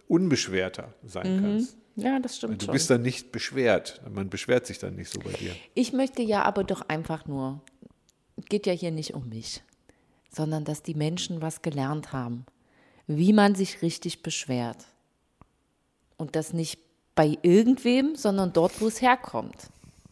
unbeschwerter 0.09 0.93
sein 1.07 1.41
kannst. 1.43 1.77
ja, 1.97 2.19
das 2.19 2.37
stimmt 2.37 2.61
Du 2.61 2.67
schon. 2.67 2.73
bist 2.73 2.91
dann 2.91 3.03
nicht 3.03 3.33
beschwert. 3.33 4.03
Man 4.13 4.29
beschwert 4.29 4.67
sich 4.67 4.79
dann 4.79 4.97
nicht 4.97 5.11
so 5.11 5.21
bei 5.21 5.33
dir. 5.33 5.53
Ich 5.75 5.93
möchte 5.93 6.23
ja 6.23 6.43
aber 6.43 6.65
doch 6.65 6.89
einfach 6.89 7.27
nur, 7.27 7.63
geht 8.49 8.67
ja 8.67 8.73
hier 8.73 8.91
nicht 8.91 9.15
um 9.15 9.29
mich, 9.29 9.63
sondern 10.35 10.65
dass 10.65 10.83
die 10.83 10.95
Menschen 10.95 11.41
was 11.43 11.63
gelernt 11.63 12.13
haben, 12.13 12.47
wie 13.07 13.33
man 13.33 13.55
sich 13.55 13.83
richtig 13.83 14.23
beschwert. 14.23 14.79
Und 16.17 16.37
das 16.37 16.53
nicht 16.53 16.79
bei 17.15 17.39
irgendwem, 17.43 18.17
sondern 18.17 18.53
dort, 18.53 18.81
wo 18.81 18.87
es 18.89 19.01
herkommt. 19.03 19.57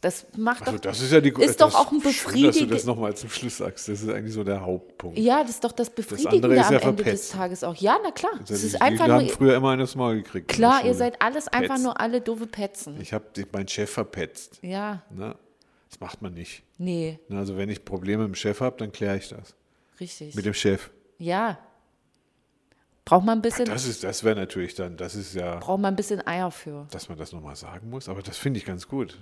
Das 0.01 0.27
macht 0.37 0.63
Also 0.63 0.73
doch, 0.73 0.81
das 0.81 1.01
ist 1.01 1.13
ja 1.13 1.21
die 1.21 1.29
ist 1.31 1.61
das 1.61 1.73
doch 1.73 1.75
auch 1.79 1.93
ein 1.93 2.01
Schön, 2.01 2.11
dass 2.11 2.23
du 2.25 2.29
befriedigend. 2.33 2.73
das 2.73 2.85
nochmal 2.87 3.17
zum 3.17 3.31
Schluss 3.31 3.59
sagst. 3.59 3.89
Das 3.89 4.03
ist 4.03 4.09
eigentlich 4.09 4.35
so 4.35 4.43
der 4.43 4.61
Hauptpunkt. 4.61 5.17
Ja, 5.17 5.43
das 5.43 5.51
ist 5.53 5.65
doch 5.65 5.71
das 5.71 5.91
Befriedigende 5.91 6.57
ist 6.57 6.67
am 6.67 6.73
ja 6.73 6.79
Ende 6.81 6.97
des 6.97 7.05
verpetzt. 7.05 7.33
Tages 7.33 7.63
auch. 7.63 7.77
Ja, 7.77 7.99
na 8.03 8.11
klar. 8.11 8.33
Also 8.41 8.53
Es 8.53 8.61
die, 8.63 8.67
ist 8.67 8.83
einfach 8.83 9.05
die 9.07 9.13
haben 9.13 9.25
nur, 9.27 9.33
früher 9.33 9.55
immer 9.55 9.71
eines 9.71 9.95
Mal 9.95 10.17
gekriegt. 10.17 10.49
klar, 10.49 10.85
ihr 10.85 10.95
seid 10.95 11.23
alles 11.23 11.47
einfach 11.47 11.69
Petzen. 11.75 11.83
nur 11.85 12.01
alle 12.01 12.21
doofe 12.21 12.47
Petzen. 12.49 13.01
Ich 13.01 13.13
habe 13.13 13.27
meinen 13.53 13.69
Chef 13.69 13.91
verpetzt. 13.91 14.59
Ja, 14.63 15.03
Ne? 15.11 15.37
Das 15.93 16.01
macht 16.01 16.23
man 16.23 16.33
nicht. 16.33 16.63
nee, 16.79 17.21
Ne, 17.29 17.39
Also 17.39 17.57
wenn 17.59 17.69
ich 17.69 17.85
Probleme 17.85 18.23
mit 18.25 18.33
dem 18.33 18.35
Chef 18.35 18.61
habe, 18.61 18.77
dann 18.79 18.93
kläre 18.93 19.19
ich 19.19 19.29
das. 19.29 19.55
richtig. 20.01 20.35
Mit 20.35 20.47
dem 20.47 20.55
Chef. 20.55 20.91
Ja. 21.19 21.59
Braucht 23.05 23.27
man 23.27 23.39
ein 23.39 23.43
bisschen, 23.43 23.67
Das 23.67 23.85
ist, 23.85 24.03
das 24.05 24.25
wäre 24.25 24.37
natürlich 24.37 24.75
dann, 24.75 24.97
das 24.97 25.15
ist 25.15 25.35
ja, 25.35 25.57
braucht 25.57 25.81
man 25.83 25.93
ein 25.93 25.97
bisschen 25.97 26.27
Eier 26.27 26.51
für. 26.51 26.87
dass 26.93 27.09
man 27.09 27.19
das 27.19 27.33
nochmal 27.33 27.57
sagen 27.57 27.91
muss, 27.91 28.09
aber 28.09 28.23
das 28.23 28.39
finde 28.39 28.59
ich 28.59 28.65
ganz 28.65 28.89
gut. 28.89 29.19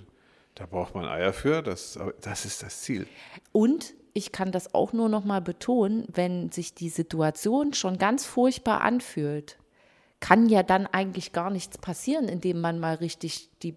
Da 0.55 0.65
braucht 0.65 0.95
man 0.95 1.05
Eier 1.05 1.33
für, 1.33 1.61
das, 1.61 1.99
das 2.21 2.45
ist 2.45 2.61
das 2.63 2.81
Ziel. 2.81 3.07
Und 3.51 3.93
ich 4.13 4.31
kann 4.31 4.51
das 4.51 4.73
auch 4.75 4.93
nur 4.93 5.09
noch 5.09 5.25
mal 5.25 5.41
betonen, 5.41 6.05
wenn 6.13 6.51
sich 6.51 6.73
die 6.73 6.89
Situation 6.89 7.73
schon 7.73 7.97
ganz 7.97 8.25
furchtbar 8.25 8.81
anfühlt, 8.81 9.57
kann 10.19 10.47
ja 10.47 10.61
dann 10.63 10.85
eigentlich 10.87 11.31
gar 11.33 11.49
nichts 11.49 11.77
passieren, 11.77 12.27
indem 12.29 12.61
man 12.61 12.79
mal 12.79 12.95
richtig 12.95 13.49
die 13.63 13.75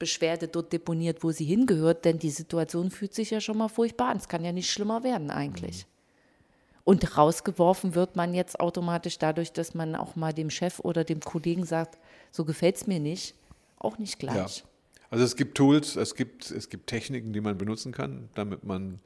Beschwerde 0.00 0.48
dort 0.48 0.72
deponiert, 0.72 1.22
wo 1.22 1.30
sie 1.30 1.44
hingehört, 1.44 2.04
denn 2.04 2.18
die 2.18 2.30
Situation 2.30 2.90
fühlt 2.90 3.14
sich 3.14 3.30
ja 3.30 3.40
schon 3.40 3.58
mal 3.58 3.68
furchtbar 3.68 4.08
an. 4.08 4.16
Es 4.16 4.28
kann 4.28 4.44
ja 4.44 4.50
nicht 4.50 4.70
schlimmer 4.70 5.04
werden 5.04 5.30
eigentlich. 5.30 5.86
Und 6.82 7.16
rausgeworfen 7.16 7.94
wird 7.94 8.16
man 8.16 8.34
jetzt 8.34 8.58
automatisch 8.58 9.18
dadurch, 9.18 9.52
dass 9.52 9.74
man 9.74 9.94
auch 9.94 10.16
mal 10.16 10.32
dem 10.32 10.50
Chef 10.50 10.80
oder 10.80 11.04
dem 11.04 11.20
Kollegen 11.20 11.64
sagt, 11.64 11.98
so 12.32 12.44
gefällt 12.44 12.76
es 12.76 12.86
mir 12.88 12.98
nicht, 12.98 13.36
auch 13.78 13.98
nicht 13.98 14.20
Ja. 14.22 14.32
gleich. 14.32 14.64
Also 15.10 15.24
es 15.24 15.36
gibt 15.36 15.56
Tools, 15.56 15.96
es 15.96 16.14
gibt, 16.14 16.50
es 16.50 16.68
gibt 16.68 16.88
Techniken, 16.88 17.32
die 17.32 17.40
man 17.40 17.58
benutzen 17.58 17.92
kann, 17.92 18.30
damit 18.34 18.64
man 18.64 19.00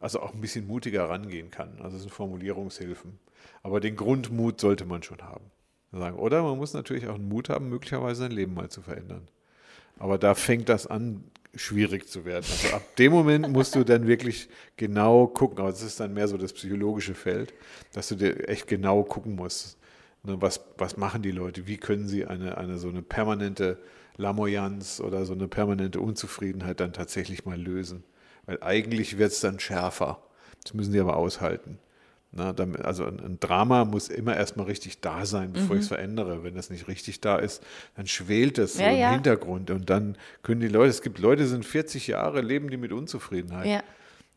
also 0.00 0.20
auch 0.20 0.34
ein 0.34 0.40
bisschen 0.40 0.66
mutiger 0.66 1.08
rangehen 1.08 1.50
kann. 1.50 1.80
Also 1.80 1.96
es 1.96 2.02
sind 2.02 2.12
Formulierungshilfen. 2.12 3.18
Aber 3.62 3.78
den 3.78 3.94
Grundmut 3.96 4.60
sollte 4.60 4.84
man 4.84 5.02
schon 5.02 5.22
haben. 5.22 5.44
Sagen. 5.92 6.18
Oder 6.18 6.42
man 6.42 6.56
muss 6.56 6.72
natürlich 6.72 7.06
auch 7.06 7.14
einen 7.14 7.28
Mut 7.28 7.48
haben, 7.50 7.68
möglicherweise 7.68 8.22
sein 8.22 8.32
Leben 8.32 8.54
mal 8.54 8.70
zu 8.70 8.80
verändern. 8.82 9.28
Aber 10.02 10.18
da 10.18 10.34
fängt 10.34 10.68
das 10.68 10.88
an, 10.88 11.22
schwierig 11.54 12.08
zu 12.08 12.24
werden. 12.24 12.44
Also 12.50 12.74
ab 12.74 12.96
dem 12.96 13.12
Moment 13.12 13.48
musst 13.50 13.76
du 13.76 13.84
dann 13.84 14.08
wirklich 14.08 14.48
genau 14.76 15.28
gucken. 15.28 15.60
Aber 15.60 15.68
es 15.68 15.80
ist 15.80 16.00
dann 16.00 16.12
mehr 16.12 16.26
so 16.26 16.36
das 16.36 16.52
psychologische 16.52 17.14
Feld, 17.14 17.54
dass 17.92 18.08
du 18.08 18.16
dir 18.16 18.48
echt 18.48 18.66
genau 18.66 19.04
gucken 19.04 19.36
musst. 19.36 19.78
Ne, 20.24 20.42
was, 20.42 20.60
was 20.76 20.96
machen 20.96 21.22
die 21.22 21.30
Leute? 21.30 21.68
Wie 21.68 21.76
können 21.76 22.08
sie 22.08 22.26
eine, 22.26 22.58
eine 22.58 22.78
so 22.78 22.88
eine 22.88 23.00
permanente 23.00 23.78
Lamoyanz 24.16 24.98
oder 24.98 25.24
so 25.24 25.34
eine 25.34 25.46
permanente 25.46 26.00
Unzufriedenheit 26.00 26.80
dann 26.80 26.92
tatsächlich 26.92 27.44
mal 27.44 27.60
lösen? 27.60 28.02
Weil 28.46 28.60
eigentlich 28.60 29.18
wird 29.18 29.30
es 29.30 29.38
dann 29.38 29.60
schärfer. 29.60 30.20
Das 30.64 30.74
müssen 30.74 30.92
die 30.92 30.98
aber 30.98 31.16
aushalten. 31.16 31.78
Na, 32.34 32.54
damit, 32.54 32.80
also 32.80 33.04
ein, 33.04 33.36
Drama 33.40 33.84
muss 33.84 34.08
immer 34.08 34.34
erstmal 34.34 34.64
richtig 34.66 35.00
da 35.02 35.26
sein, 35.26 35.52
bevor 35.52 35.76
ich 35.76 35.82
es 35.82 35.88
verändere. 35.88 36.42
Wenn 36.42 36.54
das 36.54 36.70
nicht 36.70 36.88
richtig 36.88 37.20
da 37.20 37.36
ist, 37.36 37.62
dann 37.94 38.06
schwelt 38.06 38.56
so 38.56 38.78
Mhm. 38.78 38.84
Ja, 38.84 38.90
im 38.90 38.98
ja. 38.98 39.10
Hintergrund. 39.12 39.70
Und 39.70 39.90
dann 39.90 40.16
können 40.42 40.60
die 40.62 40.68
Leute, 40.68 40.88
es 40.88 41.02
gibt 41.02 41.18
Leute, 41.18 41.42
die 41.42 41.48
sind 41.48 41.64
40 41.66 42.06
Jahre, 42.06 42.40
leben 42.40 42.70
die 42.70 42.78
mit 42.78 42.90
Unzufriedenheit. 42.92 43.66
Ja. 43.66 43.82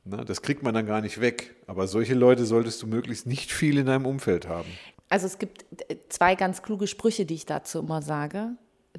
Na, 0.03 0.25
das 0.25 0.41
kriegt 0.41 0.62
man 0.62 0.73
dann 0.73 0.86
gar 0.86 0.99
nicht 0.99 1.21
weg. 1.21 1.55
Aber 1.67 1.88
solche 1.88 2.15
Leute 2.15 2.45
solltest 2.45 2.81
du 2.81 2.88
möglichst 2.88 3.27
nicht 3.27 3.51
viel 3.51 3.77
in 3.77 3.86
deinem 3.86 4.05
Umfeld 4.05 4.47
haben. 4.47 4.67
Also 5.08 5.25
es 5.25 5.39
gibt 5.39 5.65
äh, 5.89 5.95
zwei 6.10 6.36
ganz 6.36 6.62
kluge 6.63 6.88
Sprüche, 6.88 7.25
die 7.25 7.36
ich 7.36 7.45
dazu 7.45 7.79
immer 7.79 8.01
sage. 8.01 8.49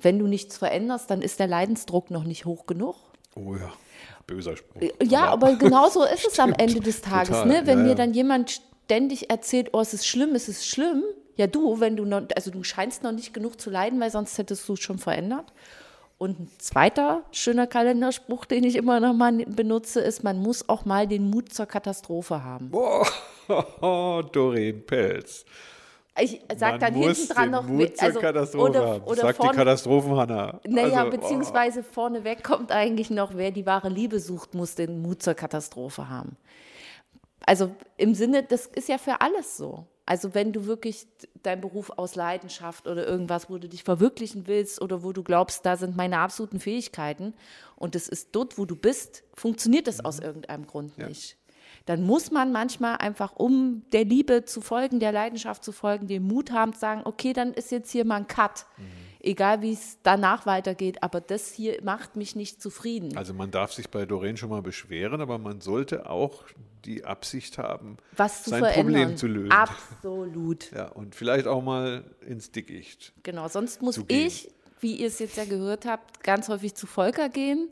wenn 0.00 0.18
du 0.18 0.26
nichts 0.26 0.56
veränderst, 0.56 1.10
dann 1.10 1.20
ist 1.22 1.38
der 1.38 1.46
Leidensdruck 1.48 2.10
noch 2.10 2.24
nicht 2.24 2.44
hoch 2.46 2.66
genug. 2.66 2.96
Oh 3.34 3.54
ja, 3.56 3.72
böser 4.26 4.56
Spruch. 4.56 4.80
Ja, 5.02 5.26
aber, 5.26 5.54
genau 5.58 5.88
so 5.90 6.02
ist 6.04 6.26
es 6.26 6.38
am 6.40 6.52
Ende 6.54 6.80
des 6.80 7.02
Tages. 7.02 7.28
Total, 7.28 7.46
Ne? 7.46 7.62
Wenn 7.66 7.78
ja, 7.80 7.84
mir 7.84 7.94
dann 7.94 8.14
jemand 8.14 8.62
ständig 8.86 9.30
erzählt, 9.30 9.70
oh, 9.72 9.80
es 9.80 9.92
ist 9.92 10.06
schlimm, 10.06 10.34
es 10.36 10.48
ist 10.48 10.66
schlimm. 10.66 11.02
Ja, 11.36 11.48
du, 11.48 11.80
wenn 11.80 11.96
du 11.96 12.04
noch, 12.04 12.22
also 12.34 12.50
du 12.50 12.62
scheinst 12.62 13.02
noch 13.02 13.12
nicht 13.12 13.34
genug 13.34 13.60
zu 13.60 13.68
leiden, 13.68 14.00
weil 14.00 14.10
sonst 14.10 14.38
hättest 14.38 14.68
du 14.68 14.74
es 14.74 14.80
schon 14.80 14.98
verändert. 14.98 15.52
Und 16.18 16.40
ein 16.40 16.50
zweiter 16.58 17.24
schöner 17.32 17.66
Kalenderspruch, 17.66 18.46
den 18.46 18.64
ich 18.64 18.76
immer 18.76 19.00
noch 19.00 19.12
mal 19.12 19.32
benutze, 19.44 20.00
ist, 20.00 20.22
man 20.24 20.38
muss 20.38 20.68
auch 20.68 20.84
mal 20.84 21.06
den 21.06 21.28
Mut 21.28 21.52
zur 21.52 21.66
Katastrophe 21.66 22.42
haben. 22.42 22.70
Oh, 22.72 23.04
Doreen 24.32 24.86
Pelz. 24.86 25.44
Ich 26.18 26.40
sag 26.56 26.72
Man 26.72 26.80
dann 26.80 26.94
hinten 26.94 27.28
dran 27.28 27.50
noch, 27.50 27.66
Mut 27.66 27.96
zur 27.98 28.06
also, 28.06 28.20
Katastrophe 28.20 28.70
oder, 28.70 28.86
haben. 28.86 29.04
oder 29.04 29.20
Sagt 29.20 29.38
die 29.38 29.42
vorne, 29.42 29.58
Katastrophen-Hanna. 29.58 30.60
Naja, 30.66 31.04
Also, 31.04 31.18
beziehungsweise 31.18 31.82
vorneweg 31.82 32.42
kommt 32.42 32.72
eigentlich 32.72 33.10
noch, 33.10 33.32
wer 33.34 33.50
die 33.50 33.66
wahre 33.66 33.90
Liebe 33.90 34.18
sucht, 34.20 34.54
muss 34.54 34.76
den 34.76 35.02
Mut 35.02 35.22
zur 35.22 35.34
Katastrophe 35.34 36.08
haben. 36.08 36.36
Also 37.44 37.74
im 37.96 38.14
Sinne, 38.14 38.42
das 38.42 38.66
ist 38.66 38.88
ja 38.88 38.98
für 38.98 39.20
alles 39.20 39.56
so. 39.56 39.86
Also 40.06 40.34
wenn 40.34 40.52
du 40.52 40.66
wirklich 40.66 41.06
deinen 41.42 41.60
Beruf 41.60 41.90
aus 41.96 42.14
Leidenschaft 42.14 42.86
oder 42.86 43.06
irgendwas, 43.06 43.50
wo 43.50 43.58
du 43.58 43.68
dich 43.68 43.82
verwirklichen 43.82 44.46
willst 44.46 44.80
oder 44.80 45.02
wo 45.02 45.12
du 45.12 45.24
glaubst, 45.24 45.66
da 45.66 45.76
sind 45.76 45.96
meine 45.96 46.18
absoluten 46.18 46.60
Fähigkeiten 46.60 47.34
und 47.74 47.96
es 47.96 48.08
ist 48.08 48.28
dort, 48.32 48.56
wo 48.56 48.64
du 48.64 48.76
bist, 48.76 49.24
funktioniert 49.34 49.88
das 49.88 50.04
aus 50.04 50.20
irgendeinem 50.20 50.66
Grund 50.66 50.96
nicht. 50.96 51.36
Dann 51.86 52.02
muss 52.02 52.30
man 52.30 52.52
manchmal 52.52 52.96
einfach, 52.96 53.34
um 53.36 53.82
der 53.92 54.04
Liebe 54.04 54.44
zu 54.44 54.60
folgen, 54.60 55.00
der 55.00 55.12
Leidenschaft 55.12 55.64
zu 55.64 55.72
folgen, 55.72 56.06
den 56.06 56.22
Mut 56.22 56.52
haben 56.52 56.72
zu 56.72 56.80
sagen, 56.80 57.02
okay, 57.04 57.32
dann 57.32 57.52
ist 57.52 57.70
jetzt 57.70 57.90
hier 57.90 58.04
mal 58.04 58.16
ein 58.16 58.26
Cut. 58.28 58.66
Egal 59.20 59.60
wie 59.62 59.72
es 59.72 59.98
danach 60.04 60.46
weitergeht, 60.46 61.02
aber 61.02 61.20
das 61.20 61.52
hier 61.52 61.82
macht 61.82 62.14
mich 62.14 62.36
nicht 62.36 62.62
zufrieden. 62.62 63.16
Also 63.16 63.34
man 63.34 63.50
darf 63.50 63.72
sich 63.72 63.90
bei 63.90 64.06
Doreen 64.06 64.36
schon 64.36 64.50
mal 64.50 64.62
beschweren, 64.62 65.20
aber 65.20 65.38
man 65.38 65.60
sollte 65.60 66.08
auch 66.08 66.44
die 66.86 67.04
Absicht 67.04 67.58
haben, 67.58 67.96
was 68.16 68.44
zu 68.44 68.50
sein 68.50 68.60
verändern. 68.60 68.94
Problem 68.94 69.16
zu 69.16 69.26
lösen. 69.26 69.50
Absolut. 69.52 70.70
Ja, 70.72 70.88
und 70.88 71.14
vielleicht 71.14 71.46
auch 71.46 71.62
mal 71.62 72.04
ins 72.26 72.50
Dickicht. 72.52 73.12
Genau, 73.22 73.48
sonst 73.48 73.82
muss 73.82 74.00
ich, 74.08 74.52
wie 74.80 74.94
ihr 74.96 75.08
es 75.08 75.18
jetzt 75.18 75.36
ja 75.36 75.44
gehört 75.44 75.84
habt, 75.86 76.22
ganz 76.22 76.48
häufig 76.48 76.74
zu 76.74 76.86
Volker 76.86 77.28
gehen, 77.28 77.68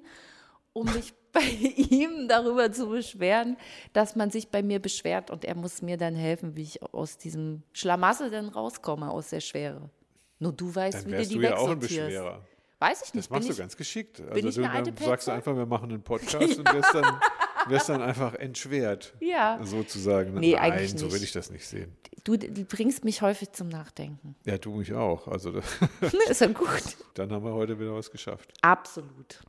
um 0.73 0.93
mich 0.93 1.15
bei 1.33 1.41
ihm 1.43 2.29
darüber 2.29 2.71
zu 2.71 2.89
beschweren, 2.89 3.57
dass 3.93 4.15
man 4.17 4.31
sich 4.31 4.49
bei 4.51 4.63
mir 4.63 4.79
beschwert 4.81 5.31
und 5.31 5.45
er 5.45 5.57
muss 5.57 5.83
mir 5.83 5.97
dann 5.97 6.15
helfen, 6.15 6.55
wie 6.57 6.63
ich 6.63 6.83
aus 6.83 7.19
diesem 7.19 7.63
Schlamassel 7.73 8.31
dann 8.31 8.49
rauskomme, 8.49 9.11
aus 9.11 9.31
der 9.31 9.41
Schwere. 9.41 9.91
Nur 10.39 10.53
du 10.53 10.73
weißt, 10.75 11.07
Dann 11.07 11.13
wie 11.13 11.17
du 11.23 11.29
die 11.29 11.35
du 11.37 11.41
ja 11.43 11.57
auch 11.57 11.71
ein. 11.71 11.79
Beschwerer. 11.79 12.41
Weiß 12.81 12.99
ich 13.03 13.07
Das 13.07 13.15
nicht. 13.15 13.31
machst 13.31 13.49
bin 13.49 13.57
du 13.57 13.63
ganz 13.63 13.77
geschickt. 13.77 14.17
bin 14.19 14.29
Also 14.31 14.49
ich 14.49 14.55
du, 14.57 14.63
eine 14.63 14.71
alte 14.73 14.93
dann 14.93 15.05
sagst 15.05 15.27
du 15.27 15.33
einfach, 15.33 15.57
wir 15.57 15.65
machen 15.67 15.91
einen 15.91 16.03
Podcast 16.05 16.59
und 16.59 16.73
wirst 16.73 16.95
dann, 16.95 17.17
wirst 17.69 17.89
dann 17.89 18.03
einfach 18.03 18.35
entschwert. 18.35 19.15
Ja. 19.21 19.59
Sozusagen. 19.63 20.35
Nee, 20.35 20.53
Nein, 20.55 20.73
eigentlich 20.73 20.93
so 20.93 21.07
will 21.07 21.13
nicht. 21.15 21.25
ich 21.25 21.33
das 21.33 21.51
nicht 21.51 21.67
sehen. 21.67 21.97
Du, 22.25 22.37
du 22.37 22.65
bringst 22.65 23.05
mich 23.05 23.21
häufig 23.23 23.53
zum 23.53 23.69
Nachdenken. 23.69 24.35
Ja, 24.45 24.57
du 24.59 24.75
mich 24.77 24.93
auch. 24.95 25.29
Also 25.29 25.53
Ist 26.29 26.41
ja 26.41 26.47
gut. 26.49 26.97
dann 27.15 27.31
haben 27.33 27.45
wir 27.45 27.53
heute 27.53 27.79
wieder 27.79 27.95
was 27.95 28.11
geschafft. 28.11 28.53
Absolut. 28.63 29.41